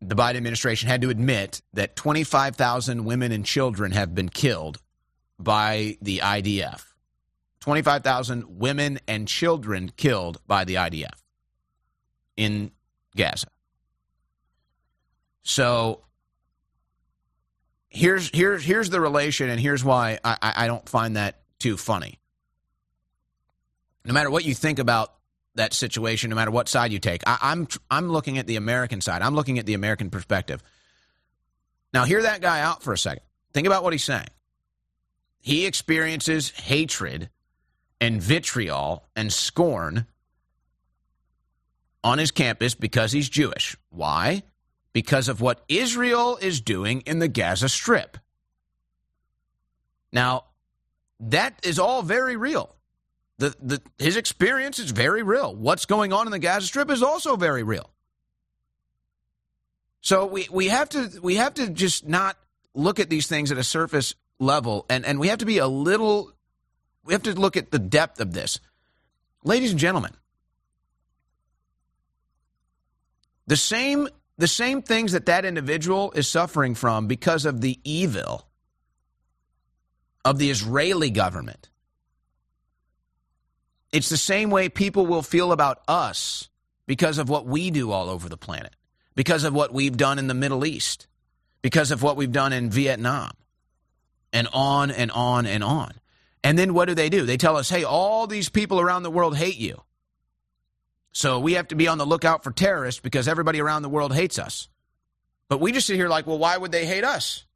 [0.00, 4.80] the Biden administration had to admit that 25,000 women and children have been killed
[5.38, 6.84] by the IDF.
[7.60, 11.18] 25,000 women and children killed by the IDF
[12.36, 12.70] in
[13.16, 13.48] Gaza.
[15.42, 16.02] So
[17.88, 22.20] here's here's here's the relation, and here's why I, I don't find that too funny.
[24.04, 25.15] No matter what you think about
[25.56, 29.00] that situation, no matter what side you take, I, I'm I'm looking at the American
[29.00, 29.22] side.
[29.22, 30.62] I'm looking at the American perspective.
[31.92, 33.22] Now, hear that guy out for a second.
[33.52, 34.28] Think about what he's saying.
[35.40, 37.30] He experiences hatred
[38.00, 40.06] and vitriol and scorn
[42.04, 43.76] on his campus because he's Jewish.
[43.90, 44.42] Why?
[44.96, 48.16] because of what Israel is doing in the Gaza Strip.
[50.10, 50.44] Now,
[51.20, 52.74] that is all very real.
[53.38, 55.54] The, the, his experience is very real.
[55.54, 57.90] What's going on in the Gaza Strip is also very real.
[60.00, 62.38] So we, we have to we have to just not
[62.74, 65.66] look at these things at a surface level and, and we have to be a
[65.66, 66.32] little
[67.04, 68.60] we have to look at the depth of this.
[69.42, 70.12] Ladies and gentlemen,
[73.46, 74.08] the same
[74.38, 78.46] the same things that that individual is suffering from because of the evil
[80.24, 81.68] of the Israeli government.
[83.96, 86.50] It's the same way people will feel about us
[86.86, 88.76] because of what we do all over the planet,
[89.14, 91.06] because of what we've done in the Middle East,
[91.62, 93.32] because of what we've done in Vietnam,
[94.34, 95.92] and on and on and on.
[96.44, 97.24] And then what do they do?
[97.24, 99.80] They tell us, hey, all these people around the world hate you.
[101.12, 104.14] So we have to be on the lookout for terrorists because everybody around the world
[104.14, 104.68] hates us.
[105.48, 107.46] But we just sit here like, well, why would they hate us?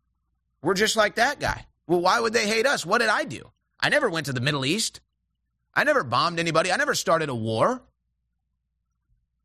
[0.62, 1.66] We're just like that guy.
[1.86, 2.86] Well, why would they hate us?
[2.86, 3.50] What did I do?
[3.78, 5.02] I never went to the Middle East.
[5.74, 6.72] I never bombed anybody.
[6.72, 7.82] I never started a war.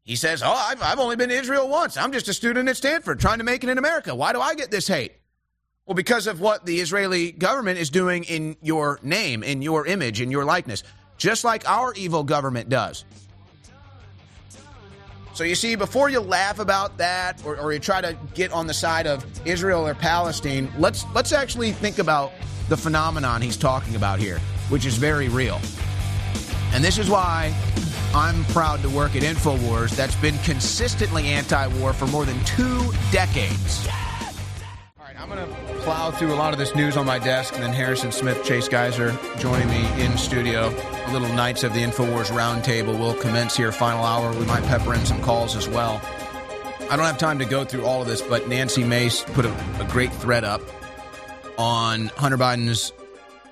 [0.03, 1.97] He says, Oh, I've, I've only been to Israel once.
[1.97, 4.13] I'm just a student at Stanford trying to make it in America.
[4.13, 5.13] Why do I get this hate?
[5.85, 10.21] Well, because of what the Israeli government is doing in your name, in your image,
[10.21, 10.83] in your likeness,
[11.17, 13.05] just like our evil government does.
[15.33, 18.67] So you see, before you laugh about that or, or you try to get on
[18.67, 22.31] the side of Israel or Palestine, let's let's actually think about
[22.69, 24.39] the phenomenon he's talking about here,
[24.69, 25.59] which is very real.
[26.75, 27.55] And this is why
[28.13, 33.87] I'm proud to work at InfoWars that's been consistently anti-war for more than two decades.
[34.99, 37.53] All right, I'm going to plow through a lot of this news on my desk,
[37.53, 40.67] and then Harrison Smith, Chase Geiser joining me in studio.
[40.67, 44.37] A little Knights of the InfoWars Roundtable will commence here, final hour.
[44.37, 46.01] We might pepper in some calls as well.
[46.91, 49.79] I don't have time to go through all of this, but Nancy Mace put a,
[49.79, 50.61] a great thread up
[51.57, 52.91] on Hunter Biden's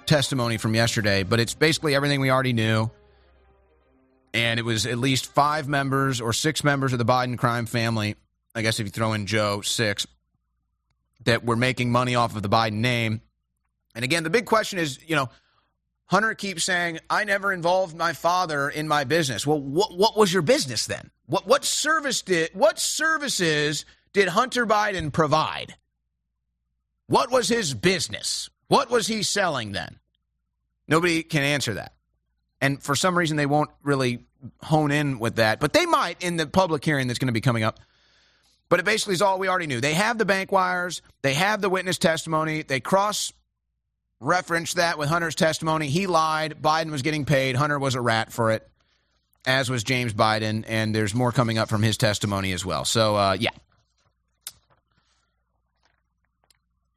[0.07, 2.91] testimony from yesterday, but it's basically everything we already knew.
[4.33, 8.15] And it was at least five members or six members of the Biden crime family.
[8.55, 10.07] I guess if you throw in Joe, six
[11.25, 13.21] that were making money off of the Biden name.
[13.95, 15.29] And again, the big question is, you know,
[16.05, 20.33] Hunter keeps saying, "I never involved my father in my business." Well, what what was
[20.33, 21.11] your business then?
[21.25, 25.75] What what service did what services did Hunter Biden provide?
[27.07, 28.49] What was his business?
[28.67, 29.99] What was he selling then?
[30.87, 31.93] Nobody can answer that.
[32.63, 34.25] And for some reason they won't really
[34.61, 37.41] hone in with that, but they might in the public hearing that's going to be
[37.41, 37.79] coming up.
[38.69, 39.81] But it basically is all we already knew.
[39.81, 43.33] They have the bank wires, they have the witness testimony, they cross
[44.23, 45.87] referenced that with Hunter's testimony.
[45.87, 46.55] He lied.
[46.61, 47.55] Biden was getting paid.
[47.55, 48.65] Hunter was a rat for it,
[49.45, 50.63] as was James Biden.
[50.65, 52.85] And there's more coming up from his testimony as well.
[52.85, 53.49] So, uh, yeah.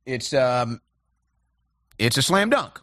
[0.04, 0.80] It's um,
[1.98, 2.80] it's a slam dunk.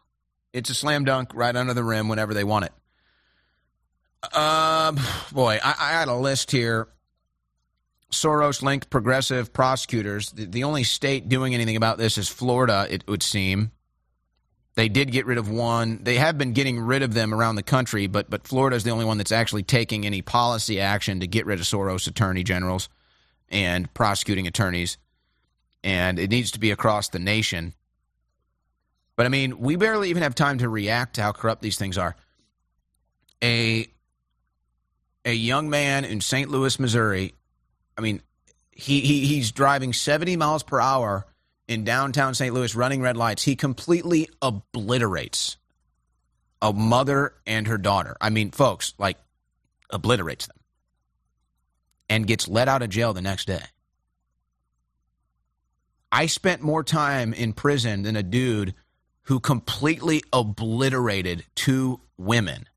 [0.54, 4.36] It's a slam dunk right under the rim whenever they want it.
[4.36, 5.00] Um,
[5.32, 6.88] boy, I, I had a list here.
[8.12, 10.32] Soros linked progressive prosecutors.
[10.32, 13.72] The, the, only state doing anything about this is Florida, it would seem.
[14.76, 16.00] They did get rid of one.
[16.04, 18.92] They have been getting rid of them around the country, but but Florida is the
[18.92, 22.90] only one that's actually taking any policy action to get rid of Soros attorney generals
[23.50, 24.98] and prosecuting attorneys.
[25.84, 27.74] And it needs to be across the nation.
[29.16, 31.98] But I mean, we barely even have time to react to how corrupt these things
[31.98, 32.16] are.
[33.44, 33.88] A
[35.26, 36.50] a young man in St.
[36.50, 37.34] Louis, Missouri.
[37.98, 38.22] I mean,
[38.72, 41.26] he, he he's driving 70 miles per hour
[41.68, 42.54] in downtown St.
[42.54, 43.44] Louis running red lights.
[43.44, 45.58] He completely obliterates
[46.62, 48.18] a mother and her daughter.
[48.20, 49.18] I mean, folks, like
[49.90, 50.58] obliterates them
[52.10, 53.64] and gets let out of jail the next day.
[56.12, 58.76] I spent more time in prison than a dude
[59.24, 62.68] who completely obliterated two women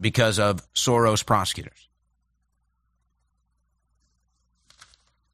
[0.00, 1.88] because of Soros prosecutors.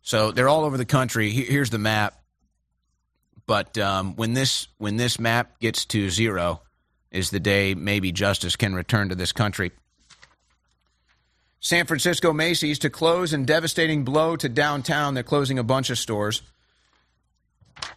[0.02, 1.30] So they're all over the country.
[1.30, 2.14] Here's the map.
[3.46, 6.60] But um, when this when this map gets to zero,
[7.10, 9.72] is the day maybe justice can return to this country.
[11.60, 15.14] San Francisco Macy's to close in devastating blow to downtown.
[15.14, 16.42] They're closing a bunch of stores.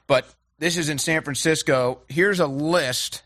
[0.08, 0.26] But
[0.60, 2.02] this is in San Francisco.
[2.08, 3.24] Here's a list.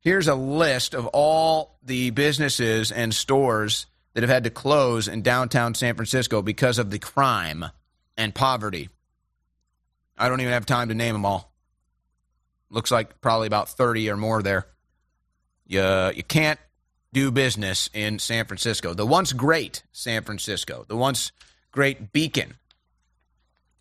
[0.00, 5.22] Here's a list of all the businesses and stores that have had to close in
[5.22, 7.64] downtown San Francisco because of the crime
[8.16, 8.88] and poverty.
[10.18, 11.52] I don't even have time to name them all.
[12.70, 14.66] Looks like probably about 30 or more there.
[15.66, 16.60] You, you can't
[17.12, 18.94] do business in San Francisco.
[18.94, 21.32] The once great San Francisco, the once
[21.72, 22.54] great beacon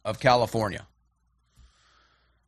[0.05, 0.87] of California.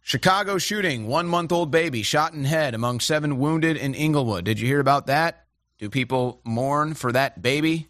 [0.01, 4.43] Chicago shooting, one month old baby shot in head among seven wounded in Englewood.
[4.45, 5.45] Did you hear about that?
[5.77, 7.87] Do people mourn for that baby?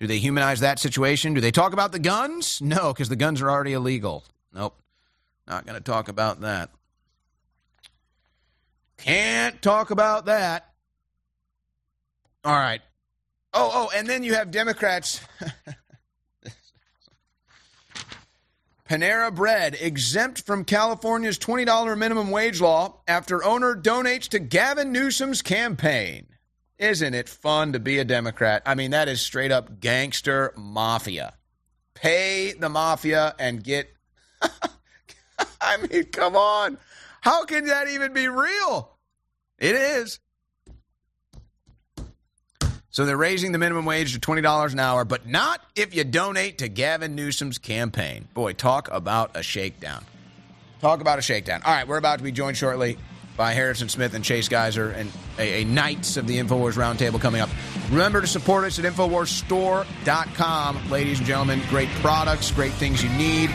[0.00, 1.34] Do they humanize that situation?
[1.34, 2.60] Do they talk about the guns?
[2.60, 4.24] No, because the guns are already illegal.
[4.52, 4.78] Nope.
[5.46, 6.70] Not going to talk about that.
[8.98, 10.72] Can't talk about that.
[12.44, 12.80] All right.
[13.52, 15.20] Oh, oh, and then you have Democrats.
[18.94, 25.42] Panera Bread exempt from California's $20 minimum wage law after owner donates to Gavin Newsom's
[25.42, 26.28] campaign.
[26.78, 28.62] Isn't it fun to be a Democrat?
[28.64, 31.34] I mean, that is straight up gangster mafia.
[31.94, 33.92] Pay the mafia and get.
[35.60, 36.78] I mean, come on.
[37.20, 38.96] How can that even be real?
[39.58, 40.20] It is.
[42.94, 46.58] So they're raising the minimum wage to $20 an hour, but not if you donate
[46.58, 48.28] to Gavin Newsom's campaign.
[48.34, 50.04] Boy, talk about a shakedown.
[50.80, 51.62] Talk about a shakedown.
[51.64, 52.96] All right, we're about to be joined shortly
[53.36, 55.10] by Harrison Smith and Chase Geiser and
[55.40, 57.50] a, a Knights of the InfoWars Roundtable coming up.
[57.90, 60.88] Remember to support us at InfoWarsStore.com.
[60.88, 63.50] Ladies and gentlemen, great products, great things you need.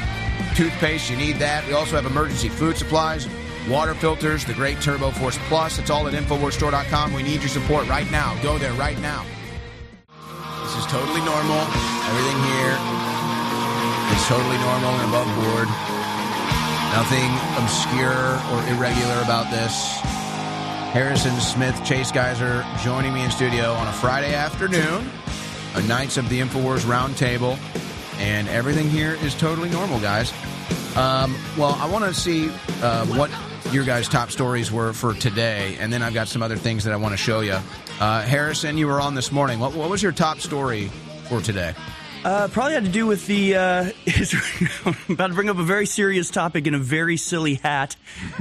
[0.56, 1.66] Toothpaste, you need that.
[1.66, 3.26] We also have emergency food supplies,
[3.68, 5.80] water filters, the great Turbo Force Plus.
[5.80, 7.14] It's all at InfoWarsStore.com.
[7.14, 8.40] We need your support right now.
[8.42, 9.26] Go there right now.
[10.64, 11.60] This is totally normal.
[12.08, 12.78] Everything here
[14.16, 15.68] is totally normal and above board.
[16.94, 17.30] Nothing
[17.62, 20.00] obscure or irregular about this.
[20.92, 25.08] Harrison Smith, Chase Geiser joining me in studio on a Friday afternoon,
[25.76, 27.60] a Knights of the InfoWars Roundtable,
[28.18, 30.34] and everything here is totally normal, guys.
[30.96, 32.50] Um, well, I want to see
[32.82, 33.30] uh, what
[33.72, 36.94] your guys' top stories were for today, and then I've got some other things that
[36.94, 37.58] I want to show you.
[38.00, 39.60] Uh, Harrison, you were on this morning.
[39.60, 40.88] What, what was your top story
[41.28, 41.74] for today?
[42.24, 43.56] Uh, probably had to do with the.
[43.56, 43.92] Uh,
[44.86, 47.96] I'm about to bring up a very serious topic in a very silly hat,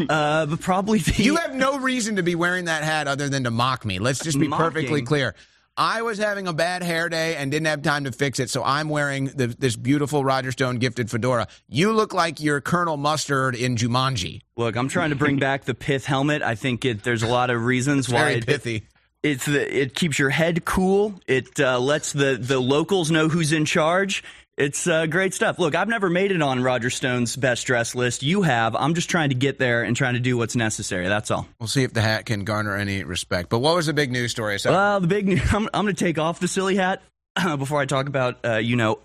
[0.09, 1.23] uh, but probably the.
[1.23, 3.99] You have no reason to be wearing that hat other than to mock me.
[4.01, 4.65] Let's just be Mocking.
[4.65, 5.35] perfectly clear.
[5.79, 8.65] I was having a bad hair day and didn't have time to fix it, so
[8.65, 11.47] I'm wearing the, this beautiful Roger Stone gifted fedora.
[11.69, 14.43] You look like you're Colonel Mustard in Jumanji.
[14.57, 16.43] Look, I'm trying to bring back the pith helmet.
[16.43, 18.89] I think it, there's a lot of reasons why it- pithy.
[19.23, 21.21] It's the, it keeps your head cool.
[21.27, 24.23] It uh, lets the, the locals know who's in charge.
[24.59, 25.61] It's uh, great stuff.
[25.61, 28.25] Look, I've never made it on Roger Stone's best dress list.
[28.25, 28.75] You have.
[28.75, 31.07] I'm just trying to get there and trying to do what's necessary.
[31.07, 31.47] That's all.
[31.61, 33.51] We'll see if the hat can garner any respect.
[33.51, 34.59] But what was the big news story?
[34.59, 35.43] So, Well, the big news.
[35.55, 37.03] I'm, I'm going to take off the silly hat
[37.57, 38.99] before I talk about, uh, you know,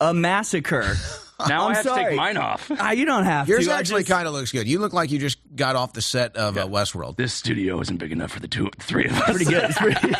[0.00, 0.94] a massacre.
[1.48, 2.70] Now I'm I have to take mine off.
[2.78, 3.72] Ah, you don't have yours to.
[3.72, 4.68] I actually just- kind of looks good.
[4.68, 7.16] You look like you just got off the set of uh, Westworld.
[7.16, 9.22] This studio isn't big enough for the two, three of us.
[9.30, 9.64] pretty good.
[9.64, 10.14] It's pretty,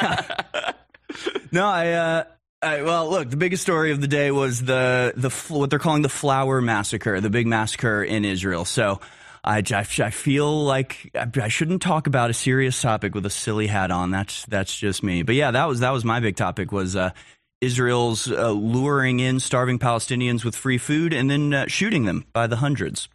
[1.53, 2.25] no, I, uh,
[2.63, 6.03] I, well, look, the biggest story of the day was the the what they're calling
[6.03, 8.65] the flour massacre, the big massacre in Israel.
[8.65, 9.01] So.
[9.43, 13.31] I, I, I feel like I, I shouldn't talk about a serious topic with a
[13.31, 14.11] silly hat on.
[14.11, 15.23] That's that's just me.
[15.23, 17.13] But yeah, that was that was my big topic was uh,
[17.61, 22.47] Israel's uh, luring in starving Palestinians with free food and then uh, shooting them by
[22.47, 23.09] the hundreds.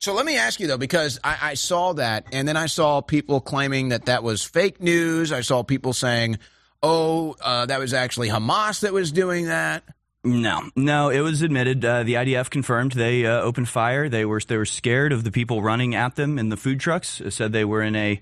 [0.00, 3.00] So let me ask you though, because I, I saw that, and then I saw
[3.00, 5.32] people claiming that that was fake news.
[5.32, 6.38] I saw people saying,
[6.82, 9.82] "Oh, uh, that was actually Hamas that was doing that."
[10.24, 11.84] No, no, it was admitted.
[11.84, 14.08] Uh, the IDF confirmed they uh, opened fire.
[14.08, 17.20] They were they were scared of the people running at them in the food trucks.
[17.20, 18.20] It said they were in a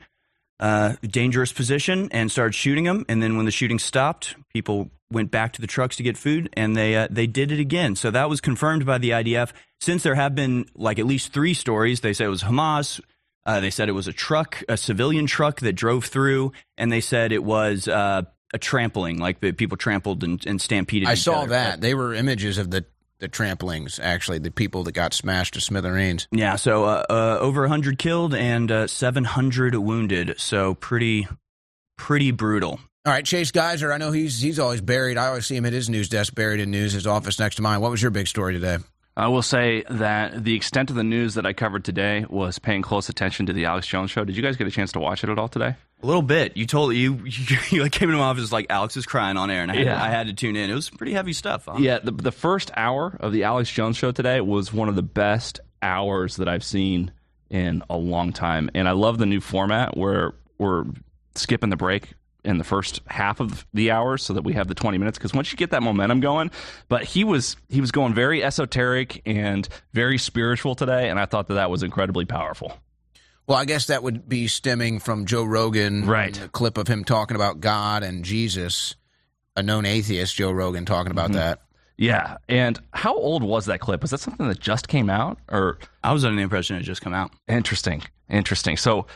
[0.61, 3.05] uh, dangerous position and started shooting them.
[3.09, 6.49] And then when the shooting stopped, people went back to the trucks to get food,
[6.55, 7.97] and they uh, they did it again.
[7.97, 9.53] So that was confirmed by the IDF.
[9.81, 13.01] Since there have been like at least three stories, they say it was Hamas.
[13.45, 17.01] Uh, they said it was a truck, a civilian truck that drove through, and they
[17.01, 18.23] said it was uh,
[18.55, 21.09] a trampling, like the people trampled and, and stampeded.
[21.09, 21.49] I saw other.
[21.51, 21.81] that.
[21.81, 22.85] They were images of the
[23.19, 26.29] the tramplings, actually, the people that got smashed to smithereens.
[26.31, 30.35] Yeah, so uh, uh, over 100 killed and uh, 700 wounded.
[30.39, 31.27] So pretty,
[31.97, 32.79] pretty brutal.
[33.07, 33.93] All right, Chase Geiser.
[33.93, 35.17] I know he's he's always buried.
[35.17, 36.93] I always see him at his news desk, buried in news.
[36.93, 37.81] His office next to mine.
[37.81, 38.79] What was your big story today?
[39.17, 42.83] I will say that the extent of the news that I covered today was paying
[42.83, 44.25] close attention to the Alex Jones show.
[44.25, 45.75] Did you guys get a chance to watch it at all today?
[46.03, 46.55] A little bit.
[46.57, 49.63] You told you you, you came into my office like Alex is crying on air,
[49.63, 49.95] and I had, Yeah.
[49.95, 50.69] to, I had to tune in.
[50.71, 51.65] It was pretty heavy stuff.
[51.67, 51.77] Huh?
[51.79, 55.03] Yeah, the, the first hour of the Alex Jones show today was one of the
[55.03, 57.11] best hours that I've seen
[57.49, 58.69] in a long time.
[58.75, 60.85] And I love the new format where we're
[61.37, 62.13] skipping the break
[62.47, 65.35] in the first half of the hour so that we have the 20 minutes because
[65.35, 66.51] once you get that momentum going
[66.89, 71.49] but he was he was going very esoteric and very spiritual today and i thought
[71.49, 72.73] that that was incredibly powerful
[73.47, 76.41] Well, I guess that would be stemming from Joe Rogan, Right.
[76.43, 78.97] A clip of him talking about God and Jesus,
[79.57, 81.39] a known atheist, Joe Rogan, talking about Mm-hmm.
[81.39, 81.61] that.
[81.97, 85.79] yeah and how old was that clip was that something that just came out or
[86.03, 87.31] I was under the impression it had just come out.
[87.49, 88.03] Interesting.
[88.29, 88.77] Interesting.
[88.77, 89.07] So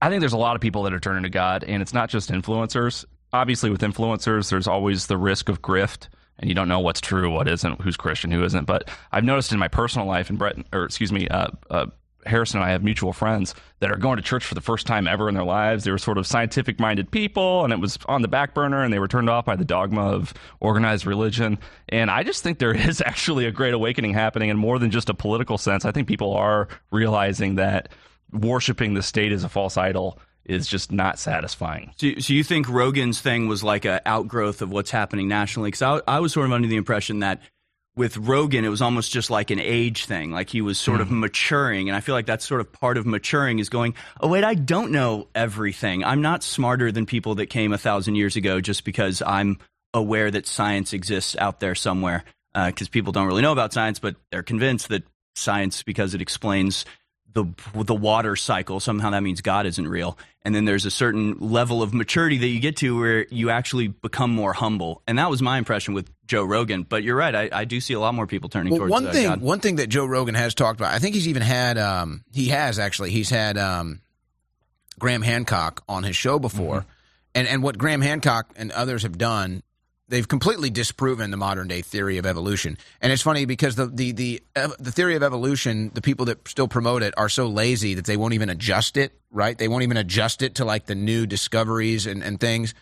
[0.00, 2.08] I think there's a lot of people that are turning to God, and it's not
[2.08, 3.04] just influencers.
[3.32, 6.08] Obviously, with influencers, there's always the risk of grift,
[6.38, 8.64] and you don't know what's true, what isn't, who's Christian, who isn't.
[8.64, 11.86] But I've noticed in my personal life, and Brett, or excuse me, uh, uh,
[12.26, 15.06] Harrison and I have mutual friends that are going to church for the first time
[15.06, 15.84] ever in their lives.
[15.84, 18.92] They were sort of scientific minded people, and it was on the back burner, and
[18.92, 21.58] they were turned off by the dogma of organized religion.
[21.88, 25.10] And I just think there is actually a great awakening happening, and more than just
[25.10, 25.84] a political sense.
[25.84, 27.90] I think people are realizing that
[28.32, 31.92] worshiping the state as a false idol is just not satisfying.
[31.96, 35.68] So, so you think Rogan's thing was like an outgrowth of what's happening nationally?
[35.68, 37.40] Because I, I was sort of under the impression that
[37.96, 40.30] with Rogan, it was almost just like an age thing.
[40.30, 41.20] Like he was sort of Mm-hmm.
[41.20, 41.88] maturing.
[41.88, 44.54] And I feel like that's sort of part of maturing is going, oh, wait, I
[44.54, 46.04] don't know everything.
[46.04, 49.58] I'm not smarter than people that came a thousand years ago just because I'm
[49.92, 52.24] aware that science exists out there somewhere.
[52.52, 55.04] Because people don't really know about science, but they're convinced that
[55.36, 56.84] science, because it explains
[57.32, 57.44] the
[57.74, 60.18] the water cycle somehow that means God isn't real.
[60.42, 63.88] And then there's a certain level of maturity that you get to where you actually
[63.88, 65.02] become more humble.
[65.06, 66.82] And that was my impression with Joe Rogan.
[66.82, 69.06] But you're right, I, I do see a lot more people turning Well, towards one
[69.06, 71.76] uh, thing, one thing that Joe Rogan has talked about, I think he's even had,
[71.76, 74.00] um, he has actually, he's had um,
[74.98, 76.86] Graham Hancock on his show before,
[77.34, 79.62] and and what Graham Hancock and others have done,
[80.10, 82.76] they've completely disproven the modern day theory of evolution.
[83.00, 84.42] And it's funny because the the the
[84.78, 88.16] the theory of evolution, the people that still promote it are so lazy that they
[88.16, 89.12] won't even adjust it.
[89.30, 89.56] Right?
[89.56, 92.74] They won't even adjust it to like the new discoveries and and things.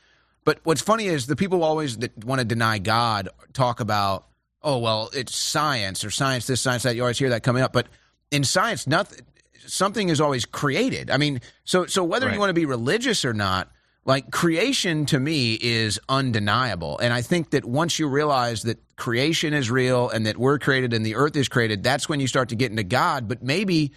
[0.45, 4.27] But what's funny is the people always that want to deny God talk about,
[4.63, 6.97] oh well, it's science or science this, science that.
[6.97, 7.87] You always hear that coming up, but
[8.31, 9.21] in science, nothing,
[9.67, 11.11] something is always created.
[11.11, 13.71] I mean, so so whether you want to be religious or not,
[14.09, 19.53] like creation to me is undeniable, and I think that once you realize that creation
[19.53, 22.49] is real and that we're created and the earth is created, that's when you start
[22.49, 23.29] to get into God.
[23.29, 23.93] But maybe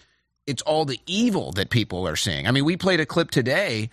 [0.46, 2.46] it's all the evil that people are seeing.
[2.46, 3.90] I mean, we played a clip today.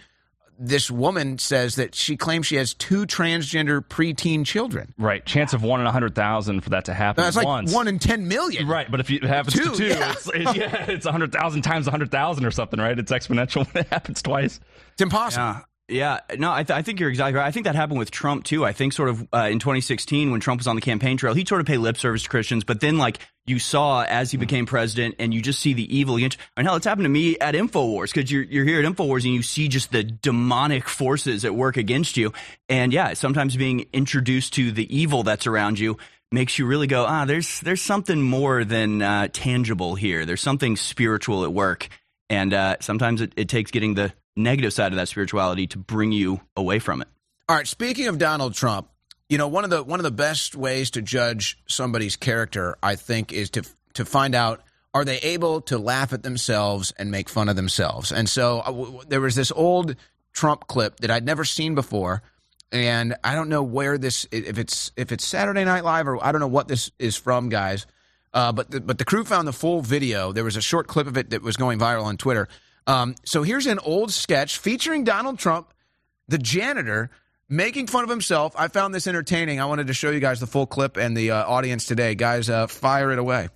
[0.59, 4.93] This woman says that she claims she has two transgender preteen children.
[4.99, 5.25] Right.
[5.25, 7.73] Chance of one in a hundred thousand for that to happen That's like once.
[7.73, 8.67] one in ten million.
[8.67, 10.11] Right, but if it happens Two, to two, yeah.
[10.11, 12.99] it's, it's, yeah, it's a hundred thousand times a hundred thousand or something, right?
[12.99, 14.59] It's exponential when it happens twice.
[14.95, 15.45] It's impossible.
[15.45, 15.61] Yeah.
[15.89, 17.47] Yeah, no, I, th- I think you're exactly right.
[17.47, 18.63] I think that happened with Trump too.
[18.63, 21.47] I think sort of uh, in 2016 when Trump was on the campaign trail, he
[21.47, 24.67] sort of paid lip service to Christians, but then like you saw as he became
[24.67, 26.37] president, and you just see the evil against.
[26.57, 29.33] And hell, it's happened to me at Infowars because you're you're here at Infowars and
[29.33, 32.35] you see just the demonic forces at work against you.
[32.69, 35.97] And yeah, sometimes being introduced to the evil that's around you
[36.31, 40.27] makes you really go, ah, there's there's something more than uh, tangible here.
[40.27, 41.89] There's something spiritual at work,
[42.29, 46.13] and uh, sometimes it, it takes getting the negative side of that spirituality to bring
[46.13, 47.09] you away from it.
[47.49, 47.67] All right.
[47.67, 48.89] Speaking of Donald Trump,
[49.29, 52.97] you know one of the one of the best ways to judge somebody's character, I
[52.97, 53.63] think, is to
[53.95, 54.63] to find out
[54.95, 58.11] are they able to laugh at themselves and make fun of themselves.
[58.11, 59.97] And so uh, there was this old
[60.33, 62.23] Trump clip that I'd never seen before,
[62.73, 66.33] and I don't know where this if it's if it's Saturday Night Live or I
[66.33, 67.87] don't know what this is from, guys.
[68.33, 70.33] Uh, but the, but the crew found the full video.
[70.33, 72.49] There was a short clip of it that was going viral on Twitter.
[72.89, 75.73] Um, so here's an old sketch featuring Donald Trump,
[76.27, 77.11] the janitor,
[77.49, 78.55] making fun of himself.
[78.57, 79.61] I found this entertaining.
[79.61, 82.15] I wanted to show you guys the full clip and the uh, audience today.
[82.15, 83.49] Guys, uh, fire it away.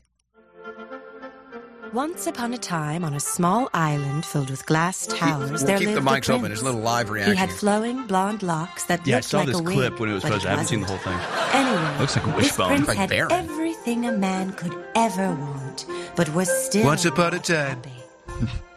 [1.95, 5.89] Once upon a time, on a small island filled with glass towers, We'll there keep
[5.95, 6.41] the mics a open.
[6.41, 6.49] prince.
[6.49, 7.35] There's a little live reaction.
[7.35, 7.51] He reaction.
[7.51, 10.15] had flowing blonde locks that Yeah, looked saw like this a wig, clip when it
[10.15, 10.47] was but posted.
[10.49, 11.21] I haven't seen the whole wasn't.
[11.21, 11.55] thing.
[11.55, 12.67] Anyway, Looks like a this wishbone.
[12.69, 13.33] prince Looks like had Barron.
[13.33, 15.85] everything a man could ever want,
[16.17, 17.83] but was still Once upon a time.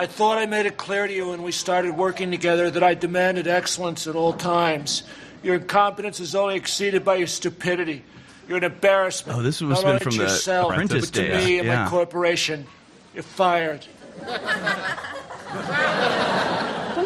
[0.00, 2.94] I thought I made it clear to you when we started working together that I
[2.94, 5.02] demanded excellence at all times.
[5.42, 8.02] Your incompetence is only exceeded by your stupidity.
[8.48, 9.38] You're an embarrassment.
[9.38, 11.44] Oh, this must not have been only from to the yourself, Apprentice but to days.
[11.46, 11.84] me and Yeah.
[11.84, 12.66] my corporation.
[13.12, 13.84] You're fired.
[14.24, 14.40] But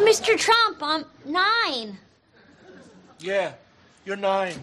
[0.05, 0.37] Mr.
[0.37, 1.97] Trump, I'm nine.
[3.19, 3.51] Yeah,
[4.05, 4.55] you're nine,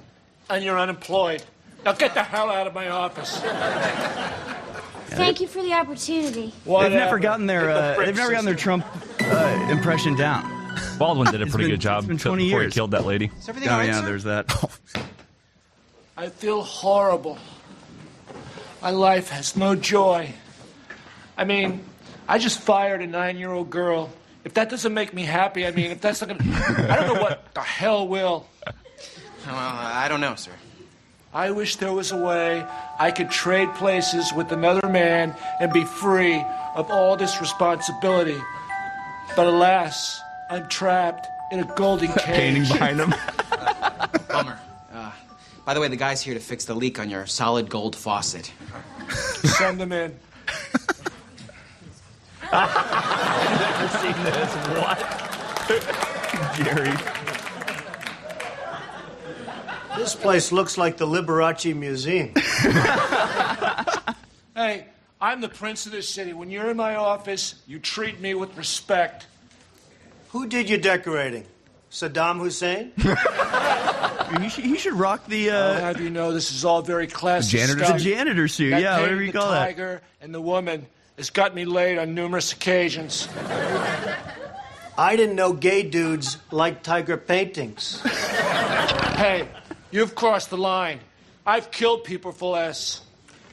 [0.48, 1.42] and you're unemployed.
[1.84, 3.42] Now get the hell out of my office.
[5.16, 6.52] Thank you for the opportunity.
[6.64, 8.84] They've never gotten their uh, they've never gotten their Trump
[9.20, 10.48] uh, impression down.
[10.98, 12.74] Baldwin did a pretty been- good job It's been before 20 he years.
[12.74, 13.30] killed that lady.
[13.48, 14.46] Oh yeah, there's that.
[16.16, 17.38] I feel horrible.
[18.80, 20.32] My life has no joy.
[21.36, 21.84] I mean,
[22.28, 24.10] I just fired a nine-year-old girl.
[24.44, 26.42] If that doesn't make me happy, I mean, if that's not gonna,
[26.90, 28.46] I don't know what the hell will.
[28.66, 28.74] Well,
[29.56, 30.50] I don't know, sir.
[31.34, 32.66] I wish there was a way
[32.98, 36.44] I could trade places with another man and be free
[36.74, 38.38] of all this responsibility.
[39.34, 42.22] But alas, I'm trapped in a golden cage.
[42.24, 43.10] Painting behind him.
[44.28, 44.58] Bummer.
[44.92, 45.10] Uh,
[45.64, 48.52] by the way, the guy's here to fix the leak on your solid gold faucet.
[49.10, 50.12] Send them in.
[52.52, 54.54] I've Never seen this.
[54.76, 54.98] What?
[56.56, 56.92] Jerry.
[59.96, 62.32] This place looks like the Liberace Museum.
[64.54, 64.84] Hey,
[65.18, 66.34] I'm the prince of this city.
[66.34, 69.26] When you're in my office, you treat me with respect.
[70.28, 71.46] Who did your decorating?
[71.90, 72.92] Saddam Hussein?
[74.42, 75.50] he, should, he should rock the.
[75.50, 77.96] Uh, I'll have you know, this is all very classy janitor- stuff.
[77.98, 79.64] The janitor suit, That yeah, whatever you the call that.
[79.64, 80.86] tiger and the woman
[81.16, 83.28] has got me laid on numerous occasions.
[84.98, 88.02] I didn't know gay dudes liked tiger paintings.
[88.02, 89.48] hey,
[89.92, 90.98] you've crossed the line.
[91.46, 93.02] I've killed people for less.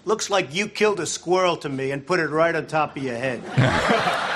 [0.05, 3.03] Looks like you killed a squirrel to me and put it right on top of
[3.03, 3.43] your head.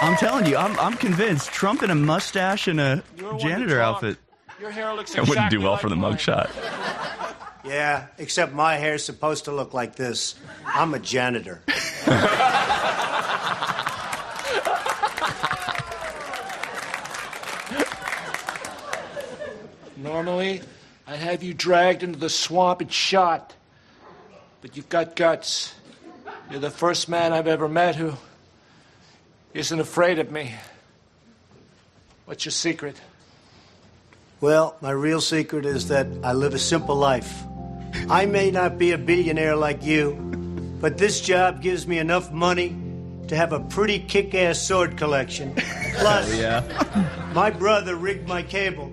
[0.00, 1.50] I'm telling you, I'm, I'm convinced.
[1.50, 3.02] Trump in a mustache and a
[3.38, 4.16] janitor outfit.
[4.60, 6.14] Your hair looks That wouldn't do well like for the mine.
[6.14, 6.50] mugshot.
[7.64, 10.36] Yeah, except my hair's supposed to look like this.
[10.64, 11.60] I'm a janitor.
[20.08, 20.62] Normally,
[21.06, 23.54] I'd have you dragged into the swamp and shot.
[24.62, 25.74] But you've got guts.
[26.50, 28.14] You're the first man I've ever met who
[29.52, 30.54] isn't afraid of me.
[32.24, 32.98] What's your secret?
[34.40, 37.42] Well, my real secret is that I live a simple life.
[38.08, 40.14] I may not be a billionaire like you,
[40.80, 42.74] but this job gives me enough money
[43.26, 45.54] to have a pretty kick ass sword collection.
[45.96, 46.62] Plus, yeah.
[47.34, 48.90] my brother rigged my cable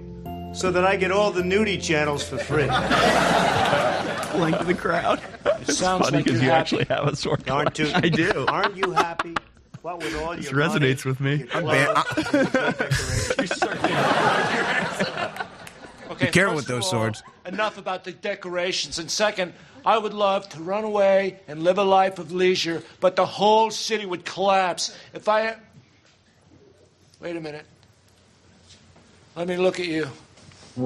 [0.55, 2.63] so that I get all the nudie channels for free.
[4.39, 5.21] Link to the crowd.
[5.61, 6.59] It sounds funny like because you're you happy.
[6.61, 7.89] actually have a sword Aren't you?
[7.95, 8.45] I do.
[8.47, 9.35] Aren't you happy?
[9.81, 11.35] What with all This your money, resonates with me.
[11.37, 12.03] your clothes,
[16.11, 17.23] Okay, Be careful first with of those all, swords.
[17.45, 18.99] Enough about the decorations.
[18.99, 19.53] And second,
[19.85, 23.71] I would love to run away and live a life of leisure, but the whole
[23.71, 25.55] city would collapse if I.
[27.19, 27.65] Wait a minute.
[29.35, 30.07] Let me look at you.
[30.77, 30.83] You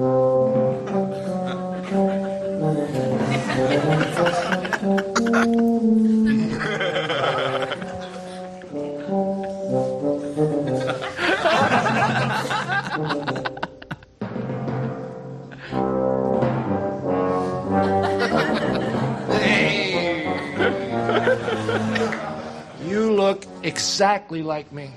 [23.12, 24.92] look exactly like me.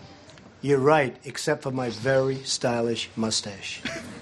[0.61, 3.81] You're right, except for my very stylish mustache.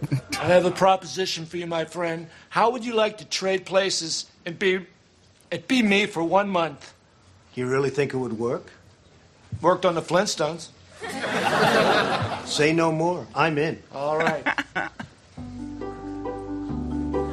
[0.40, 2.28] I have a proposition for you, my friend.
[2.50, 4.86] How would you like to trade places and be,
[5.50, 6.94] and be me for one month?
[7.54, 8.70] You really think it would work?
[9.60, 10.68] Worked on the Flintstones.
[12.46, 13.26] Say no more.
[13.34, 13.82] I'm in.
[13.92, 14.46] All right.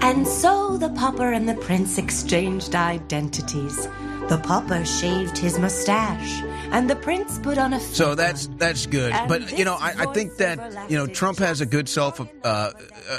[0.05, 3.87] And so the pauper and the prince exchanged identities.
[4.29, 7.79] The pauper shaved his mustache, and the prince put on a.
[7.79, 11.61] So that's that's good, but you know, I, I think that you know Trump has
[11.61, 12.71] a good self, uh, uh,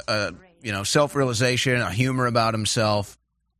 [0.08, 0.30] uh,
[0.62, 3.18] you know, self realization, a humor about himself,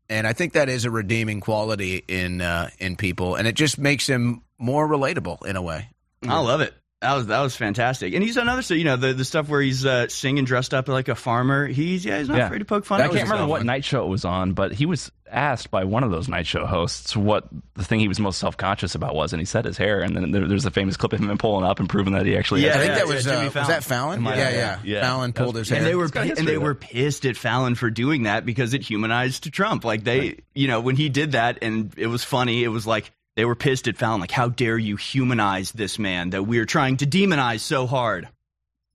[0.09, 3.79] and I think that is a redeeming quality in uh, in people, and it just
[3.79, 5.89] makes him more relatable in a way.
[6.27, 6.75] I love it.
[7.07, 8.79] That was that was fantastic, and he's done other stuff.
[8.79, 11.67] You know, the, the stuff where he's uh, singing dressed up like a farmer.
[11.69, 13.01] He's yeah, he's not afraid to poke fun.
[13.01, 13.51] I can't remember himself.
[13.51, 16.47] what night show it was on, but he was asked by one of those night
[16.47, 19.65] show hosts what the thing he was most self conscious about was, and he said
[19.65, 20.01] his hair.
[20.01, 22.37] And then there, there's a famous clip of him pulling up and proving that he
[22.37, 22.63] actually.
[22.65, 24.25] Yeah, has I think that was yeah, uh, Jimmy was that Fallon?
[24.25, 25.01] Yeah, yeah, yeah, yeah.
[25.03, 25.79] Fallon That was- pulled his hair.
[25.79, 26.61] and they were It's got pi- history and they there.
[26.61, 29.85] were pissed at Fallon for doing that because it humanized Trump.
[29.85, 33.13] Like they, you know, when he did that and it was funny, it was like
[33.37, 34.21] they were pissed at Fallon.
[34.21, 38.29] Like, how dare you humanize this man that we're trying to demonize so hard?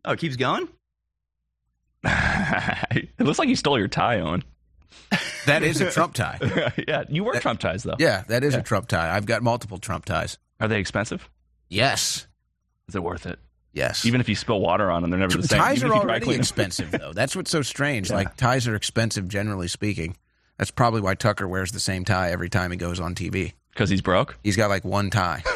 [0.04, 0.68] Oh, it keeps going.
[2.04, 4.44] it looks like you stole your tie, Owen.
[5.48, 6.38] That is a Trump tie.
[6.88, 7.96] yeah, you wear Trump ties though.
[7.98, 8.60] Yeah, that is Yeah.
[8.60, 9.16] a Trump tie.
[9.16, 10.38] I've got multiple Trump ties.
[10.60, 11.28] Are they expensive?
[11.68, 12.28] Yes,
[12.88, 13.40] Is it worth it?
[13.74, 14.06] yes.
[14.06, 15.60] Even if you spill water on them, they're never the same.
[15.60, 17.12] ties Even are if already expensive, though.
[17.14, 18.12] That's what's so strange.
[18.12, 18.18] Yeah.
[18.18, 20.16] Like ties are expensive, generally speaking.
[20.60, 23.54] That's probably why Tucker wears the same tie every time he goes on TV.
[23.72, 24.38] Because he's broke.
[24.43, 25.43] He's got like one tie.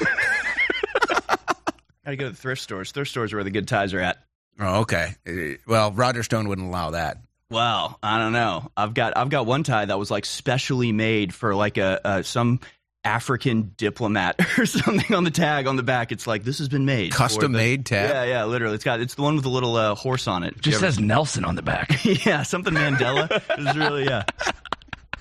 [2.06, 2.92] Gotta go to the thrift stores.
[2.92, 4.20] Thrift stores are where the good ties are at.
[4.60, 5.16] oh, okay.
[5.28, 7.18] Uh, Well, Roger Stone wouldn't allow that.
[7.50, 8.72] Well, I don't know.
[8.78, 12.24] I've got I've got one tie that was like specially made for like a, a
[12.24, 12.60] some
[13.04, 16.12] African diplomat or something on the tag on the back.
[16.12, 18.10] It's like this has been made Custom the- made tag.
[18.10, 18.76] Yeah, yeah, literally.
[18.76, 20.56] It's got it's the one with the little uh, horse on it.
[20.56, 22.04] Just You ever- says Nelson on the back.
[22.26, 23.30] yeah, something Mandela.
[23.58, 24.24] It's really yeah,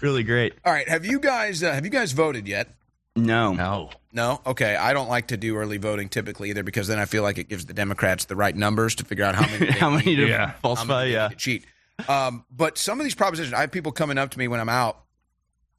[0.00, 0.54] really great.
[0.64, 0.88] All right.
[0.88, 2.68] Have you guys uh, have you guys voted yet?
[3.16, 3.91] No, No.
[4.12, 4.41] No.
[4.47, 4.77] Okay.
[4.77, 7.49] I don't like to do early voting typically either because then I feel like it
[7.49, 10.47] gives the Democrats the right numbers to figure out how many how many to Yeah.
[10.49, 11.01] how falsify?
[11.03, 11.65] many Yeah, to cheat.
[12.09, 14.69] Um, but some of these propositions, I have people coming up to me when I'm
[14.69, 14.99] out,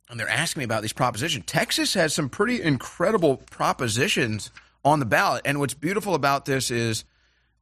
[0.10, 1.44] and they're asking me about these propositions.
[1.45, 4.49] Texas has some pretty incredible propositions
[4.86, 7.03] on the ballot, and what's beautiful about this is,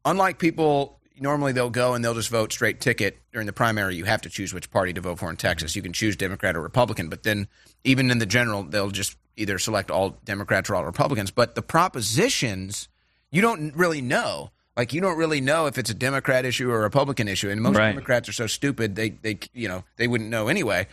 [0.05, 3.95] unlike people, normally they'll go and they'll just vote straight ticket during the primary.
[3.95, 5.75] You have to choose which party to vote for in Texas.
[5.75, 7.47] You can choose Democrat or Republican, but then
[7.83, 11.31] even in the general, they'll just either select all Democrats or all Republicans.
[11.31, 12.87] But the propositions,
[13.31, 14.51] you don't really know.
[14.75, 17.61] Like you don't really know if it's a Democrat issue or a Republican issue, and
[17.61, 17.89] most Right.
[17.91, 20.87] Democrats are so stupid they they you know they wouldn't know anyway.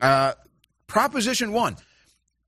[0.00, 0.32] Uh,
[0.86, 1.76] Proposition one: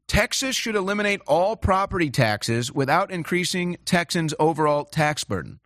[0.06, 5.60] Texas should eliminate all property taxes without increasing Texans' overall tax burden.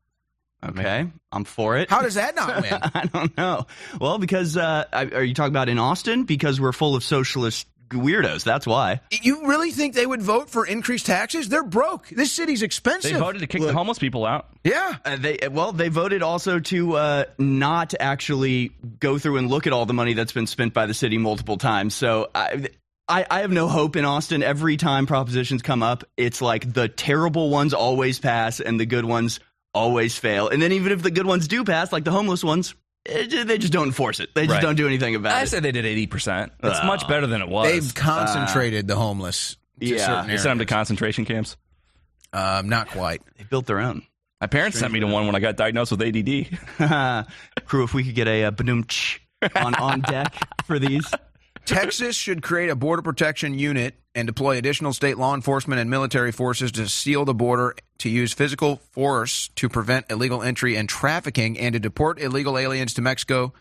[0.64, 1.90] Okay, I'm for it.
[1.90, 2.72] How does that not win?
[2.72, 3.66] I don't know.
[4.00, 6.22] Well, because uh, are you talking about in Austin?
[6.24, 8.44] Because we're full of socialist weirdos.
[8.44, 9.00] That's why.
[9.10, 11.48] You really think they would vote for increased taxes?
[11.48, 12.08] They're broke.
[12.08, 13.12] This city's expensive.
[13.12, 14.48] They voted to kick the homeless people out.
[14.64, 14.96] Yeah.
[15.04, 19.72] Uh, they well, they voted also to uh, not actually go through and look at
[19.72, 21.94] all the money that's been spent by the city multiple times.
[21.94, 22.68] So I,
[23.08, 24.42] I, I have no hope in Austin.
[24.42, 29.04] Every time propositions come up, it's like the terrible ones always pass and the good
[29.04, 29.40] ones
[29.72, 30.48] always fail.
[30.48, 32.74] And then even if the good ones do pass, like the homeless ones,
[33.08, 34.34] they just don't enforce it.
[34.34, 34.62] They just Right.
[34.62, 35.38] don't do anything about it.
[35.38, 35.46] I it.
[35.48, 36.52] said they did 80%.
[36.60, 36.86] That's Oh.
[36.86, 37.70] much better than it was.
[37.70, 39.56] They've concentrated the homeless.
[39.80, 40.04] To yeah.
[40.06, 41.56] certain They sent them to concentration camps.
[42.32, 43.22] Um, not quite.
[43.38, 44.02] They built their own.
[44.40, 47.26] My parents sent me to one when I got diagnosed with ADD.
[47.64, 49.18] Crew, if we could get a, uh badoom-tsh
[49.56, 51.06] on on deck for these.
[51.68, 56.32] Texas should create a border protection unit and deploy additional state law enforcement and military
[56.32, 61.58] forces to seal the border, to use physical force to prevent illegal entry and trafficking,
[61.58, 63.52] and to deport illegal aliens to Mexico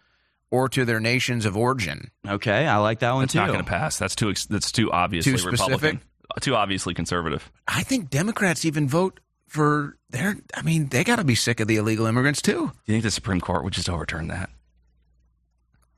[0.49, 2.09] or to their nations of origin.
[2.27, 3.39] Okay, I like that one That's too.
[3.39, 3.99] not going to pass.
[3.99, 4.33] That's too.
[4.49, 5.69] That's too obviously Too specific?
[5.69, 6.01] Republican.
[6.41, 7.51] Too obviously conservative.
[7.67, 10.37] I think Democrats even vote for their.
[10.53, 12.53] I mean, they got to be sick of the illegal immigrants too.
[12.53, 14.49] Do you think the Supreme Court would just overturn that?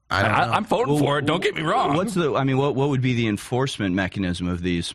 [0.10, 0.38] I don't know.
[0.54, 1.26] I, am voting for it.
[1.26, 1.96] Don't get me wrong.
[1.96, 2.36] What's the?
[2.36, 4.94] I mean, what what would be the enforcement mechanism of these?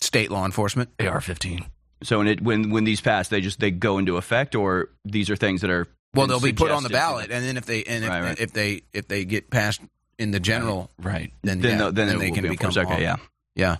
[0.00, 0.90] State law enforcement.
[1.00, 1.66] AR-15.
[2.04, 5.28] So when it when when these pass, they just they go into effect, or these
[5.30, 7.82] are things that are Well, they'll be put on the ballot, and then if they
[7.82, 8.38] and if, Right, right.
[8.40, 9.80] if they if they get passed
[10.18, 12.70] in the general, right, then Then yeah, they'll- then they can be become.
[12.70, 12.96] Okay, law.
[12.98, 13.16] yeah.
[13.56, 13.76] yeah.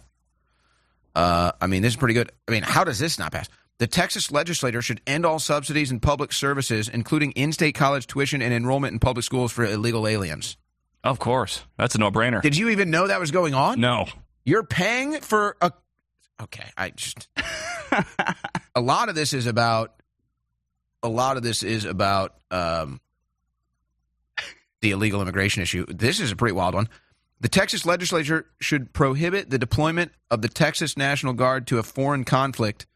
[1.15, 2.31] Uh, I mean, this is pretty good.
[2.47, 3.49] I mean, how does this not pass?
[3.79, 8.53] The Texas legislature should end all subsidies in public services, including in-state college tuition and
[8.53, 10.57] enrollment in public schools for illegal aliens.
[11.05, 12.43] Of course, that's a no-brainer.
[12.43, 13.81] Did you even know that was going on?
[13.81, 14.07] No.
[14.45, 15.73] You're paying for a.
[16.43, 17.29] Okay, I just.
[18.75, 19.95] a lot of this is about.
[21.05, 23.01] A lot of this is about um,
[24.81, 25.87] the illegal immigration issue.
[25.87, 26.89] This is a pretty wild one.
[27.41, 32.25] The Texas legislature should prohibit the deployment of the Texas National Guard to a foreign
[32.25, 32.87] conflict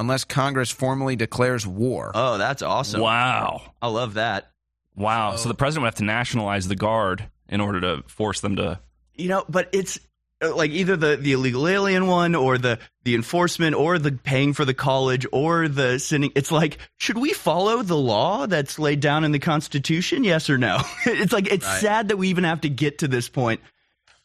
[0.00, 2.10] unless Congress formally declares war.
[2.14, 3.00] Oh, that's awesome!
[3.02, 3.74] Wow.
[3.80, 4.50] I love that.
[4.96, 5.36] Wow.
[5.36, 8.80] So the president would have to nationalize the guard in order to force them to.
[9.14, 10.00] You know, but it's
[10.42, 14.52] uh, like either the the illegal alien one, or the the enforcement, or the paying
[14.52, 16.32] for the college, or the sending.
[16.34, 20.24] It's like, should we follow the law that's laid down in the Constitution?
[20.24, 20.80] Yes or no?
[21.06, 21.80] it's like it's Right.
[21.80, 23.60] sad that we even have to get to this point.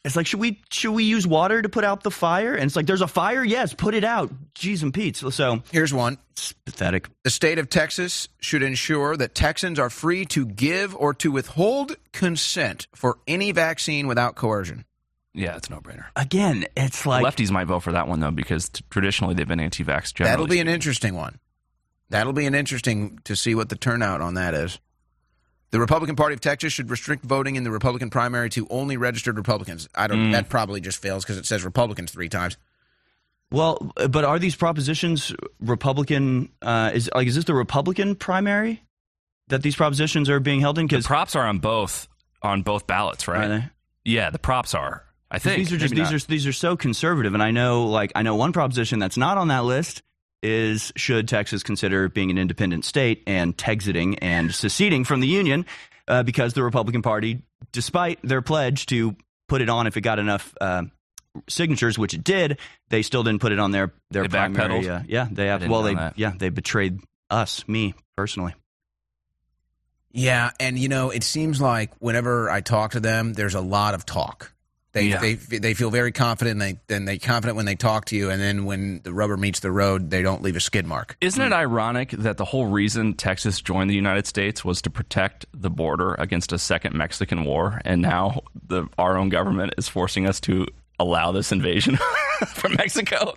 [0.06, 2.54] It's like, should we should we use water to put out the fire?
[2.54, 3.42] And it's like, there's a fire.
[3.42, 4.32] Yes, put it out.
[4.54, 5.16] Jeez and Pete.
[5.16, 6.18] So, so Here's one.
[6.30, 7.08] it's pathetic.
[7.24, 11.96] The state of Texas should ensure that Texans are free to give or to withhold
[12.12, 14.84] consent for any vaccine without coercion.
[15.34, 16.04] Yeah, it's a no-brainer.
[16.14, 19.58] Again, it's like Lefties might vote for that one though because t- traditionally they've been
[19.58, 20.14] anti-vax.
[20.14, 21.40] Generally, That'll be an interesting one.
[22.10, 24.78] That'll be an interesting to see what the turnout on that is.
[25.70, 29.36] The Republican Party of Texas should restrict voting in the Republican primary to only registered
[29.36, 29.88] Republicans.
[29.94, 30.28] I don't.
[30.28, 30.32] Mm.
[30.32, 32.56] That probably just fails because it says Republicans three times.
[33.50, 36.50] Well, but are these propositions Republican?
[36.62, 38.82] Uh, is like is this the Republican primary
[39.48, 40.86] that these propositions are being held in?
[40.86, 42.08] Because props are on both
[42.42, 43.44] on both ballots, right?
[43.44, 43.64] Are they?
[44.04, 45.04] Yeah, the props are.
[45.30, 46.24] I think these are just Maybe these not.
[46.24, 49.38] are these are so conservative, and I know like I know one proposition that's not
[49.38, 50.02] on that list
[50.42, 55.66] is should Texas consider being an independent state and Texiting and seceding from the union
[56.08, 57.42] uh, because the Republican Party,
[57.72, 59.16] despite their pledge to
[59.48, 60.54] put it on if it got enough.
[60.60, 60.84] Uh,
[61.50, 62.58] signatures, which it did,
[62.88, 64.80] they still didn't put it on their their They primary.
[64.82, 65.00] backpedaled?
[65.00, 65.68] Uh, yeah, they have.
[65.68, 66.18] Well, they that.
[66.18, 68.54] yeah they betrayed us, me personally.
[70.12, 73.92] Yeah, and you know, it seems like whenever I talk to them, there's a lot
[73.92, 74.52] of talk.
[74.96, 75.20] They Yeah.
[75.20, 76.52] they they feel very confident.
[76.52, 79.36] And they then they confident when they talk to you, and then when the rubber
[79.36, 81.18] meets the road, they don't leave a skid mark.
[81.20, 81.52] Isn't it hmm.
[81.52, 86.14] ironic that the whole reason Texas joined the United States was to protect the border
[86.14, 90.66] against a second Mexican war, and now the our own government is forcing us to
[90.98, 91.98] allow this invasion
[92.46, 93.34] from Mexico?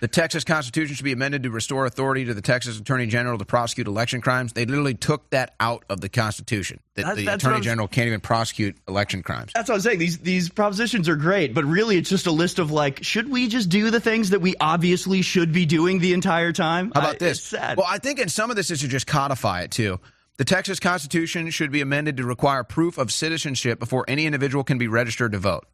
[0.00, 3.44] The Texas Constitution should be amended to restore authority to the Texas Attorney General to
[3.44, 4.52] prosecute election crimes.
[4.52, 6.80] They literally took that out of the Constitution.
[6.94, 9.52] That That- the that's Attorney General can't even prosecute election crimes.
[9.54, 9.98] That's what I'm saying.
[9.98, 13.48] These these propositions are great, but really it's just a list of like, should we
[13.48, 16.90] just do the things that we obviously should be doing the entire time?
[16.94, 17.52] How about I- this?
[17.52, 20.00] Well, I think in some of this is to just codify it too.
[20.36, 24.78] The Texas Constitution should be amended to require proof of citizenship before any individual can
[24.78, 25.64] be registered to vote.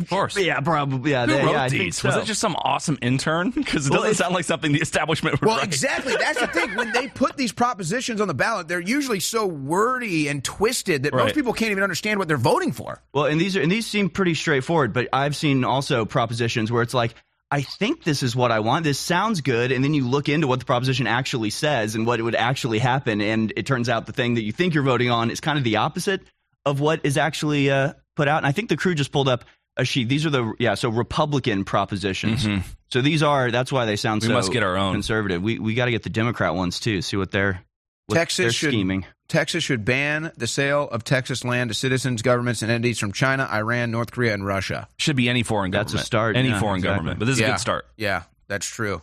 [0.00, 0.36] Of course.
[0.36, 1.12] Yeah, probably.
[1.12, 2.02] Yeah, Who they- wrote yeah, I think these?
[2.02, 3.50] Was it just some awesome intern?
[3.54, 5.66] Because it doesn't it's- sound like something the establishment would Well, write.
[5.66, 6.16] exactly.
[6.16, 6.74] That's the thing.
[6.74, 11.14] When they put these propositions on the ballot, they're usually so wordy and twisted that
[11.14, 13.00] most people can't even understand what they're voting for.
[13.12, 16.82] Well, and these are and these seem pretty straightforward, but I've seen also propositions where
[16.82, 17.14] it's like,
[17.52, 18.82] I think this is what I want.
[18.82, 22.18] This sounds good, and then you look into what the proposition actually says and what
[22.18, 25.10] it would actually happen, and it turns out the thing that you think you're voting
[25.10, 26.20] on is kind of the opposite
[26.66, 28.38] of what is actually uh, put out.
[28.38, 29.44] And I think the crew just pulled up
[29.76, 30.08] a sheet.
[30.08, 32.46] These are the yeah, so Republican propositions.
[32.90, 34.30] So these are that's why they sound Mm-hmm.
[34.30, 34.92] We so must get our own.
[34.94, 35.42] conservative.
[35.42, 37.02] We we got to get the Democrat ones too.
[37.02, 37.60] See what they're
[38.06, 39.06] what Texas they're should scheming.
[39.26, 43.48] Texas should ban the sale of Texas land to citizens, governments, and entities from China,
[43.50, 44.86] Iran, North Korea, and Russia.
[44.98, 45.92] Should be any foreign government.
[45.92, 46.94] That's a start, Any yeah, foreign exactly.
[46.96, 47.18] government.
[47.20, 47.86] But this is a good start.
[47.96, 49.00] Yeah, that's true.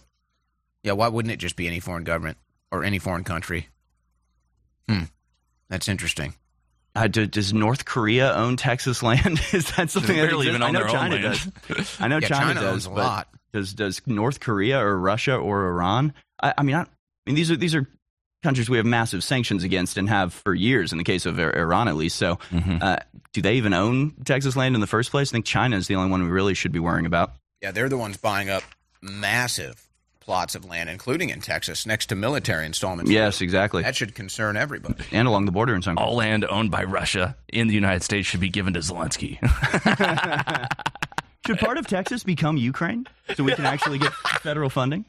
[0.84, 2.38] Yeah, why wouldn't it just be any foreign government
[2.72, 3.68] or any foreign country?
[4.88, 5.06] Hmm,
[5.70, 6.36] that's interesting.
[6.96, 9.40] Uh, do, does North Korea own Texas land?
[9.54, 10.50] Is that something They that barely exists?
[10.50, 11.54] even I know their own China land.
[11.70, 11.98] does.
[12.02, 12.74] I know Yeah, China, China does.
[12.74, 13.28] owns a but lot.
[13.54, 16.14] Does does North Korea or Russia or Iran?
[16.42, 16.86] I, I mean, I, I
[17.26, 17.88] mean these are these are
[18.44, 20.92] countries we have massive sanctions against and have for years.
[20.92, 22.18] In the case of Iran, at least.
[22.18, 22.78] So, Mm-hmm.
[22.82, 22.98] uh,
[23.34, 25.32] do they even own Texas land in the first place?
[25.32, 27.34] I think China is the only one we really should be worrying about.
[27.62, 28.64] Yeah, they're the ones buying up
[29.02, 29.82] massive
[30.32, 33.12] plots of land, including in Texas, next to military installments.
[33.12, 33.84] Yes, exactly.
[33.84, 35.04] That should concern everybody.
[35.12, 38.30] And along the border in some All land owned by Russia in the United States
[38.30, 39.40] should be given to Zelensky.
[41.48, 45.06] Should part of Texas become Ukraine so we can actually get federal funding?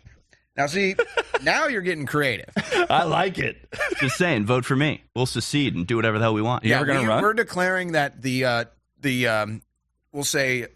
[0.57, 0.97] Now, see,
[1.43, 2.49] now you're getting creative.
[2.89, 3.59] I like it.
[4.01, 5.03] Just saying, vote for me.
[5.15, 6.65] We'll secede and do whatever the hell we want.
[6.65, 8.65] yeah, we, We're declaring that the uh,
[8.99, 9.63] the um,
[10.11, 10.69] we'll say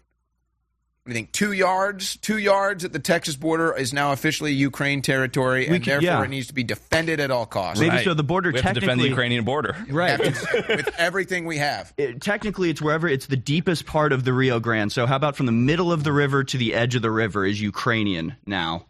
[1.07, 5.65] I think two yards, two yards at the Texas border is now officially Ukraine territory,
[5.67, 6.23] and could- therefore yeah.
[6.23, 7.79] it needs to be defended at all costs.
[7.79, 9.75] Maybe so the border We have to defend the technically- Ukrainian border.
[9.89, 10.19] Right.
[10.19, 11.93] with everything we have.
[11.97, 14.91] It- technically, it's wherever it's the deepest part of the Rio Grande.
[14.91, 17.45] So, how about from the middle of the river to the edge of the river
[17.45, 18.85] is Ukrainian now?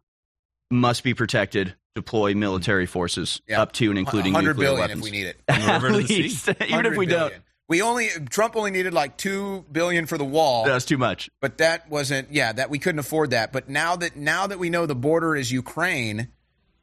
[0.72, 1.76] Must be protected.
[1.96, 5.00] Deploy military forces up to and including 100 nuclear billion weapons.
[5.00, 5.38] if we need it.
[5.48, 7.34] At least, even if 100 we don't.
[7.68, 7.86] Billion.
[7.86, 10.66] We only Trump only needed like two billion for the wall.
[10.66, 11.30] That's too much.
[11.42, 12.32] But that wasn't.
[12.32, 13.52] Yeah, that we couldn't afford that.
[13.52, 16.30] But now that now that we know the border is Ukraine,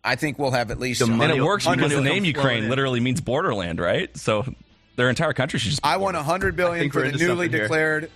[0.02, 1.06] I think we'll have at least.
[1.06, 1.24] Money.
[1.24, 4.14] And it works because the name Ukraine literally means borderland, right?
[4.16, 4.44] So
[4.96, 5.82] their entire country should just.
[5.82, 8.10] Be I want a hundred billion for the newly declared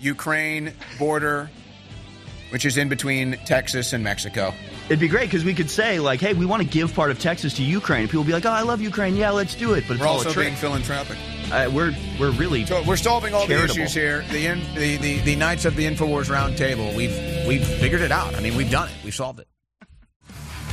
[0.00, 1.50] Ukraine border,
[2.50, 4.54] which is in between Texas and Mexico.
[4.86, 7.18] It'd be great because we could say like, "Hey, we want to give part of
[7.18, 9.16] Texas to Ukraine." People would be like, "Oh, I love Ukraine.
[9.16, 10.46] Yeah, let's do it." But it's We're all also a trick.
[10.46, 11.16] being philanthropic.
[11.50, 13.74] Uh, we're we're really So we're solving all charitable.
[13.76, 14.24] the issues here.
[14.30, 16.94] The, in, the the the Knights of the Infowars Roundtable.
[16.96, 18.34] We've we've figured it out.
[18.34, 18.94] I mean, we've done it.
[19.04, 19.48] We've solved it.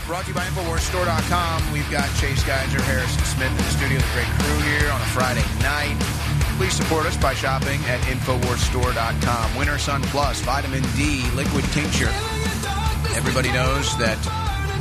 [0.06, 1.72] Brought to you by InfoWarsStore.com.
[1.72, 5.06] We've got Chase Geiser, Harrison Smith in the studio, the great crew here on a
[5.06, 5.96] Friday night.
[6.58, 9.56] Please support us by shopping at InfoWarsStore.com.
[9.56, 12.12] Winter Sun Plus, Vitamin D, Liquid Tincture.
[13.16, 14.18] Everybody knows that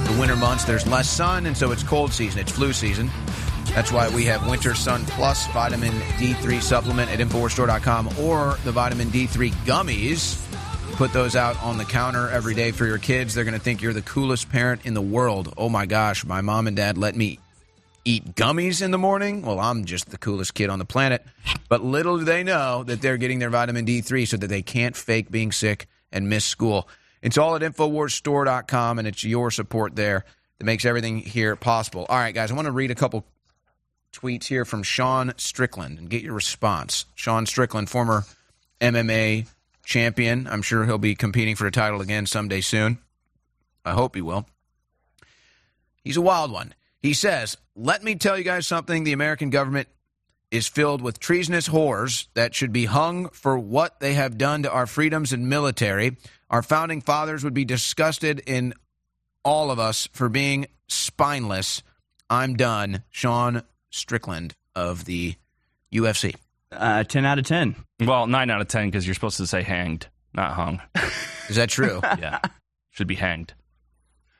[0.06, 2.40] the winter months there's less sun, and so it's cold season.
[2.40, 3.10] It's flu season.
[3.74, 9.08] That's why we have Winter Sun Plus Vitamin D3 supplement at InfoWarsStore.com or the Vitamin
[9.08, 10.38] D3 gummies.
[10.96, 13.34] Put those out on the counter every day for your kids.
[13.34, 15.54] They're going to think you're the coolest parent in the world.
[15.56, 17.38] Oh my gosh, my mom and dad let me
[18.04, 19.42] eat gummies in the morning.
[19.42, 21.24] Well, I'm just the coolest kid on the planet.
[21.68, 24.96] But little do they know that they're getting their vitamin D3 so that they can't
[24.96, 26.88] fake being sick and miss school.
[27.22, 30.24] It's all at InfoWarsStore.com, and it's your support there
[30.58, 32.06] that makes everything here possible.
[32.08, 33.24] All right, guys, I want to read a couple
[34.12, 37.06] tweets here from Sean Strickland and get your response.
[37.14, 38.24] Sean Strickland, former
[38.80, 39.46] MMA
[39.84, 40.46] champion.
[40.46, 42.98] I'm sure he'll be competing for a title again someday soon.
[43.84, 44.46] I hope he will.
[46.04, 46.74] He's a wild one.
[47.02, 49.04] He says, Let me tell you guys something.
[49.04, 49.88] The American government
[50.50, 54.70] is filled with treasonous whores that should be hung for what they have done to
[54.70, 56.16] our freedoms and military.
[56.50, 58.74] Our founding fathers would be disgusted in
[59.44, 61.82] all of us for being spineless.
[62.28, 63.02] I'm done.
[63.10, 65.34] Sean Strickland of the
[65.92, 66.34] UFC.
[66.70, 67.74] Uh, 10 out of 10.
[68.00, 70.80] Well, 9 out of 10 because you're supposed to say hanged, not hung.
[71.48, 72.00] Is that true?
[72.18, 72.38] yeah.
[72.90, 73.54] Should be hanged.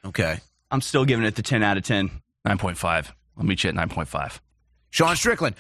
[0.05, 0.39] Okay.
[0.71, 2.11] I'm still giving it the 10 out of 10.
[2.47, 3.13] 9.5.
[3.39, 4.41] I'll meet you at 9.5.
[4.91, 5.57] Sean Strickland.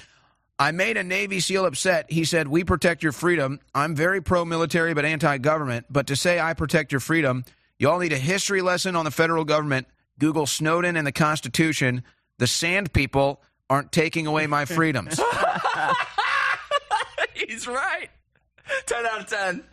[0.58, 2.10] I made a Navy SEAL upset.
[2.10, 3.58] He said, We protect your freedom.
[3.74, 5.86] I'm very pro military but anti government.
[5.90, 7.44] But to say I protect your freedom,
[7.78, 9.88] you all need a history lesson on the federal government.
[10.18, 12.04] Google Snowden and the Constitution.
[12.38, 15.18] The sand people aren't taking away my freedoms.
[17.34, 18.08] He's right.
[18.86, 19.64] 10 out of 10.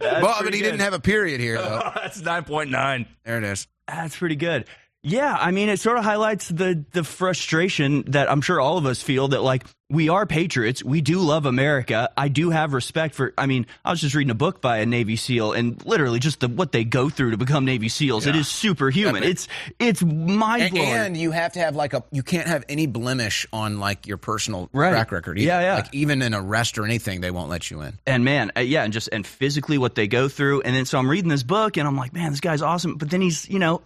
[0.00, 1.90] well, but he didn't have a period here, though.
[1.94, 3.06] That's 9.9.
[3.24, 3.66] There it is.
[3.88, 4.66] That's pretty good.
[5.02, 8.84] Yeah, I mean, it sort of highlights the the frustration that I'm sure all of
[8.84, 12.10] us feel that like we are patriots, we do love America.
[12.18, 13.32] I do have respect for.
[13.38, 16.40] I mean, I was just reading a book by a Navy SEAL, and literally just
[16.40, 18.26] the, what they go through to become Navy SEAls.
[18.26, 18.42] It Yeah.
[18.42, 19.22] is superhuman.
[19.22, 19.48] It's
[19.78, 20.88] it's mind And, blowing.
[20.90, 24.18] and you have to have like a you can't have any blemish on like your
[24.18, 24.90] personal Right.
[24.90, 25.38] track record.
[25.38, 25.46] Either.
[25.46, 25.74] Yeah, yeah.
[25.76, 27.94] Like even an arrest or anything, they won't let you in.
[28.06, 30.98] and man, uh, yeah, and just and physically what they go through, and then so
[30.98, 32.96] I'm reading this book, and I'm like, man, this guy's awesome.
[32.96, 33.80] But then he's, you know,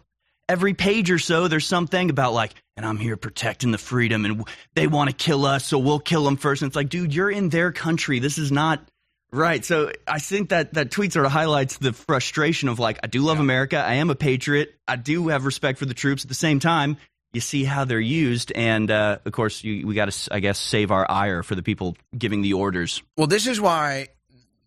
[0.49, 4.45] every page or so, there's something about like, and I'm here protecting the freedom, and
[4.75, 6.63] they want to kill us, so we'll kill them first.
[6.63, 8.19] And it's like, dude, you're in their country.
[8.19, 8.87] This is not
[9.33, 9.65] right.
[9.65, 13.21] So I think that that tweet sort of highlights the frustration of like, I do
[13.21, 16.25] love America, I am a patriot, I do have respect for the troops.
[16.25, 16.97] At the same time.
[17.33, 20.57] You see how they're used, and uh, of course, you, we got to, I guess,
[20.57, 23.03] save our ire for the people giving the orders.
[23.17, 24.11] Well, this is why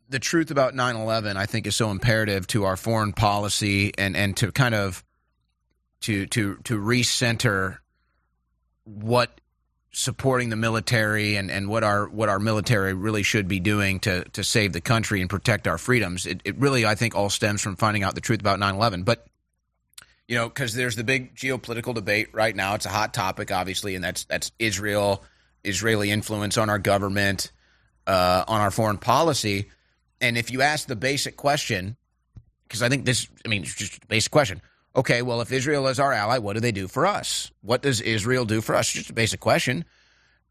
[0.09, 4.35] the truth about 9/11 I think is so imperative to our foreign policy and and
[4.37, 5.01] to kind of
[6.01, 7.77] to to to recenter
[8.83, 9.41] what
[9.91, 14.23] supporting the military and, and what our what our military really should be doing to
[14.25, 16.25] to save the country and protect our freedoms.
[16.25, 19.05] It, it really I think all stems from finding out the truth about 9/11.
[19.05, 19.25] But
[20.27, 22.75] you know, because there's the big geopolitical debate right now.
[22.75, 25.23] It's a hot topic, obviously, and that's that's Israel,
[25.63, 27.51] Israeli influence on our government,
[28.05, 29.69] uh, on our foreign policy.
[30.19, 31.95] And if you ask the basic question,
[32.67, 34.61] because I think this, I mean, it's just a basic question.
[34.95, 37.51] Okay, well, if Israel is our ally, what do they do for us?
[37.61, 38.91] What does Israel do for us?
[38.91, 39.85] Just a basic question.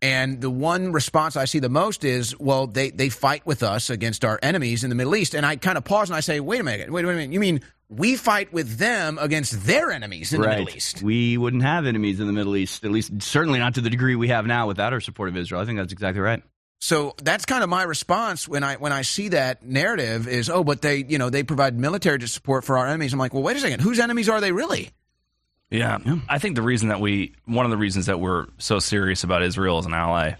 [0.02, 3.88] And the one response I see the most is, well, they, they fight with us
[3.88, 5.34] against our enemies in the Middle East.
[5.34, 7.32] And I kind of pause and I say, wait a minute, wait, wait a minute.
[7.32, 11.02] You mean we fight with them against their enemies in the Middle East?
[11.02, 14.16] We wouldn't have enemies in the Middle East, at least certainly not to the degree
[14.16, 15.60] we have now without our support of Israel.
[15.60, 16.42] I think that's exactly right.
[16.78, 20.62] So that's kind of my response when I when I see that narrative is, oh,
[20.62, 23.12] but they you know they provide military support for our enemies.
[23.12, 24.90] I'm like, well, wait a second, whose enemies are they really?
[25.70, 25.98] Yeah.
[26.28, 29.42] I think the reason that we, one of the reasons that we're so serious about
[29.42, 30.34] Israel as an ally,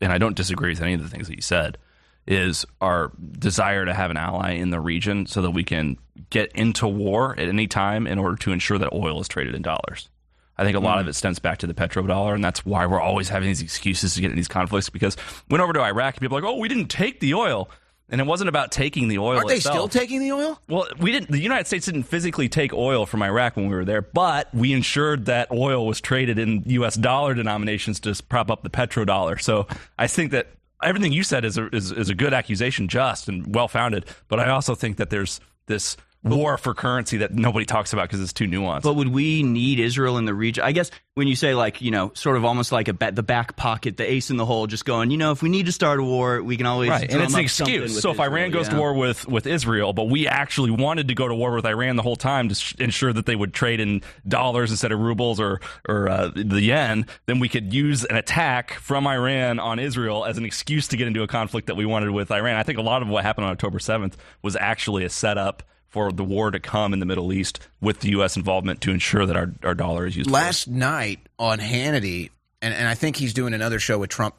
[0.00, 1.78] and I don't disagree with any of the things that you said,
[2.26, 5.96] is our desire to have an ally in the region so that we can
[6.28, 9.62] get into war at any time in order to ensure that oil is traded in
[9.62, 10.10] dollars.
[10.58, 11.02] I think a lot Mm.
[11.02, 14.14] of it stems back to the petrodollar, and that's why we're always having these excuses
[14.14, 14.90] to get in these conflicts.
[14.90, 15.16] Because
[15.48, 17.70] went over to Iraq, and people are like, "Oh, we didn't take the oil,"
[18.10, 19.36] and it wasn't about taking the oil.
[19.36, 20.58] Aren't they still taking the oil?
[20.68, 21.30] Well, we didn't.
[21.30, 24.72] The United States didn't physically take oil from Iraq when we were there, but we
[24.72, 26.96] ensured that oil was traded in U.S.
[26.96, 29.40] dollar denominations to prop up the petrodollar.
[29.40, 29.68] So
[29.98, 30.48] I think that
[30.82, 34.06] everything you said is a, is, is a good accusation, just and well founded.
[34.28, 38.20] But I also think that there's this war for currency that nobody talks about because
[38.20, 38.82] it's too nuanced.
[38.82, 40.64] But would we need Israel in the region?
[40.64, 43.22] I guess when you say like you know, sort of almost like a ba- the
[43.22, 45.72] back pocket, the ace in the hole, just going, you know, if we need to
[45.72, 48.00] start a war, we can always Right, and it's an excuse.
[48.00, 48.74] So if Israel, Iran goes yeah.
[48.74, 51.96] to war with, with Israel, but we actually wanted to go to war with Iran
[51.96, 55.40] the whole time to sh- ensure that they would trade in dollars instead of rubles
[55.40, 60.24] or or uh, the yen, then we could use an attack from Iran on Israel
[60.24, 62.56] as an excuse to get into a conflict that we wanted with Iran.
[62.56, 66.12] I think a lot of what happened on October seventh was actually a setup for
[66.12, 68.36] the war to come in the Middle East with the U.S.
[68.36, 70.30] involvement to ensure that our, our dollar is used.
[70.30, 74.34] Last night on Hannity, and, and I think he's doing another show with Trump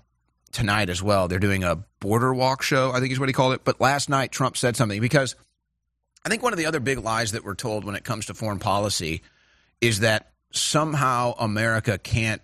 [0.51, 1.27] tonight as well.
[1.27, 3.61] They're doing a border walk show, I think is what he called it.
[3.63, 5.35] But last night, Trump said something because
[6.25, 8.33] I think one of the other big lies that we're told when it comes to
[8.33, 9.21] foreign policy
[9.81, 12.41] is that somehow America can't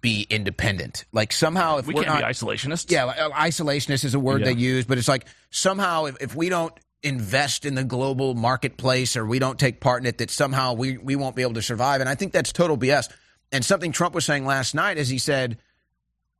[0.00, 1.04] be independent.
[1.12, 2.90] Like somehow if We are can't be not isolationists.
[2.90, 4.46] Yeah, isolationist is a word Yeah.
[4.46, 6.72] they use, but it's like somehow if, if we don't
[7.04, 10.96] invest in the global marketplace or we don't take part in it, that somehow we,
[10.96, 12.00] we won't be able to survive.
[12.00, 13.12] And I think that's total BS.
[13.52, 15.58] And something Trump was saying last night is he said,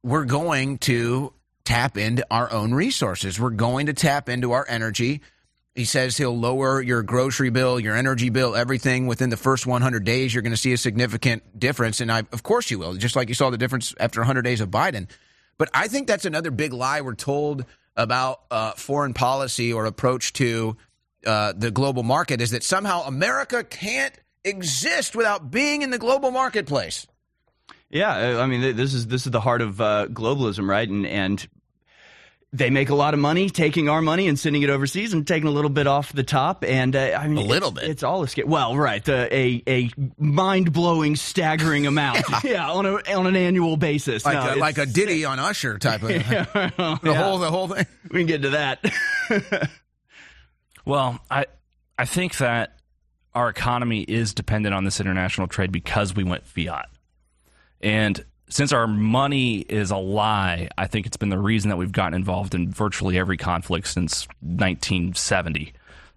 [0.02, 1.32] we're going to
[1.64, 3.38] tap into our own resources.
[3.38, 5.20] We're going to tap into our energy.
[5.74, 10.04] He says he'll lower your grocery bill, your energy bill, everything within the first 100
[10.04, 10.32] days.
[10.32, 12.00] You're going to see a significant difference.
[12.00, 14.60] And I, of course you will, just like you saw the difference after 100 days
[14.60, 15.08] of Biden.
[15.58, 17.64] But I think that's another big lie we're told
[17.96, 20.76] about uh, foreign policy or approach to
[21.26, 24.14] uh, the global market is that somehow America can't
[24.44, 27.06] exist without being in the global marketplace.
[27.90, 30.88] Yeah, I mean, this is this is the heart of uh, globalism, right?
[30.88, 31.46] And and
[32.56, 35.48] they make a lot of money taking our money and sending it overseas and taking
[35.48, 36.62] a little bit off the top.
[36.64, 37.90] And uh, I mean, A little it's, bit.
[37.90, 38.46] It's all a scale.
[38.46, 42.24] Well, right, uh, a a mind blowing, staggering amount.
[42.44, 42.70] yeah.
[42.70, 45.78] on a on an annual basis, Like, No, a, it's- like a Diddy on Usher
[45.78, 47.12] type of Yeah, the yeah.
[47.14, 47.86] whole the whole thing.
[48.10, 49.70] We can get to that.
[50.86, 51.46] Well, I
[51.98, 52.76] I think that
[53.34, 56.88] our economy is dependent on this international trade because we went fiat.
[57.80, 61.92] And since our money is a lie, I think it's been the reason that we've
[61.92, 65.72] gotten involved in virtually every conflict since 1970,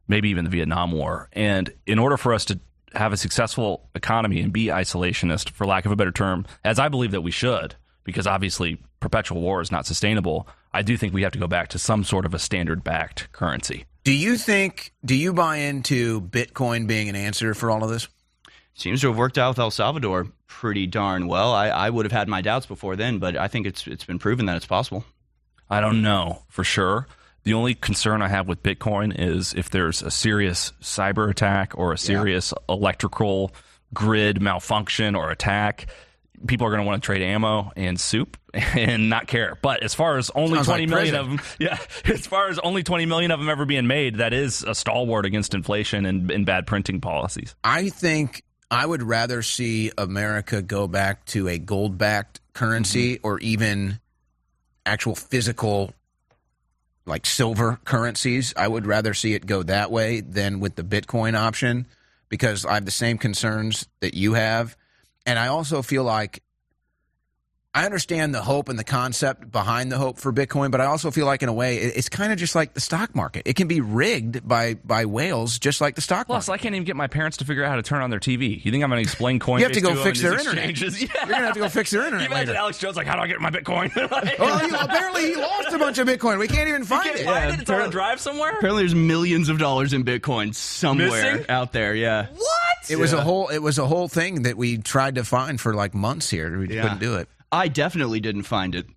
[0.08, 1.30] maybe even the Vietnam War.
[1.34, 2.60] And in order for us to
[2.94, 6.90] have a successful economy and be isolationist, for lack of a better term, as I
[6.90, 10.48] believe that we should, because obviously perpetual war is not sustainable.
[10.74, 13.32] I do think we have to go back to some sort of a standard backed
[13.32, 13.86] currency.
[14.04, 14.94] Do you think?
[15.04, 18.08] Do you buy into Bitcoin being an answer for all of this?
[18.78, 21.52] Seems to have worked out with El Salvador pretty darn well.
[21.52, 24.20] I, I would have had my doubts before then, but I think it's it's been
[24.20, 25.04] proven that it's possible.
[25.68, 27.08] I don't know for sure.
[27.44, 31.91] The only concern I have with Bitcoin is if there's a serious cyber attack or
[31.91, 33.52] a serious electrical
[33.95, 35.88] grid malfunction or attack,
[36.45, 39.58] people are going to want to trade ammo and soup and not care.
[39.64, 42.60] But as far as only Sounds twenty like million of them, yeah, as far as
[42.60, 46.30] only 20 million of them ever being made, that is a stalwart against inflation and,
[46.30, 47.56] and bad printing policies.
[47.64, 53.27] I think I would rather see America go back to a gold backed currency Mm-hmm.
[53.27, 53.99] or even
[54.85, 55.94] actual physical
[57.06, 58.53] like silver currencies.
[58.57, 61.85] I would rather see it go that way than with the Bitcoin option
[62.30, 64.76] because I have the same concerns that you have.
[65.26, 66.44] And I also feel like
[67.78, 71.12] I understand the hope and the concept behind the hope for Bitcoin, but I also
[71.12, 73.44] feel like in a way it's kind of just like the stock market.
[73.45, 76.45] It can be rigged by by whales just like the stock market.
[76.45, 78.20] Plus, I can't even get my parents to figure out how to turn on their
[78.20, 78.64] TV.
[78.64, 79.58] You think I'm going to explain Coinbase?
[79.60, 80.80] You have to go them fix their these internet.
[81.02, 81.08] Yeah.
[81.20, 82.60] You're gonna have to go fix their internet you imagine later.
[82.60, 83.91] Alex Jones like, how do I get my Bitcoin?
[84.40, 86.40] Well, you, apparently he lost a bunch of Bitcoin.
[86.40, 87.26] We can't even find can't it.
[87.26, 87.60] find it?
[87.62, 88.52] It's on a drive somewhere?
[88.58, 91.45] Apparently, there's millions of dollars in Bitcoin somewhere Missing?
[91.49, 91.94] out there.
[91.95, 92.28] Yeah.
[92.36, 92.90] What?
[92.90, 93.49] It was a whole.
[93.49, 96.58] It was a whole thing that we tried to find for like months here.
[96.58, 96.84] We Yeah.
[96.84, 97.28] couldn't do it.
[97.52, 98.86] I definitely didn't find it.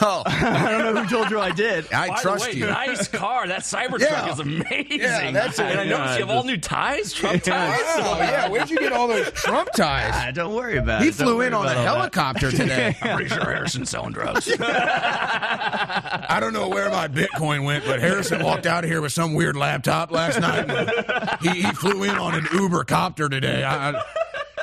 [0.00, 1.90] Oh, I don't know who told you I did.
[1.92, 2.66] I By trust the way, you.
[2.66, 3.46] nice car.
[3.46, 4.32] That Cybertruck Yeah.
[4.32, 5.00] is amazing.
[5.00, 5.66] Yeah, that's it.
[5.66, 7.80] and I noticed Yeah, you have all new ties, Trump ties.
[7.84, 10.10] Oh yeah, where'd you get all those Trump ties?
[10.12, 11.16] Ah, don't worry about He it.
[11.16, 11.96] Don't flew worry in on a about all that.
[11.96, 12.96] helicopter today.
[13.02, 14.50] I'm pretty sure Harrison's selling drugs.
[14.58, 19.34] I don't know where my Bitcoin went, but Harrison walked out of here with some
[19.34, 21.38] weird laptop last night.
[21.40, 23.62] He, he flew in on an Uber copter today.
[23.62, 24.02] I, I,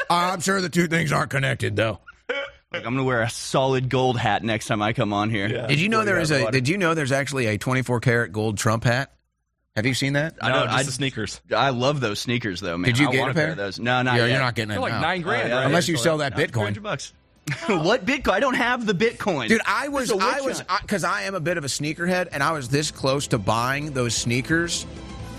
[0.09, 1.99] I'm sure the two things aren't connected though.
[2.71, 5.67] Like, I'm gonna wear a solid gold hat next time I come on here.
[5.67, 6.49] Did you know there is a?
[6.51, 9.11] Did you know there's actually a 24 karat gold Trump hat?
[9.75, 10.35] Have you seen that?
[10.41, 11.41] I no, don't- just I- the sneakers.
[11.53, 12.87] I love those sneakers though, man.
[12.89, 13.51] Did you I get a pair?
[13.51, 13.77] of those?
[13.79, 14.31] No, not Yeah, yet.
[14.31, 15.01] you're not getting it They're like now.
[15.01, 15.55] nine grand, Oh, yeah.
[15.57, 15.65] right?
[15.65, 16.51] Unless you sell that No, Bitcoin.
[16.73, 17.13] 300 bucks.
[17.67, 18.31] what Bitcoin?
[18.33, 20.81] I don't have the Bitcoin, Dude, I was, It's a witch I was, hunt.
[20.83, 23.91] because I am a bit of a sneakerhead, and I was this close to buying
[23.91, 24.85] those sneakers,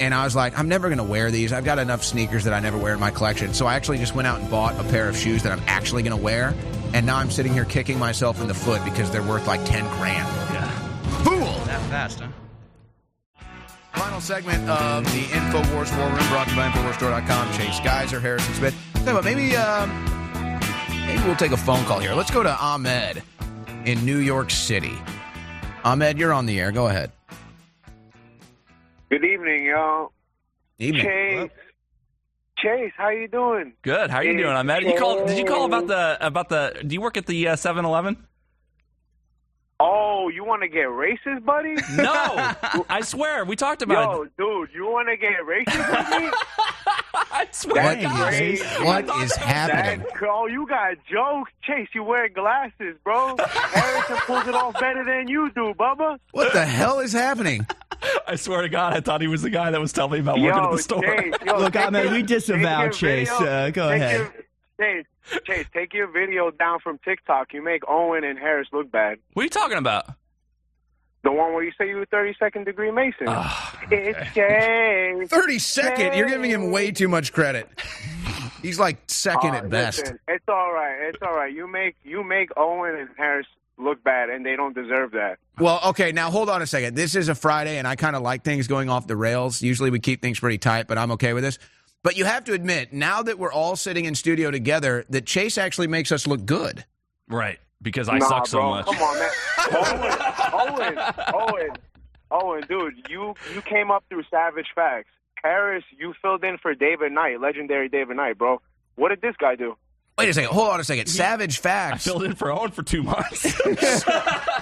[0.02, 1.52] and I was like, I'm never going to wear these.
[1.52, 3.54] I've got enough sneakers that I never wear in my collection.
[3.54, 6.02] So I actually just went out and bought a pair of shoes that I'm actually
[6.02, 6.54] going to wear,
[6.92, 9.84] and now I'm sitting here kicking myself in the foot because they're worth like 10
[9.96, 10.26] grand.
[10.52, 10.68] Yeah.
[11.22, 11.64] Fool!
[11.66, 12.28] that fast, huh?
[13.94, 17.52] Final segment of the InfoWars War Room brought to you by InfoWarsStore.com.
[17.52, 18.74] Chase Geiser, Harrison Smith.
[19.06, 19.88] You what, maybe, um,
[21.06, 22.14] maybe we'll take a phone call here.
[22.14, 23.22] Let's go to Ahmed
[23.84, 24.98] in New York City.
[25.84, 26.72] Ahmed, you're on the air.
[26.72, 27.12] Go ahead.
[29.12, 30.10] Good evening, y'all.
[30.78, 31.05] Evening.
[31.05, 31.51] Chase.
[32.56, 33.74] Chase, how you doing?
[33.82, 34.09] Good.
[34.09, 34.84] How are you doing, Ahmed?
[34.84, 35.26] Did you call?
[35.26, 36.82] Did you call about the about the?
[36.86, 38.16] Do you work at the uh, 7-Eleven?
[39.84, 41.74] Oh, you want to get racist, buddy?
[41.96, 44.36] No, I swear we talked about Yo, it.
[44.38, 46.30] dude, you want to get racist with me?
[47.14, 47.84] I swear.
[47.84, 48.84] What That's is, crazy.
[48.84, 50.00] what is happening?
[50.06, 51.50] That, oh, you got jokes.
[51.62, 53.36] Chase, you wear glasses, bro.
[53.40, 56.18] Harrison pulls it off better than you do, Bubba.
[56.32, 57.66] What the hell is happening?
[58.26, 60.38] I swear to God, I thought he was the guy that was telling me about
[60.38, 61.02] working Yo, at the store.
[61.02, 63.30] Chase, yo, Look, take Ahmed, your- we disavow Chase.
[63.30, 64.20] video- Uh, go take ahead.
[64.20, 64.34] your-
[64.82, 65.06] Chase,
[65.44, 67.52] Chase, take your video down from TikTok.
[67.52, 69.18] You make Owen and Harris look bad.
[69.34, 70.06] What are you talking about?
[71.22, 73.26] The one where you say you were 32nd degree Mason.
[73.28, 75.28] Ah, It's Chase.
[75.28, 76.16] 32nd.
[76.16, 77.68] You're giving him way too much credit.
[78.60, 80.00] He's like second Uh, at best.
[80.00, 80.96] listen, it's all right.
[81.09, 81.52] It's all right.
[81.52, 83.46] You make you make Owen and Harris
[83.78, 85.38] look bad, and they don't deserve that.
[85.59, 86.94] Well, okay, now hold on a second.
[86.96, 89.62] This is a Friday, and I kind of like things going off the rails.
[89.62, 91.59] Usually we keep things pretty tight, but I'm okay with this.
[92.02, 95.56] But you have to admit, now that we're all sitting in studio together, that Chase
[95.56, 96.84] actually makes us look good.
[97.28, 98.70] Right, because I nah, suck so bro.
[98.70, 98.86] much.
[98.86, 99.30] Come on, man.
[100.52, 101.70] Owen, Owen, Owen,
[102.30, 105.10] Owen, dude, you you came up through Savage Facts.
[105.42, 108.60] Harris, you filled in for David Knight, legendary David Knight, bro.
[108.96, 109.76] What did this guy do?
[110.18, 110.51] Wait a second.
[110.52, 111.06] Hold on a second.
[111.06, 112.05] Savage I Facts.
[112.05, 113.60] filled in for Owen for two months.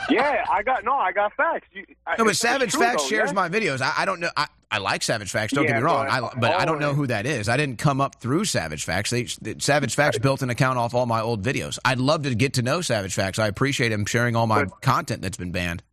[0.09, 1.69] Yeah, I got no, I got facts.
[1.73, 3.35] You, I, No, but it's- it's Savage true, Facts though, shares yeah?
[3.35, 3.81] my videos.
[3.81, 4.31] I, I don't know.
[4.37, 5.53] I, I like Savage Facts.
[5.53, 6.07] Don't get me wrong.
[6.07, 7.49] but- I, but I don't know who that is.
[7.49, 9.11] I didn't come up through Savage Facts.
[9.11, 9.27] They,
[9.59, 11.79] Savage Facts built an account off all my old videos.
[11.85, 13.39] I'd love to get to know Savage Facts.
[13.39, 15.85] I appreciate him sharing all my content that's been banned.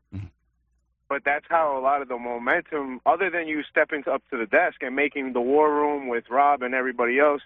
[1.09, 4.45] But that's how a lot of the momentum, other than you stepping up to the
[4.47, 7.41] desk and making the war room with Rob and everybody else,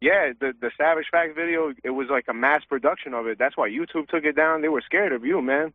[0.00, 3.38] yeah, the the Savage Facts video, it was like a mass production of it.
[3.38, 4.62] That's why YouTube took it down.
[4.62, 5.72] They were scared of you, man.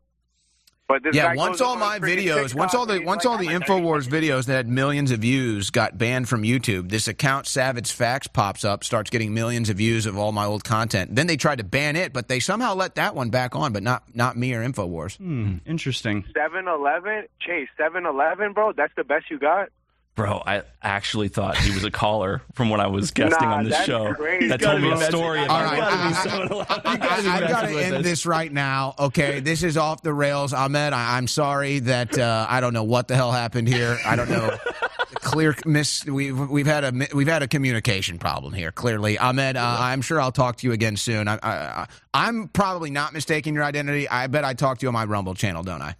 [0.87, 3.47] But this yeah, once all my videos, TikTok once all the once like, all the
[3.47, 8.27] Infowars videos that had millions of views got banned from YouTube, this account Savage Facts
[8.27, 11.15] pops up, starts getting millions of views of all my old content.
[11.15, 13.81] Then they tried to ban it, but they somehow let that one back on, but
[13.81, 15.17] not not me or Infowars.
[15.17, 16.25] Hmm, interesting.
[16.35, 18.73] 7-Eleven, Chase, 7-Eleven, bro.
[18.73, 19.69] That's the best you got.
[20.15, 23.63] Bro, I actually thought he was a caller from when I was guesting Nah, on
[23.63, 24.13] this show.
[24.13, 24.47] crazy.
[24.47, 27.49] That told me a story All right, why I- he was I- so- I, have
[27.49, 28.93] got to end this right now.
[28.99, 30.93] Okay, this is off the rails, Ahmed.
[30.93, 33.97] I, I'm sorry that uh, I don't know what the hell happened here.
[34.05, 34.55] I don't know.
[35.15, 36.05] Clear miss.
[36.05, 38.71] We've we've had a we've had a communication problem here.
[38.71, 39.55] Clearly, Ahmed.
[39.57, 41.27] Uh, I'm sure I'll talk to you again soon.
[41.27, 44.07] I, I, I, I'm probably not mistaking your identity.
[44.09, 45.95] I bet I talk to you on my Rumble channel, don't I?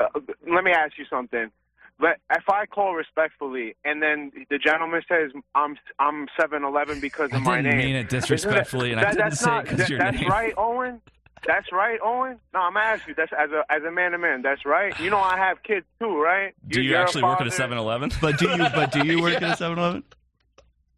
[0.00, 0.06] Uh,
[0.50, 1.50] let me ask you something.
[2.04, 7.36] But if I call respectfully, and then the gentleman says I'm I'm 7-Eleven because of
[7.36, 9.88] I my didn't mean it disrespectfully, and I didn't that's say it not, 'cause that-
[9.88, 10.28] your That's name.
[10.28, 11.00] right, Owen.
[11.46, 12.38] That's right, Owen.
[12.52, 13.14] No, I'm asking you.
[13.14, 14.42] That's as a as a man to man.
[14.42, 14.92] That's right.
[15.00, 16.52] You know I have kids too, right?
[16.68, 17.74] Do you you're actually work at a father.
[17.74, 18.10] 7-Eleven?
[18.20, 18.58] But do you?
[18.74, 20.02] But do you work at a 7-Eleven?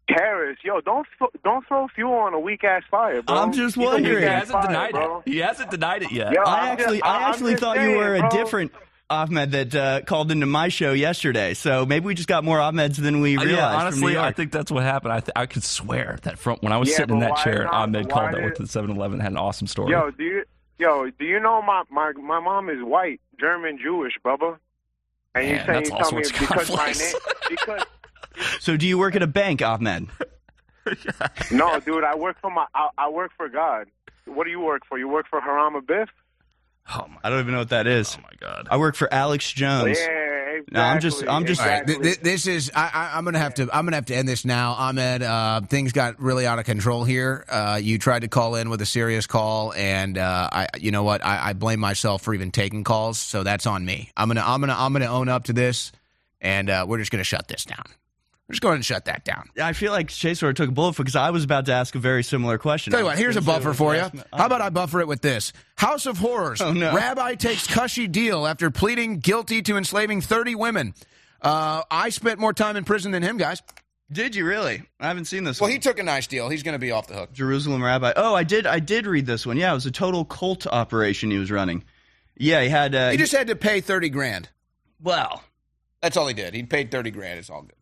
[0.09, 1.05] Harris, yo, don't
[1.43, 3.35] don't throw fuel on a weak ass fire, bro.
[3.35, 4.19] I'm just wondering.
[4.19, 5.23] He hasn't fire, denied bro.
[5.25, 5.29] it.
[5.31, 6.31] He hasn't denied it yet.
[6.31, 8.29] Yo, I I'm actually, just- I actually just thought you were a bro.
[8.29, 8.71] different
[9.09, 11.53] Ahmed that uh, called into my show yesterday.
[11.53, 13.57] So maybe we just got more Ahmeds than we Uh, realized.
[13.57, 15.13] yeah, honestly, I think that's what happened.
[15.13, 17.63] I, th- I could swear that from when I was Yeah, sitting in that chair,
[17.63, 19.91] not- Ahmed called that did- worked at 7-Eleven had an awesome story.
[19.91, 20.43] Yo, do you
[20.79, 24.57] yo do you know my my my mom is white, German, Jewish, Bubba?
[25.33, 27.13] And you Man, saying you tell me because my name
[27.49, 27.83] because
[28.59, 30.07] So do you work at a bank, Ahmed?
[31.51, 33.87] no, dude, I work for my I, I work for God.
[34.25, 34.97] What do you work for?
[34.99, 36.09] You work for Harama Biff?
[36.89, 38.15] I don't even know what that is.
[38.17, 38.67] Oh my god!
[38.71, 39.97] I work for Alex Jones.
[39.99, 41.61] Yeah, No, I'm just, I'm just.
[41.61, 42.71] All right, th- th- this is.
[42.73, 43.63] I, I, I'm gonna have to.
[43.73, 45.21] I'm gonna have to end this now, Ahmed.
[45.21, 47.45] Uh, things got really out of control here.
[47.49, 51.03] Uh, you tried to call in with a serious call, and uh, I, you know
[51.03, 51.25] what?
[51.25, 54.11] I, I blame myself for even taking calls, so that's on me.
[54.15, 55.91] I'm gonna, I'm gonna, I'm gonna own up to this,
[56.39, 57.83] and uh, we're just gonna shut this down.
[58.47, 59.49] We're just going to shut that down.
[59.61, 61.73] I feel like Chase sort of took a bullet for because I was about to
[61.73, 62.91] ask a very similar question.
[62.91, 64.01] Tell you what, here's a buffer for you.
[64.31, 65.51] How about I buffer it with this?
[65.75, 66.61] House of Horrors.
[66.61, 66.95] Oh, no.
[66.95, 70.93] Rabbi takes cushy deal after pleading guilty to enslaving 30 women.
[71.41, 73.61] Uh, I spent more time in prison than him, guys.
[74.09, 74.81] Did you really?
[75.01, 75.59] I haven't seen this.
[75.59, 75.73] Well, one.
[75.73, 76.47] he took a nice deal.
[76.47, 77.33] He's going to be off the hook.
[77.33, 78.13] Jerusalem Rabbi.
[78.15, 78.65] Oh, I did.
[78.65, 79.57] I did read this one.
[79.57, 81.83] Yeah, it was a total cult operation he was running.
[82.37, 82.95] Yeah, he had.
[82.95, 84.47] Uh, He just had to pay 30 grand.
[85.03, 85.43] Well,
[86.01, 86.53] That's all he did.
[86.53, 87.39] He paid 30 grand.
[87.39, 87.73] It's all good.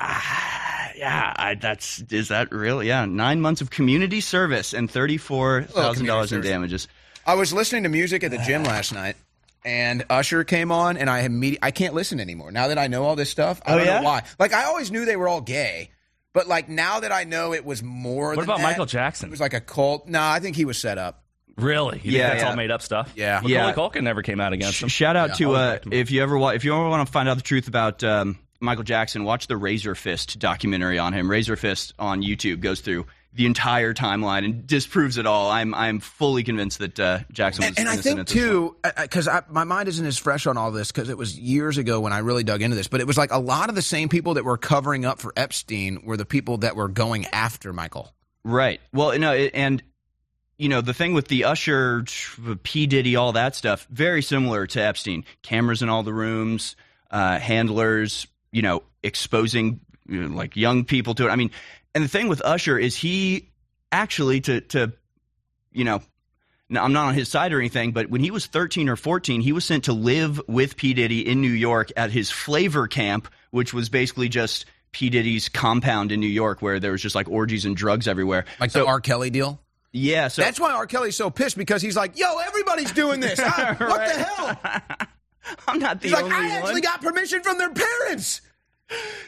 [0.00, 2.82] Ah, yeah, I, that's is that real?
[2.82, 6.50] Yeah, nine months of community service and thirty-four thousand dollars in service.
[6.50, 6.88] damages.
[7.26, 9.16] I was listening to music at the gym last night,
[9.64, 13.04] and Usher came on, and I immediately I can't listen anymore now that I know
[13.04, 13.60] all this stuff.
[13.66, 13.98] I Oh, don't yeah?
[14.00, 14.22] know why.
[14.38, 15.90] Like I always knew they were all gay,
[16.32, 18.28] but like now that I know it was more.
[18.28, 19.28] What than about that, Michael Jackson?
[19.28, 20.06] It was like a cult.
[20.08, 21.24] No, I think he was set up.
[21.56, 22.00] Really?
[22.04, 22.50] You Yeah, think that's yeah.
[22.50, 23.12] all made up stuff?
[23.16, 23.34] Yeah.
[23.42, 23.72] Macaulay Yeah.
[23.74, 24.88] Culkin never came out against him.
[24.88, 27.28] Shout out Yeah, to uh, if you ever wa- if you ever want to find
[27.28, 31.28] out the truth about um, Michael Jackson, watch the Razorfist documentary on him.
[31.28, 35.50] Razorfist on YouTube goes through the entire timeline and disproves it all.
[35.50, 39.28] I'm I'm fully convinced that uh, Jackson was And, and I innocent think too, because
[39.50, 42.18] my mind isn't as fresh on all this because it was years ago when I
[42.18, 42.88] really dug into this.
[42.88, 45.32] But it was like a lot of the same people that were covering up for
[45.36, 48.12] Epstein were the people that were going after Michael.
[48.44, 48.80] Right.
[48.92, 49.82] Well, no, it, and
[50.56, 52.04] you know the thing with the Usher,
[52.64, 55.24] P Diddy, all that stuff, very similar to Epstein.
[55.42, 56.74] Cameras in all the rooms,
[57.10, 61.30] uh, handlers, you know, exposing you know, like young people to it.
[61.30, 61.50] I mean,
[61.94, 63.50] and the thing with Usher is he
[63.92, 64.92] actually to to
[65.72, 66.02] you know.
[66.70, 69.40] Now, I'm not on his side or anything, but when he was 13 or 14,
[69.40, 70.92] he was sent to live with P.
[70.92, 75.08] Diddy in New York at his flavor camp, which was basically just P.
[75.08, 78.44] Diddy's compound in New York where there was just like orgies and drugs everywhere.
[78.60, 79.00] Like the R.
[79.00, 79.58] Kelly deal?
[79.92, 80.86] Yeah, so That's why R.
[80.86, 83.40] Kelly's so pissed because he's like, yo, everybody's doing this.
[83.42, 85.06] I- What the hell?
[85.68, 86.50] I'm not the He's like, only I one.
[86.50, 88.40] actually got permission from their parents.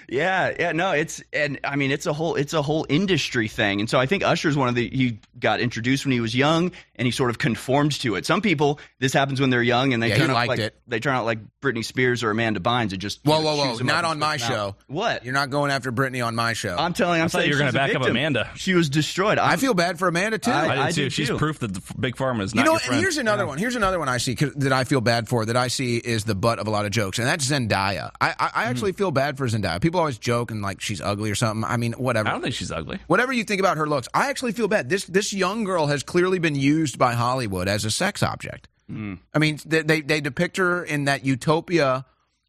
[0.09, 3.79] Yeah, yeah, no, it's and I mean it's a whole it's a whole industry thing,
[3.81, 6.73] and so I think Usher's one of the he got introduced when he was young,
[6.97, 8.27] and he sort of conformed to it.
[8.27, 10.75] Some people this happens when they're young and they Yeah, turn out liked like it.
[10.89, 12.93] they turn out like Britney Spears or Amanda Bynes.
[12.93, 13.69] It just Whoa, know, whoa, whoa.
[13.69, 14.55] chews them up Not on my show.
[14.69, 14.77] out.
[14.89, 15.25] What?
[15.25, 16.75] You're not going after Britney on my show.
[16.77, 17.21] I'm telling.
[17.21, 18.51] I'm I thought saying you were going gonna back up Amanda.
[18.57, 19.39] She was destroyed.
[19.39, 20.51] I I'm, feel bad for Amanda, too.
[20.51, 21.03] I- I, did I too.
[21.05, 21.39] do She's too.
[21.39, 22.63] proof that the Big Pharma is not.
[22.63, 23.01] You know, your and friend.
[23.01, 23.59] here's another one.
[23.59, 25.45] Here's another one I see that I feel bad for.
[25.45, 28.11] That I see is the butt of a lot of jokes, and that's Zendaya.
[28.21, 28.99] I, I, I actually mm.
[28.99, 29.81] feel bad for Zendaya.
[29.81, 31.65] People always joke and like she's ugly or something.
[31.65, 32.29] I mean, whatever.
[32.29, 32.99] I don't think she's ugly.
[33.07, 34.89] Whatever you think about her looks, I actually feel bad.
[34.89, 38.69] This this young girl has clearly been used by Hollywood as a sex object.
[38.89, 42.05] I mean, they, they they depict her in that Utopia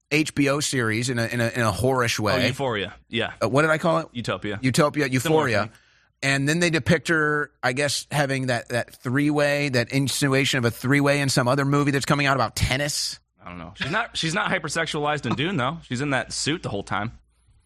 [0.10, 2.48] HBO series in a in a, in a whorish Oh, way.
[2.48, 2.96] Euphoria.
[3.10, 3.34] Yeah.
[3.42, 4.08] Uh, what did I call it?
[4.12, 4.60] Utopia.
[4.62, 5.70] Utopia, Euphoria.
[6.22, 10.66] and then they depict her, I guess, having that that three way, that insinuation of
[10.66, 13.20] a three way in some other movie that's coming out about tennis.
[13.44, 13.74] I don't know.
[13.76, 14.16] She's not.
[14.18, 15.80] She's not hypersexualized in Dune though.
[15.84, 17.12] She's in that suit the whole time.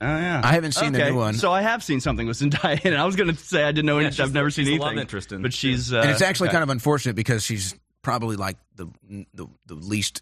[0.01, 1.33] Oh yeah, I haven't seen the new one.
[1.35, 3.85] So I have seen something with Zendaya, and I was going to say I didn't
[3.85, 3.99] know.
[3.99, 4.81] Yeah, any, I've never the- seen she's anything.
[4.87, 6.53] love interest in but she's uh, and it's actually okay.
[6.55, 8.87] kind of unfortunate because she's probably like the
[9.33, 10.21] the, the least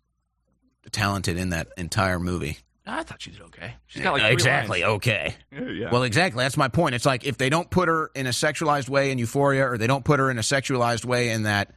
[0.91, 2.57] talented in that entire movie.
[2.85, 3.75] I thought she did okay.
[3.88, 4.95] She's got like three exactly lines.
[4.95, 5.35] okay.
[5.51, 5.89] Yeah.
[5.91, 6.43] Well, exactly.
[6.43, 6.95] That's my point.
[6.95, 9.88] It's like if they don't put her in a sexualized way in Euphoria, or they
[9.88, 11.71] don't put her in a sexualized way in that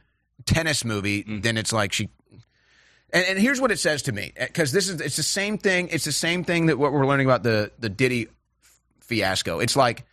[0.45, 1.41] tennis movie, Mm.
[1.43, 2.09] then it's like she.
[3.11, 5.57] And, and here's what it says to me, eh, because this is it's the same
[5.57, 5.89] thing.
[5.89, 8.27] It's the same thing that what we're learning about the the Diddy
[8.99, 9.59] fiasco.
[9.59, 10.05] It's like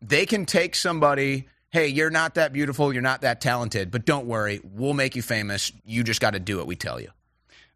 [0.00, 1.48] they can take somebody.
[1.70, 2.92] Hey, you're not that beautiful.
[2.92, 3.90] You're not that talented.
[3.90, 5.72] But don't worry, we'll make you famous.
[5.84, 6.66] You just got to do it.
[6.66, 7.10] We tell you.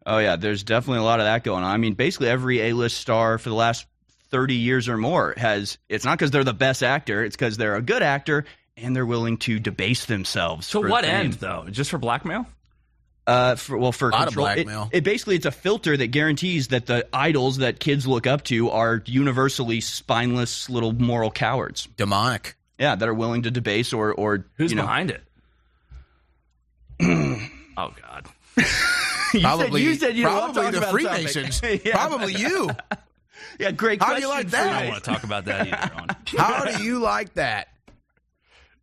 [0.05, 1.69] Oh yeah, there's definitely a lot of that going on.
[1.69, 3.85] I mean, basically every A-list star for the last
[4.29, 7.75] 30 years or more has it's not because they're the best actor, it's because they're
[7.75, 8.45] a good actor
[8.77, 10.69] and they're willing to debase themselves.
[10.69, 11.13] To for what fame.
[11.13, 11.67] end though?
[11.69, 12.45] Just for blackmail?
[13.29, 14.89] Uh, for, well, for A lot control, it- blackmail.
[14.91, 18.71] It, basically it's a filter that guarantees that the idols that kids look up to
[18.71, 22.55] are universally spineless little moral cowards, demonic.
[22.79, 25.23] Yeah, that are willing to debase or or Who's you know, behind it?
[27.77, 28.25] oh God.
[29.31, 30.91] You Probably- said, you said you don't want to probably talk the.
[30.91, 31.61] Freemasons.
[31.85, 31.91] Yeah.
[31.93, 32.71] Probably you.
[33.59, 34.01] yeah, great.
[34.01, 34.73] How do you like that?
[34.73, 36.15] I don't want to talk about that either.
[36.41, 37.67] How do you like that?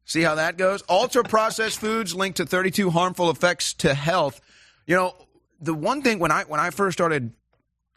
[0.07, 0.83] See how that goes?
[0.89, 4.41] Ultra processed foods linked to 32 harmful effects to health.
[4.87, 5.15] You know,
[5.61, 7.33] the one thing when I when I first started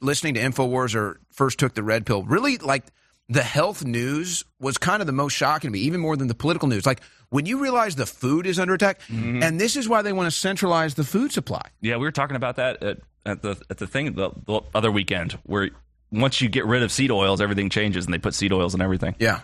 [0.01, 2.83] listening to Infowars or first took the red pill, really like
[3.29, 6.35] the health news was kind of the most shocking to me, even more than the
[6.35, 6.83] political news.
[6.85, 9.43] Like when you realize the food is under attack, mm-hmm.
[9.43, 11.61] and this is why they want to centralize the food supply.
[11.79, 14.91] Yeah, we were talking about that at, at the at the thing the, the other
[14.91, 15.69] weekend where
[16.11, 18.81] once you get rid of seed oils, everything changes, and they put seed oils in
[18.81, 19.15] everything.
[19.19, 19.41] Yeah,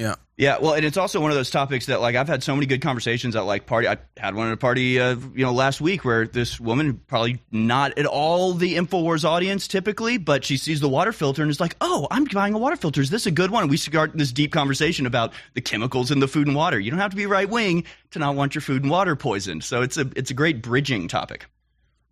[0.00, 0.14] yeah.
[0.36, 2.64] Yeah, well, and it's also one of those topics that like I've had so many
[2.64, 3.86] good conversations at like party.
[3.86, 7.42] I had one at a party, uh, you know, last week where this woman, probably
[7.52, 11.60] not at all the Infowars audience typically, but she sees the water filter and is
[11.60, 13.02] like, "Oh, I'm buying a water filter.
[13.02, 16.20] Is this a good one?" And we start this deep conversation about the chemicals in
[16.20, 16.80] the food and water.
[16.80, 19.62] You don't have to be right wing to not want your food and water poisoned.
[19.62, 21.44] So it's a it's a great bridging topic.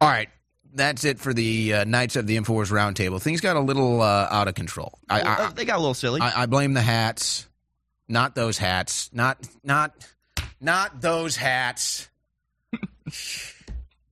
[0.02, 0.28] All right.
[0.74, 3.22] That's it for the uh, Knights of the Infowars Roundtable.
[3.22, 4.98] Things got a little uh, out of control.
[5.08, 6.20] I, I, Uh, they got a little silly.
[6.20, 7.48] I, I blame the hats,
[8.08, 9.92] not those hats, not not
[10.60, 12.08] not those hats,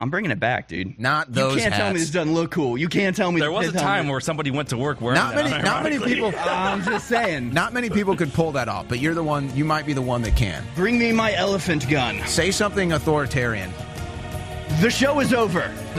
[0.00, 0.99] I'm bringing it back, dude.
[1.00, 1.55] not those.
[1.55, 2.00] you can't tell me hats.
[2.02, 2.76] this doesn't look cool.
[2.76, 5.15] You can't tell me There was a time me- where somebody went to work wearing
[5.18, 5.50] Not that.
[5.50, 6.34] many, not many people.
[6.39, 7.55] I'm just saying.
[7.55, 9.55] Not many people could pull that off, but you're the one.
[9.57, 10.62] You might be the one that can.
[10.75, 12.20] Bring me my elephant gun.
[12.26, 13.73] Say something authoritarian.
[14.81, 15.60] The show is over.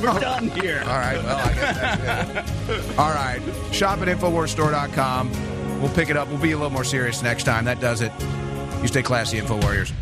[0.00, 0.80] We're done here.
[0.86, 1.22] All right.
[1.22, 2.98] Well, I guess that's good.
[2.98, 3.40] All right.
[3.72, 5.30] Shop at InfoWarsStore.com.
[5.80, 6.28] We'll pick it up.
[6.28, 7.64] We'll be a little more serious next time.
[7.64, 8.12] That does it.
[8.82, 9.92] You stay classy, Info Warriors.